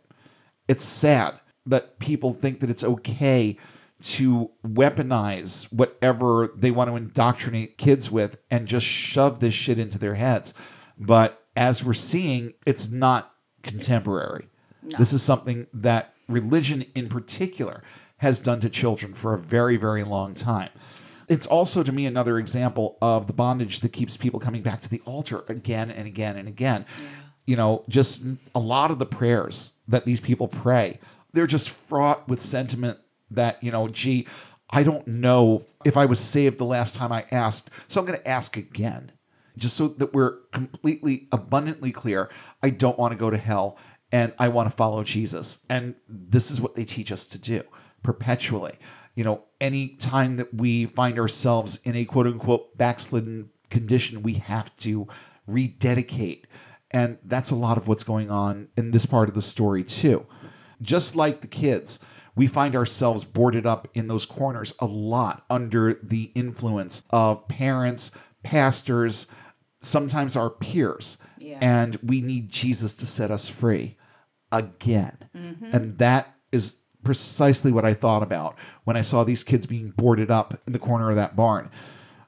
[0.69, 3.57] It's sad that people think that it's okay
[4.01, 9.97] to weaponize whatever they want to indoctrinate kids with and just shove this shit into
[9.97, 10.53] their heads.
[10.97, 13.33] But as we're seeing, it's not
[13.63, 14.47] contemporary.
[14.97, 17.83] This is something that religion in particular
[18.17, 20.69] has done to children for a very, very long time.
[21.27, 24.89] It's also to me another example of the bondage that keeps people coming back to
[24.89, 26.85] the altar again and again and again.
[27.49, 28.23] You know, just
[28.53, 30.99] a lot of the prayers that these people pray,
[31.33, 32.99] they're just fraught with sentiment
[33.31, 34.27] that, you know, gee,
[34.69, 38.19] I don't know if I was saved the last time I asked, so I'm going
[38.19, 39.13] to ask again.
[39.57, 42.29] Just so that we're completely abundantly clear,
[42.61, 43.79] I don't want to go to hell
[44.11, 45.65] and I want to follow Jesus.
[45.69, 47.63] And this is what they teach us to do
[48.03, 48.75] perpetually.
[49.15, 54.35] You know, any time that we find ourselves in a quote unquote backslidden condition, we
[54.35, 55.07] have to
[55.47, 56.45] rededicate.
[56.91, 60.25] And that's a lot of what's going on in this part of the story, too.
[60.81, 61.99] Just like the kids,
[62.35, 68.11] we find ourselves boarded up in those corners a lot under the influence of parents,
[68.43, 69.27] pastors,
[69.81, 71.17] sometimes our peers.
[71.37, 71.59] Yeah.
[71.61, 73.97] And we need Jesus to set us free
[74.51, 75.17] again.
[75.35, 75.65] Mm-hmm.
[75.73, 80.31] And that is precisely what I thought about when I saw these kids being boarded
[80.31, 81.69] up in the corner of that barn.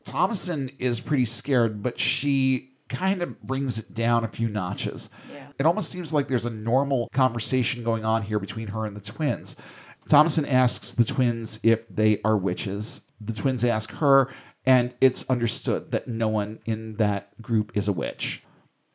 [0.06, 5.10] Thomasin is pretty scared, but she kind of brings it down a few notches.
[5.32, 5.48] Yeah.
[5.58, 9.02] It almost seems like there's a normal conversation going on here between her and the
[9.02, 9.56] twins.
[10.10, 13.02] Thomasin asks the twins if they are witches.
[13.20, 14.34] The twins ask her,
[14.66, 18.44] and it's understood that no one in that group is a witch.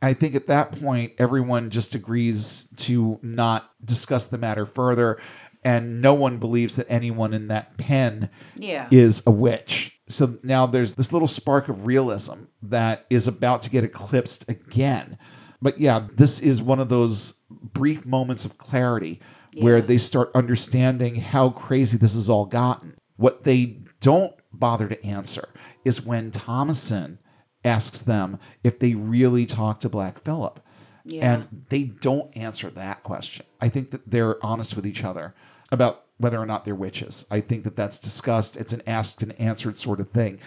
[0.01, 5.19] I think at that point, everyone just agrees to not discuss the matter further,
[5.67, 8.87] and no one believes that anyone in that pen Yeah.
[8.89, 9.99] is a witch.
[10.07, 15.17] So now there's this little spark of realism that is about to get eclipsed again.
[15.61, 19.19] But yeah, this is one of those brief moments of clarity
[19.57, 22.95] where they start understanding how crazy this has all gotten.
[23.17, 25.49] What they don't bother to answer
[25.83, 27.17] is when Thomasin
[27.65, 30.61] asks them if they really talk to Black Phillip.
[31.03, 31.33] Yeah.
[31.33, 33.45] And they don't answer that question.
[33.59, 35.33] I think that they're honest with each other
[35.71, 37.25] about whether or not they're witches.
[37.29, 38.57] I think that that's discussed.
[38.57, 40.39] It's an asked and answered sort of thing.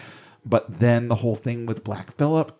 [0.45, 2.57] But then the whole thing with Black Phillip,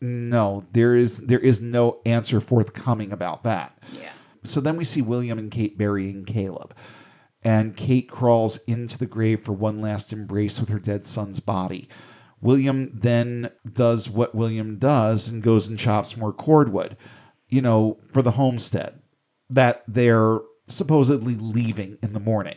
[0.00, 3.76] no, there is there is no answer forthcoming about that.
[3.92, 4.12] Yeah.
[4.44, 6.74] So then we see William and Kate burying Caleb.
[7.42, 11.88] And Kate crawls into the grave for one last embrace with her dead son's body.
[12.40, 16.96] William then does what William does and goes and chops more cordwood,
[17.48, 19.00] you know, for the homestead
[19.50, 20.38] that they're
[20.68, 22.56] supposedly leaving in the morning.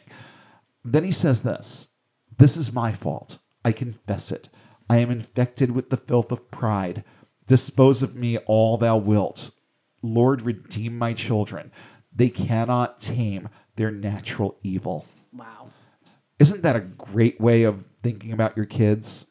[0.83, 1.89] Then he says this
[2.37, 3.39] This is my fault.
[3.63, 4.49] I confess it.
[4.89, 7.03] I am infected with the filth of pride.
[7.47, 9.51] Dispose of me all thou wilt.
[10.01, 11.71] Lord, redeem my children.
[12.13, 15.05] They cannot tame their natural evil.
[15.33, 15.69] Wow.
[16.39, 19.27] Isn't that a great way of thinking about your kids?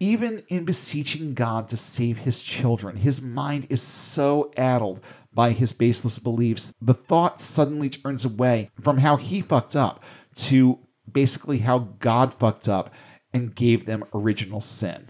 [0.00, 5.00] Even in beseeching God to save his children, his mind is so addled
[5.34, 6.74] by his baseless beliefs.
[6.80, 10.02] The thought suddenly turns away from how he fucked up
[10.36, 10.78] to
[11.10, 12.92] basically how God fucked up
[13.32, 15.06] and gave them original sin.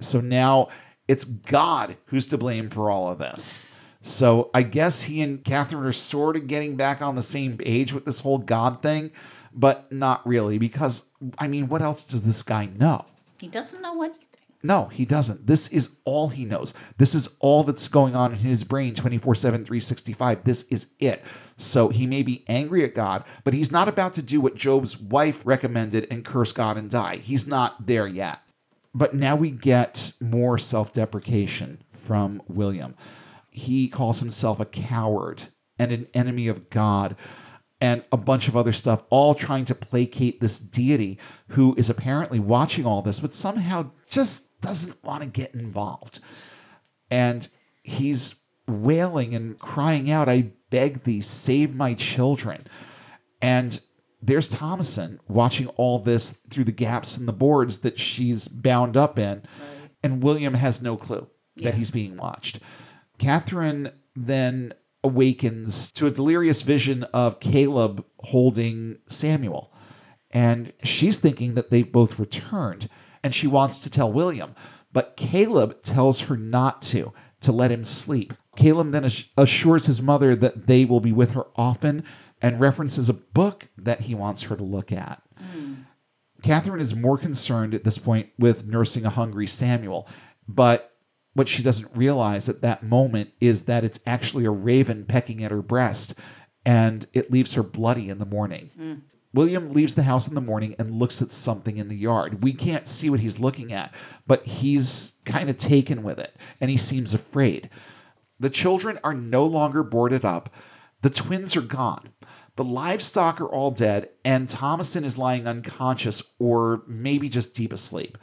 [0.00, 0.68] So now
[1.08, 3.76] it's God who's to blame for all of this.
[4.02, 7.92] So I guess he and Catherine are sort of getting back on the same page
[7.92, 9.12] with this whole God thing,
[9.54, 11.04] but not really because,
[11.38, 13.04] I mean, what else does this guy know?
[13.38, 14.26] He doesn't know anything.
[14.62, 15.46] No, he doesn't.
[15.46, 16.72] This is all he knows.
[16.96, 20.44] This is all that's going on in his brain 24 7, 365.
[20.44, 21.24] This is it.
[21.56, 24.98] So he may be angry at God, but he's not about to do what Job's
[24.98, 27.16] wife recommended and curse God and die.
[27.16, 28.40] He's not there yet.
[28.94, 32.94] But now we get more self deprecation from William.
[33.50, 35.44] He calls himself a coward
[35.78, 37.16] and an enemy of God
[37.80, 41.18] and a bunch of other stuff, all trying to placate this deity
[41.48, 46.20] who is apparently watching all this, but somehow just doesn't want to get involved.
[47.10, 47.46] And
[47.82, 48.36] he's
[48.66, 52.66] wailing and crying out, I beg thee, save my children.
[53.42, 53.80] And
[54.22, 59.18] there's Thomasin watching all this through the gaps in the boards that she's bound up
[59.18, 59.42] in.
[60.02, 61.70] And William has no clue Yeah.
[61.70, 62.60] that he's being watched.
[63.18, 64.72] Catherine then
[65.04, 69.72] awakens to a delirious vision of Caleb holding Samuel.
[70.30, 72.88] And she's thinking that they've both returned.
[73.22, 74.54] And she wants to tell William.
[74.92, 78.34] But Caleb tells her not to, to let him sleep.
[78.56, 82.04] Caleb then assures his mother that they will be with her often
[82.42, 85.22] and references a book that he wants her to look at.
[85.38, 85.74] Hmm.
[86.42, 90.08] Catherine is more concerned at this point with nursing a hungry Samuel,
[90.48, 90.92] but
[91.34, 95.50] what she doesn't realize at that moment is that it's actually a raven pecking at
[95.50, 96.14] her breast,
[96.66, 98.70] and it leaves her bloody in the morning.
[98.76, 98.94] Hmm.
[99.34, 102.42] William leaves the house in the morning and looks at something in the yard.
[102.42, 103.94] We can't see what he's looking at,
[104.26, 107.70] but he's kind of taken with it, and he seems afraid.
[108.38, 110.50] The children are no longer boarded up.
[111.00, 112.12] The twins are gone.
[112.56, 118.18] The livestock are all dead, and Thomasin is lying unconscious or maybe just deep asleep.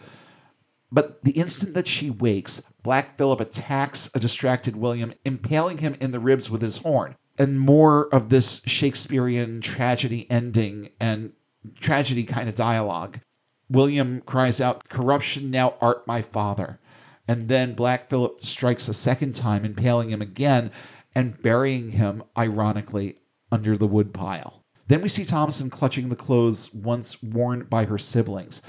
[0.92, 6.12] But the instant that she wakes, Black Phillip attacks a distracted William, impaling him in
[6.12, 7.16] the ribs with his horn.
[7.40, 11.32] And more of this Shakespearean tragedy ending and
[11.80, 13.22] tragedy kind of dialogue.
[13.70, 16.80] William cries out, Corruption now art my father.
[17.28, 20.72] And then Black Phillip strikes a second time, impaling him again
[21.16, 23.18] and burying him, ironically,
[23.52, 24.64] under the woodpile.
[24.88, 28.62] Then we see Thomasin clutching the clothes once worn by her siblings.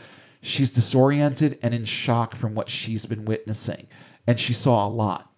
[0.42, 3.88] She's disoriented and in shock from what she's been witnessing,
[4.26, 5.29] and she saw a lot.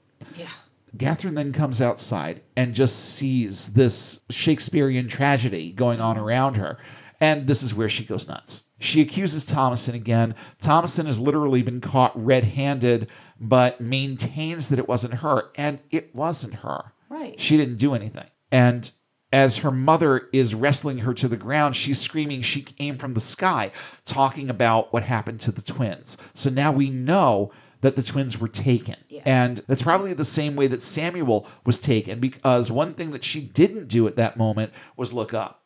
[0.98, 6.78] Catherine then comes outside and just sees this Shakespearean tragedy going on around her.
[7.20, 8.64] And this is where she goes nuts.
[8.80, 10.34] She accuses Thomasin again.
[10.60, 13.06] Thomasin has literally been caught red handed,
[13.40, 15.50] but maintains that it wasn't her.
[15.54, 16.92] And it wasn't her.
[17.08, 17.40] Right.
[17.40, 18.26] She didn't do anything.
[18.50, 18.90] And
[19.32, 23.20] as her mother is wrestling her to the ground, she's screaming she came from the
[23.20, 23.72] sky,
[24.04, 26.18] talking about what happened to the twins.
[26.34, 27.50] So now we know
[27.80, 28.96] that the twins were taken.
[29.24, 33.40] And that's probably the same way that Samuel was taken because one thing that she
[33.40, 35.62] didn't do at that moment was look up.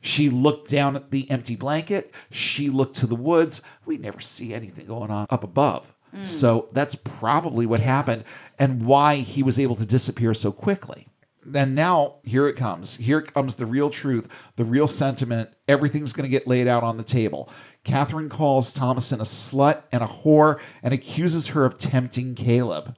[0.00, 2.12] She looked down at the empty blanket.
[2.30, 3.62] She looked to the woods.
[3.86, 5.94] We never see anything going on up above.
[6.14, 6.26] Mm.
[6.26, 8.24] So that's probably what happened
[8.58, 11.08] and why he was able to disappear so quickly.
[11.54, 12.96] And now here it comes.
[12.96, 15.50] Here comes the real truth, the real sentiment.
[15.68, 17.50] Everything's going to get laid out on the table.
[17.84, 22.96] Catherine calls Thomasin a slut and a whore and accuses her of tempting Caleb.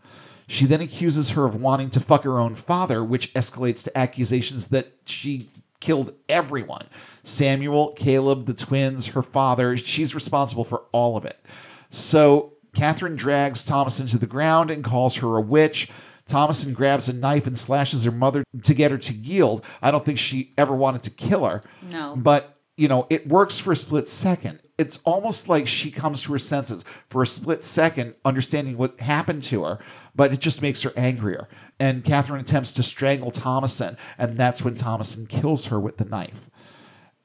[0.49, 4.69] She then accuses her of wanting to fuck her own father, which escalates to accusations
[4.69, 5.51] that she
[5.81, 6.87] killed everyone
[7.25, 9.77] Samuel, Caleb, the twins, her father.
[9.77, 11.45] She's responsible for all of it.
[11.91, 15.91] So Catherine drags Thomasin to the ground and calls her a witch.
[16.29, 19.65] Thomasin grabs a knife and slashes her mother to get her to yield.
[19.83, 21.63] I don't think she ever wanted to kill her.
[21.91, 22.15] No.
[22.17, 24.61] But, you know, it works for a split second.
[24.79, 29.43] It's almost like she comes to her senses for a split second, understanding what happened
[29.45, 29.79] to her,
[30.15, 31.49] but it just makes her angrier.
[31.81, 36.51] And Catherine attempts to strangle Thomasin, and that's when Thomasin kills her with the knife.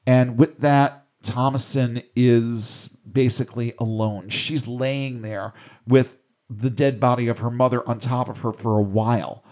[0.08, 4.30] And with that, Thomasin is basically alone.
[4.30, 5.54] She's laying there
[5.86, 6.18] with
[6.50, 9.44] the dead body of her mother on top of her for a while.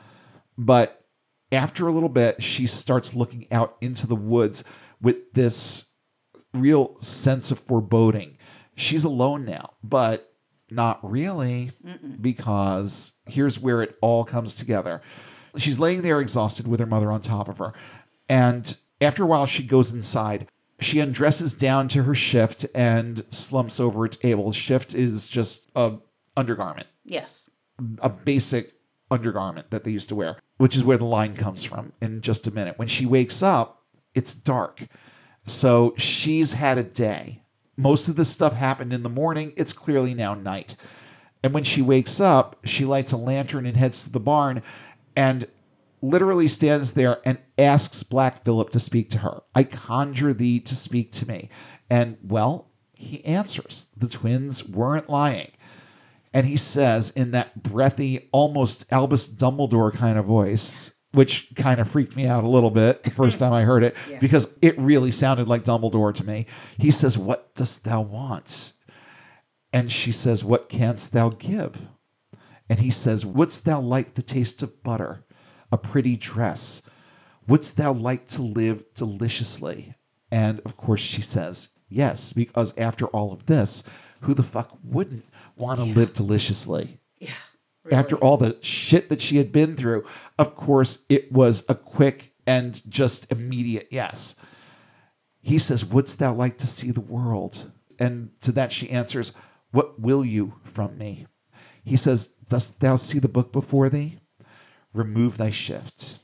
[0.57, 1.05] But
[1.51, 4.63] after a little bit, she starts looking out into the woods
[5.01, 5.85] with this
[6.53, 8.37] real sense of foreboding.
[8.75, 10.33] She's alone now, but
[10.71, 11.71] not really,
[12.21, 15.01] because here's where it all comes together.
[15.57, 17.73] She's laying there exhausted with her mother on top of her.
[18.27, 20.47] And after a while, she goes inside.
[20.79, 24.51] She undresses down to her shift and slumps over a table.
[24.51, 25.97] Shift is just a
[26.37, 27.49] undergarment Yes.
[28.01, 28.73] a basic
[29.11, 32.45] undergarment that they used to wear, which is where the line comes from in just
[32.47, 32.77] a minute.
[32.77, 34.87] When she wakes up, it's dark.
[35.49, 37.41] So she's had a day.
[37.75, 39.53] Most of this stuff happened in the morning.
[39.55, 40.75] It's clearly now night.
[41.43, 44.61] And when she wakes up, she lights a lantern and heads to the barn
[45.15, 45.47] and
[46.01, 49.43] literally stands there and asks Black Phillip to speak to her.
[49.55, 51.49] I conjure thee to speak to me.
[51.89, 53.87] And well, he answers.
[53.95, 55.51] The twins weren't lying.
[56.33, 61.89] And he says in that breathy, almost Albus Dumbledore kind of voice, which kind of
[61.89, 65.11] freaked me out a little bit the first time I heard it, because it really
[65.11, 66.45] sounded like Dumbledore to me.
[66.77, 68.73] He says, What dost thou want?
[69.71, 71.87] And she says, What canst thou give?
[72.69, 75.25] And he says, Wouldst thou like the taste of butter,
[75.71, 76.81] a pretty dress?
[77.47, 79.95] Wouldst thou like to live deliciously?
[80.31, 83.83] And of course, she says, Yes, because after all of this,
[84.21, 85.25] who the fuck wouldn't
[85.55, 86.99] want to live deliciously?
[87.17, 87.31] Yeah.
[87.91, 90.05] After all the shit that she had been through,
[90.39, 94.35] of course, it was a quick and just immediate yes.
[95.41, 97.71] He says, Wouldst thou like to see the world?
[97.99, 99.33] And to that she answers,
[99.71, 101.27] What will you from me?
[101.83, 104.19] He says, Dost thou see the book before thee?
[104.93, 106.19] Remove thy shift.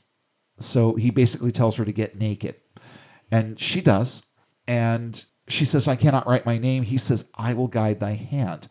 [0.58, 2.56] So he basically tells her to get naked.
[3.30, 4.24] And she does.
[4.66, 6.84] And she says, I cannot write my name.
[6.84, 8.68] He says, I will guide thy hand.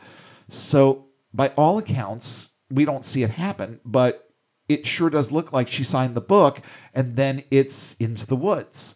[0.50, 4.25] So, by all accounts, we don't see it happen, but
[4.68, 6.62] it sure does look like she signed the book
[6.94, 8.96] and then it's into the woods.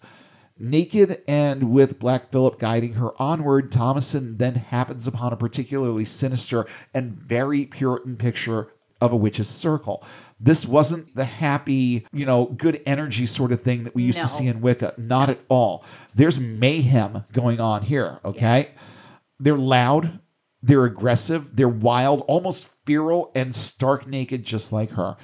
[0.58, 6.68] Naked and with Black Phillip guiding her onward, Thomasin then happens upon a particularly sinister
[6.94, 8.68] and very Puritan picture
[9.00, 10.04] of a witch's circle.
[10.38, 14.24] This wasn't the happy, you know, good energy sort of thing that we used No.
[14.24, 14.96] to see in Wicca.
[14.98, 15.86] Not at all.
[16.14, 18.72] There's mayhem going on here, okay?
[19.40, 20.20] They're loud,
[20.62, 25.16] they're aggressive, they're wild, almost feral and stark naked, just like her.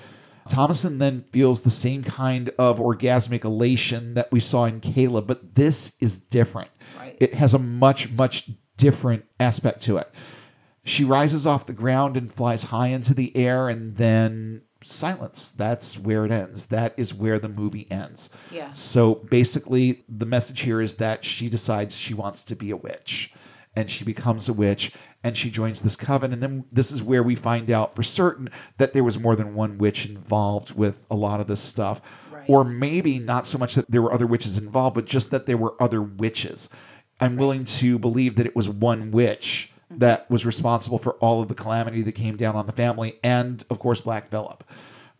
[0.49, 5.55] Thomasin then feels the same kind of orgasmic elation that we saw in Caleb, but
[5.55, 6.69] this is different.
[6.97, 7.17] Right.
[7.19, 10.11] It has a much, much different aspect to it.
[10.83, 15.51] She rises off the ground and flies high into the air, and then silence.
[15.51, 16.67] That's where it ends.
[16.67, 18.29] That is where the movie ends.
[18.51, 18.71] Yeah.
[18.73, 23.33] So basically, the message here is that she decides she wants to be a witch,
[23.75, 24.91] and she becomes a witch,
[25.23, 26.31] and she joins this coven.
[26.31, 29.55] And then this is where we find out for certain that there was more than
[29.55, 32.01] one witch involved with a lot of this stuff.
[32.31, 32.45] Right.
[32.47, 35.57] Or maybe not so much that there were other witches involved, but just that there
[35.57, 36.69] were other witches.
[37.19, 39.99] I'm willing to believe that it was one witch mm-hmm.
[39.99, 43.63] that was responsible for all of the calamity that came down on the family, and
[43.69, 44.63] of course, Black Phillip.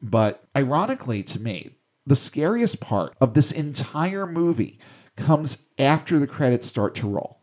[0.02, 1.72] But ironically to me,
[2.06, 4.80] the scariest part of this entire movie
[5.15, 7.41] comes after the credits start to roll.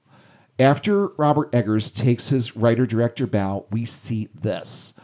[0.59, 4.95] After Robert Eggers takes his writer director bow, we see this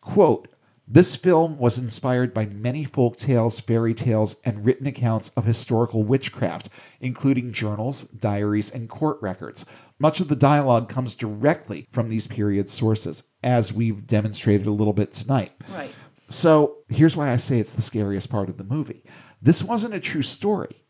[0.00, 0.48] quote,
[0.88, 6.04] this film was inspired by many folk tales, fairy tales, and written accounts of historical
[6.04, 6.68] witchcraft,
[7.00, 9.66] including journals, diaries, and court records.
[9.98, 14.92] Much of the dialogue comes directly from these period sources, as we've demonstrated a little
[14.92, 15.52] bit tonight.
[15.68, 15.92] Right.
[16.28, 19.02] So here's why I say it's the scariest part of the movie.
[19.42, 20.85] This wasn't a true story,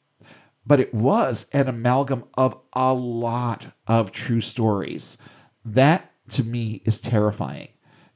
[0.67, 5.17] but it was an amalgam of a lot of true stories.
[5.65, 7.69] That to me is terrifying.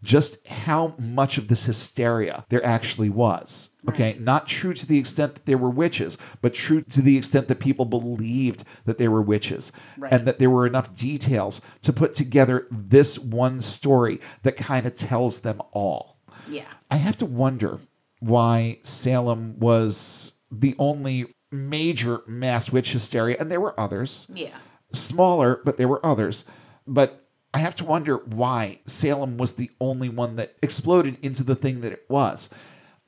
[0.02, 3.68] Just how much of this hysteria there actually was.
[3.88, 7.48] Okay, not true to the extent that there were witches, but true to the extent
[7.48, 10.10] that people believed that there were witches Right.
[10.12, 14.94] and that there were enough details to put together this one story that kind of
[14.94, 16.16] tells them all.
[16.48, 16.64] Yeah.
[16.90, 17.78] I have to wonder
[18.20, 24.56] why Salem was the only major mass witch hysteria, and there were others, Yeah.
[24.92, 26.44] smaller, but there were others.
[26.86, 31.54] But I have to wonder why Salem was the only one that exploded into the
[31.56, 32.48] thing that it was.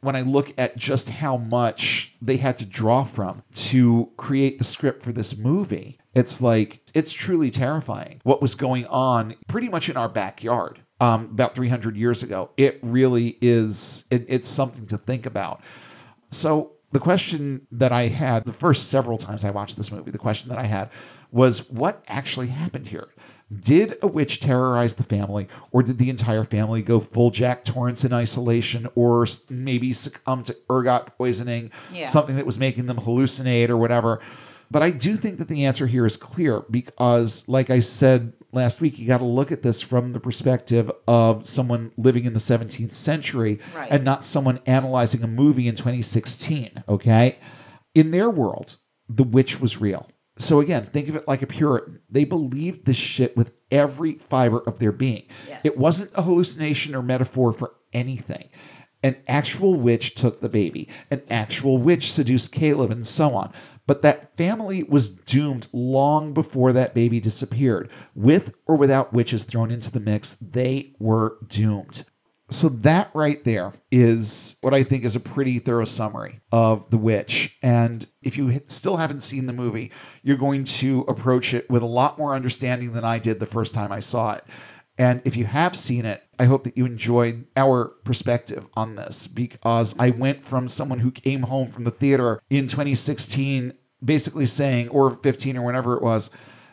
[0.01, 4.65] When I look at just how much they had to draw from to create the
[4.65, 9.89] script for this movie, it's like, it's truly terrifying what was going on pretty much
[9.89, 12.51] in our backyard um, about 300 years ago.
[12.57, 15.63] It really is, it, it's something to think about.
[16.31, 20.19] So the question that I had the first several times I watched this movie, the
[20.19, 20.91] question that I had
[21.31, 23.09] was what actually happened here?
[23.61, 28.03] Did a witch terrorize the family, or did the entire family go full Jack Torrance
[28.05, 32.07] in isolation, or maybe succumb to ergot poisoning, Yeah.
[32.07, 34.21] something that was making them hallucinate or whatever?
[34.73, 38.81] But I do think that the answer here is clear because, like I said last
[38.81, 42.39] week, you got to look at this from the perspective of someone living in the
[42.41, 43.91] 17th century Right.
[43.91, 46.83] and not someone analyzing a movie in 2016.
[46.89, 47.39] Okay.
[47.95, 48.79] In their world,
[49.11, 50.09] the witch was real.
[50.39, 52.01] So again, think of it like a Puritan.
[52.09, 55.25] They believed this shit with every fiber of their being.
[55.47, 55.61] Yes.
[55.65, 58.49] It wasn't a hallucination or metaphor for anything.
[59.05, 60.89] An actual witch took the baby.
[61.11, 63.53] An actual witch seduced Caleb and so on.
[63.87, 67.91] But that family was doomed long before that baby disappeared.
[68.15, 72.05] With or without witches thrown into the mix, they were doomed.
[72.53, 76.99] So that right there is what I think is a pretty thorough summary of The
[76.99, 77.57] Witch.
[77.63, 79.91] And if you still haven't seen the movie,
[80.23, 83.73] you're going to approach it with a lot more understanding than I did the first
[83.73, 84.45] time I saw it.
[84.99, 89.29] And if you have seen it, I hope that you enjoyed our perspective on this
[89.29, 93.75] because I went from someone who came home from the theater in 2016
[94.05, 96.31] basically saying, or 15 or whenever it was,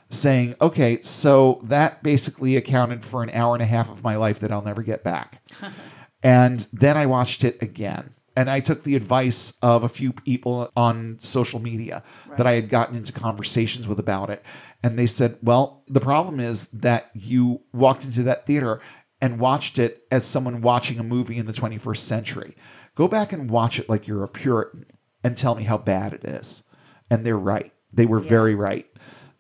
[0.10, 4.40] saying, okay, so that basically accounted for an hour and a half of my life
[4.40, 5.44] that I'll never get back.
[6.24, 8.16] and then I watched it again.
[8.36, 12.02] And I took the advice of a few people on social media
[12.38, 14.44] that I had gotten into conversations with about it.
[14.82, 18.80] And they said, well, the problem is that you walked into that theater
[19.22, 22.56] and watched it as someone watching a movie in the 21st century.
[22.96, 24.86] Go back and watch it like you're a Puritan
[25.24, 26.64] and tell me how bad it is.
[27.10, 27.74] And they're right.
[27.92, 28.90] They were very right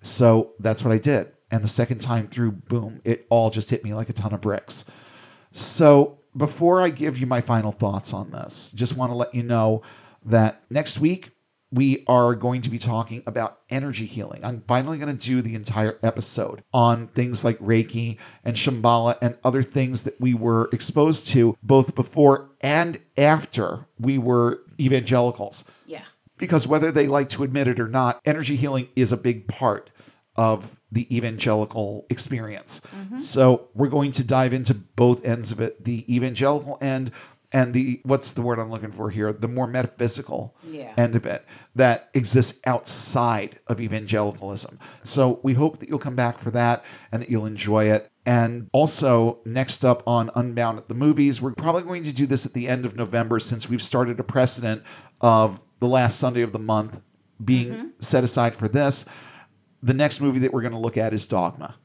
[0.02, 1.32] So that's what I did.
[1.52, 4.42] And the second time through, boom, it all just hit me like a ton of
[4.42, 4.86] bricks.
[5.52, 9.44] So before I give you my final thoughts on this, just want to let you
[9.44, 9.82] know
[10.26, 11.32] that next week
[11.72, 14.44] we are going to be talking about energy healing.
[14.44, 19.38] I'm finally going to do the entire episode on things like Reiki and Shambhala and
[19.44, 25.64] other things that we were exposed to both before and after we were evangelicals.
[25.86, 26.04] Yeah.
[26.38, 29.92] Because whether they like to admit it or not, energy healing is a big part
[30.36, 32.82] of the evangelical experience.
[32.96, 33.20] Mm-hmm.
[33.20, 37.12] So we're going to dive into both ends of it the evangelical end
[37.52, 39.34] and the what's the word I'm looking for here?
[39.34, 40.94] The more metaphysical Yeah.
[40.98, 41.46] end of it
[41.76, 44.80] that exists outside of evangelicalism.
[45.04, 48.10] So we hope that you'll come back for that and that you'll enjoy it.
[48.26, 52.46] And also, next up on Unbound at the Movies, we're probably going to do this
[52.46, 54.84] at the end of November since we've started a precedent
[55.22, 57.02] of the last Sunday of the month
[57.44, 57.88] being mm-hmm.
[58.00, 59.06] set aside for this.
[59.82, 61.76] The next movie that we're going to look at is Dogma.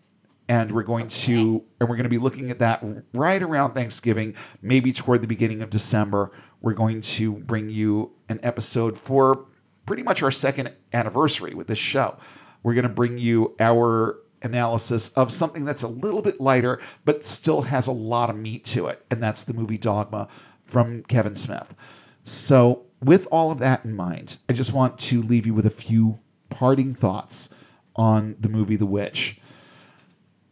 [0.49, 2.85] And we're going to and we're going to be looking at that
[3.15, 6.33] right around Thanksgiving, maybe toward the beginning of December.
[6.61, 9.47] We're going to bring you an episode for
[9.87, 12.19] pretty much our second anniversary with this show.
[12.63, 17.25] We're going to bring you our analysis of something that's a little bit lighter, but
[17.25, 19.05] still has a lot of meat to it.
[19.11, 20.29] And that's the movie Dogma
[20.65, 21.75] from Kevin Smith.
[22.23, 25.71] So, with all of that in mind, I just want to leave you with a
[25.71, 27.51] few parting thoughts
[27.97, 29.39] on the movie The Witch.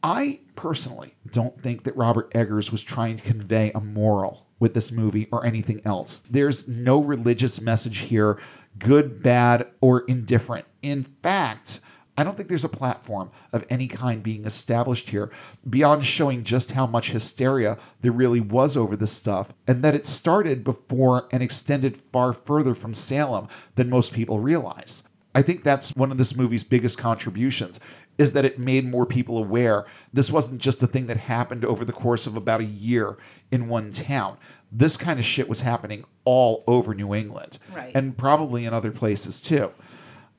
[0.03, 4.91] I personally don't think that Robert Eggers was trying to convey a moral with this
[4.91, 6.21] movie or anything else.
[6.31, 8.41] There's no religious message here,
[8.79, 10.67] good, bad, or indifferent.
[10.83, 11.81] In fact,
[12.17, 15.31] I don't think there's a platform of any kind being established here
[15.69, 20.07] beyond showing just how much hysteria there really was over this stuff and that it
[20.07, 25.05] started before and extended far further from Salem than most people realize.
[25.35, 27.81] I think that's one of this movie's biggest contributions
[28.19, 31.85] is that it made more people aware this wasn't just a thing that happened over
[31.85, 33.17] the course of about a year
[33.51, 34.37] in one town.
[34.71, 37.93] This kind of shit was happening all over New England Right.
[37.95, 39.71] and probably in other places too.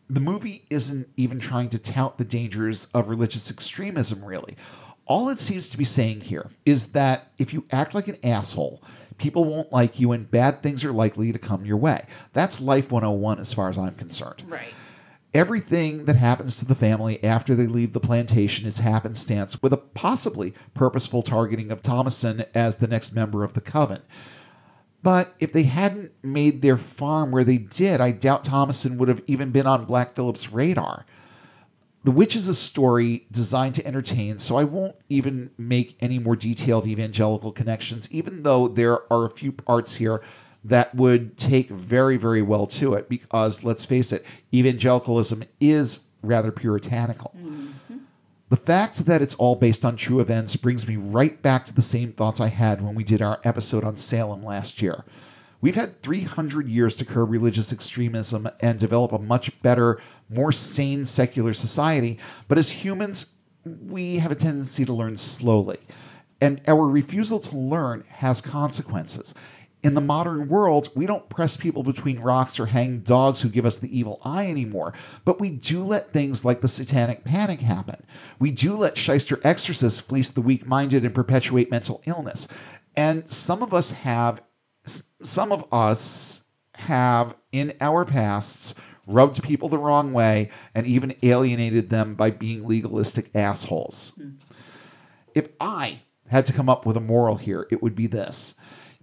[0.09, 4.55] The movie isn't even trying to tout the dangers of religious extremism, really.
[5.05, 8.81] All it seems to be saying here is that if you act like an asshole,
[9.17, 12.05] people won't like you and bad things are likely to come your way.
[12.33, 14.43] That's Life 101 as far as I'm concerned.
[14.47, 14.73] Right.
[15.33, 19.77] Everything that happens to the family after they leave the plantation is happenstance with a
[19.77, 24.03] possibly purposeful targeting of Thomasin as the next member of the coven.
[25.01, 29.23] But if they hadn't made their farm where they did, I doubt Thomasin would have
[29.25, 31.05] even been on Black Phillip's radar.
[32.03, 36.35] The Witch is a story designed to entertain, so I won't even make any more
[36.35, 40.21] detailed evangelical connections, even though there are a few parts here
[40.63, 46.51] that would take very, very well to it, because let's face it, evangelicalism is rather
[46.51, 47.33] puritanical.
[47.37, 47.97] Mm-hmm.
[48.49, 51.81] The fact that it's all based on true events brings me right back to the
[51.81, 55.03] same thoughts I had when we did our episode on Salem last year.
[55.59, 59.99] We've had 300 years to curb religious extremism and develop a much better,
[60.29, 63.27] more sane secular society, but as humans,
[63.65, 65.79] we have a tendency to learn slowly.
[66.41, 69.33] And our refusal to learn has consequences.
[69.83, 73.65] In the modern world, we don't press people between rocks or hang dogs who give
[73.65, 74.93] us the evil eye anymore,
[75.25, 78.01] but we do let things like the satanic panic happen.
[78.39, 82.47] We do let shyster exorcists fleece the weak minded and perpetuate mental illness.
[82.95, 84.41] And some of us have,
[85.21, 86.43] some of us
[86.75, 92.65] have in our pasts rubbed people the wrong way and even alienated them by being
[92.67, 94.13] legalistic assholes.
[94.15, 94.29] Hmm.
[95.35, 98.55] If I had to come up with a moral here, it would be this.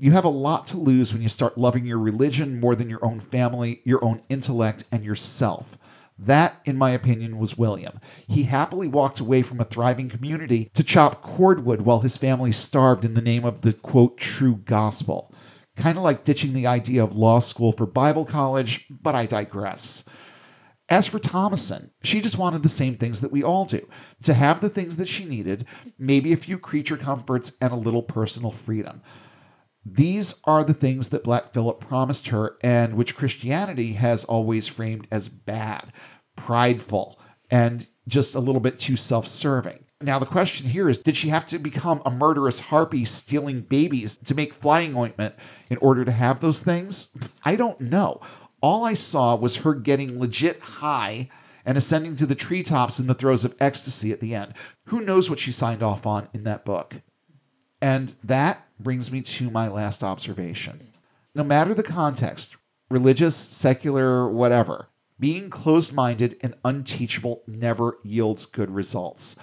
[0.02, 3.04] You have a lot to lose when you start loving your religion more than your
[3.04, 5.76] own family, your own intellect, and yourself.
[6.18, 8.00] That, in my opinion, was William.
[8.26, 13.04] He happily walked away from a thriving community to chop cordwood while his family starved
[13.04, 15.34] in the name of the quote, true gospel.
[15.76, 20.04] Kind of like ditching the idea of law school for Bible college, but I digress.
[20.88, 23.86] As for Thomasin, she just wanted the same things that we all do
[24.22, 25.66] to have the things that she needed,
[25.98, 29.02] maybe a few creature comforts, and a little personal freedom.
[29.84, 35.06] These are the things that Black Phillip promised her, and which Christianity has always framed
[35.10, 35.92] as bad,
[36.36, 37.18] prideful,
[37.50, 39.84] and just a little bit too self serving.
[40.02, 44.16] Now, the question here is did she have to become a murderous harpy stealing babies
[44.18, 45.34] to make flying ointment
[45.68, 47.08] in order to have those things?
[47.44, 48.20] I don't know.
[48.62, 51.28] All I saw was her getting legit high
[51.64, 54.54] and ascending to the treetops in the throes of ecstasy at the end.
[54.86, 56.96] Who knows what she signed off on in that book?
[57.82, 60.92] And that brings me to my last observation.
[61.34, 62.56] No matter the context,
[62.90, 64.88] religious, secular, whatever,
[65.20, 69.36] Being closed minded and unteachable never yields good results.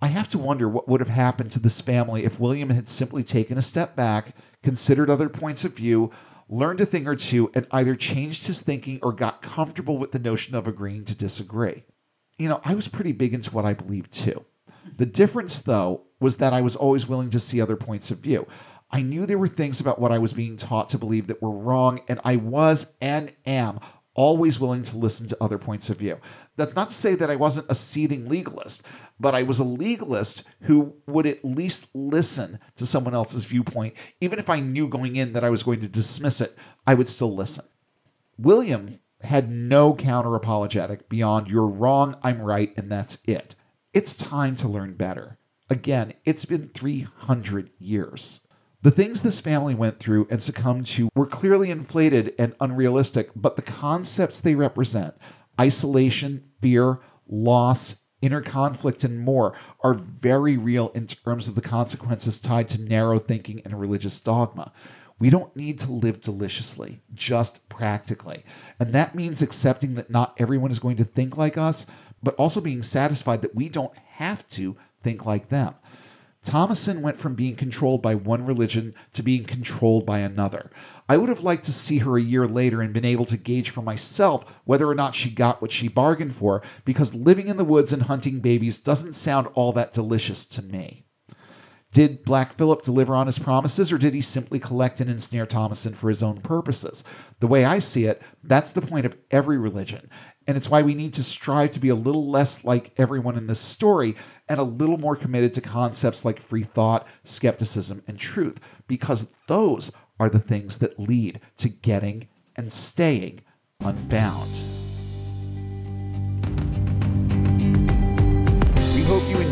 [0.00, 3.22] I have to wonder what would have happened to this family if William had simply
[3.22, 6.10] taken a step back, considered other points of view,
[6.48, 10.18] learned a thing or two, and either changed his thinking or got comfortable with the
[10.18, 11.84] notion of agreeing to disagree.
[12.38, 14.46] You know, I was pretty big into what I believed too.
[14.96, 18.46] The difference, though, was that I was always willing to see other points of view.
[18.92, 21.50] I knew there were things about what I was being taught to believe that were
[21.50, 23.80] wrong, and I was and am
[24.14, 26.18] always willing to listen to other points of view.
[26.56, 28.82] That's not to say that I wasn't a seething legalist,
[29.18, 33.94] but I was a legalist who would at least listen to someone else's viewpoint.
[34.20, 36.56] Even if I knew going in that I was going to dismiss it,
[36.86, 37.64] I would still listen.
[38.36, 43.54] William had no counter apologetic beyond you're wrong, I'm right, and that's it.
[43.92, 45.38] It's time to learn better.
[45.68, 48.40] Again, it's been 300 years.
[48.82, 53.56] The things this family went through and succumbed to were clearly inflated and unrealistic, but
[53.56, 55.14] the concepts they represent
[55.60, 62.40] isolation, fear, loss, inner conflict, and more are very real in terms of the consequences
[62.40, 64.72] tied to narrow thinking and religious dogma.
[65.18, 68.44] We don't need to live deliciously, just practically.
[68.78, 71.84] And that means accepting that not everyone is going to think like us,
[72.22, 75.74] but also being satisfied that we don't have to think like them.
[76.44, 80.70] Thomasin went from being controlled by one religion to being controlled by another.
[81.08, 83.68] I would have liked to see her a year later and been able to gauge
[83.68, 87.64] for myself whether or not she got what she bargained for, because living in the
[87.64, 91.04] woods and hunting babies doesn't sound all that delicious to me.
[91.92, 95.94] Did Black Phillip deliver on his promises, or did he simply collect and ensnare Thomasin
[95.94, 97.02] for his own purposes?
[97.40, 100.08] The way I see it, that's the point of every religion.
[100.46, 103.48] And it's why we need to strive to be a little less like everyone in
[103.48, 104.16] this story
[104.50, 108.58] and a little more committed to concepts like free thought, skepticism, and truth,
[108.88, 113.40] because those are the things that lead to getting and staying
[113.78, 114.50] unbound.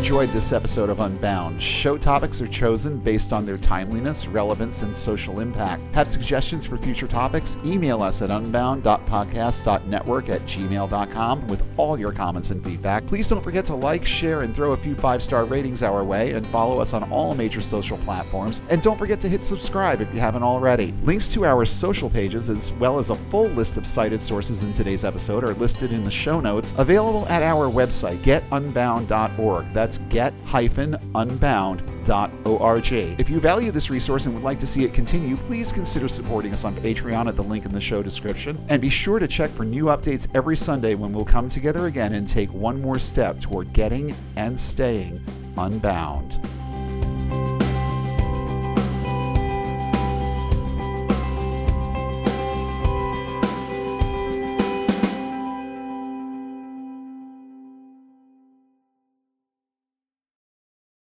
[0.09, 1.61] Enjoyed this episode of Unbound.
[1.61, 5.83] Show topics are chosen based on their timeliness, relevance, and social impact.
[5.93, 7.59] Have suggestions for future topics?
[7.63, 13.05] Email us at unbound.podcast.network at gmail.com with all your comments and feedback.
[13.05, 16.31] Please don't forget to like, share, and throw a few five star ratings our way,
[16.31, 18.63] and follow us on all major social platforms.
[18.71, 20.91] And don't forget to hit subscribe if you haven't already.
[21.03, 24.73] Links to our social pages, as well as a full list of cited sources in
[24.73, 29.71] today's episode, are listed in the show notes, available at our website, getunbound.org.
[29.71, 32.93] That's get-unbound.org.
[33.19, 36.53] If you value this resource and would like to see it continue, please consider supporting
[36.53, 38.57] us on Patreon at the link in the show description.
[38.69, 42.13] And be sure to check for new updates every Sunday when we'll come together again
[42.13, 45.21] and take one more step toward getting and staying
[45.57, 46.39] unbound.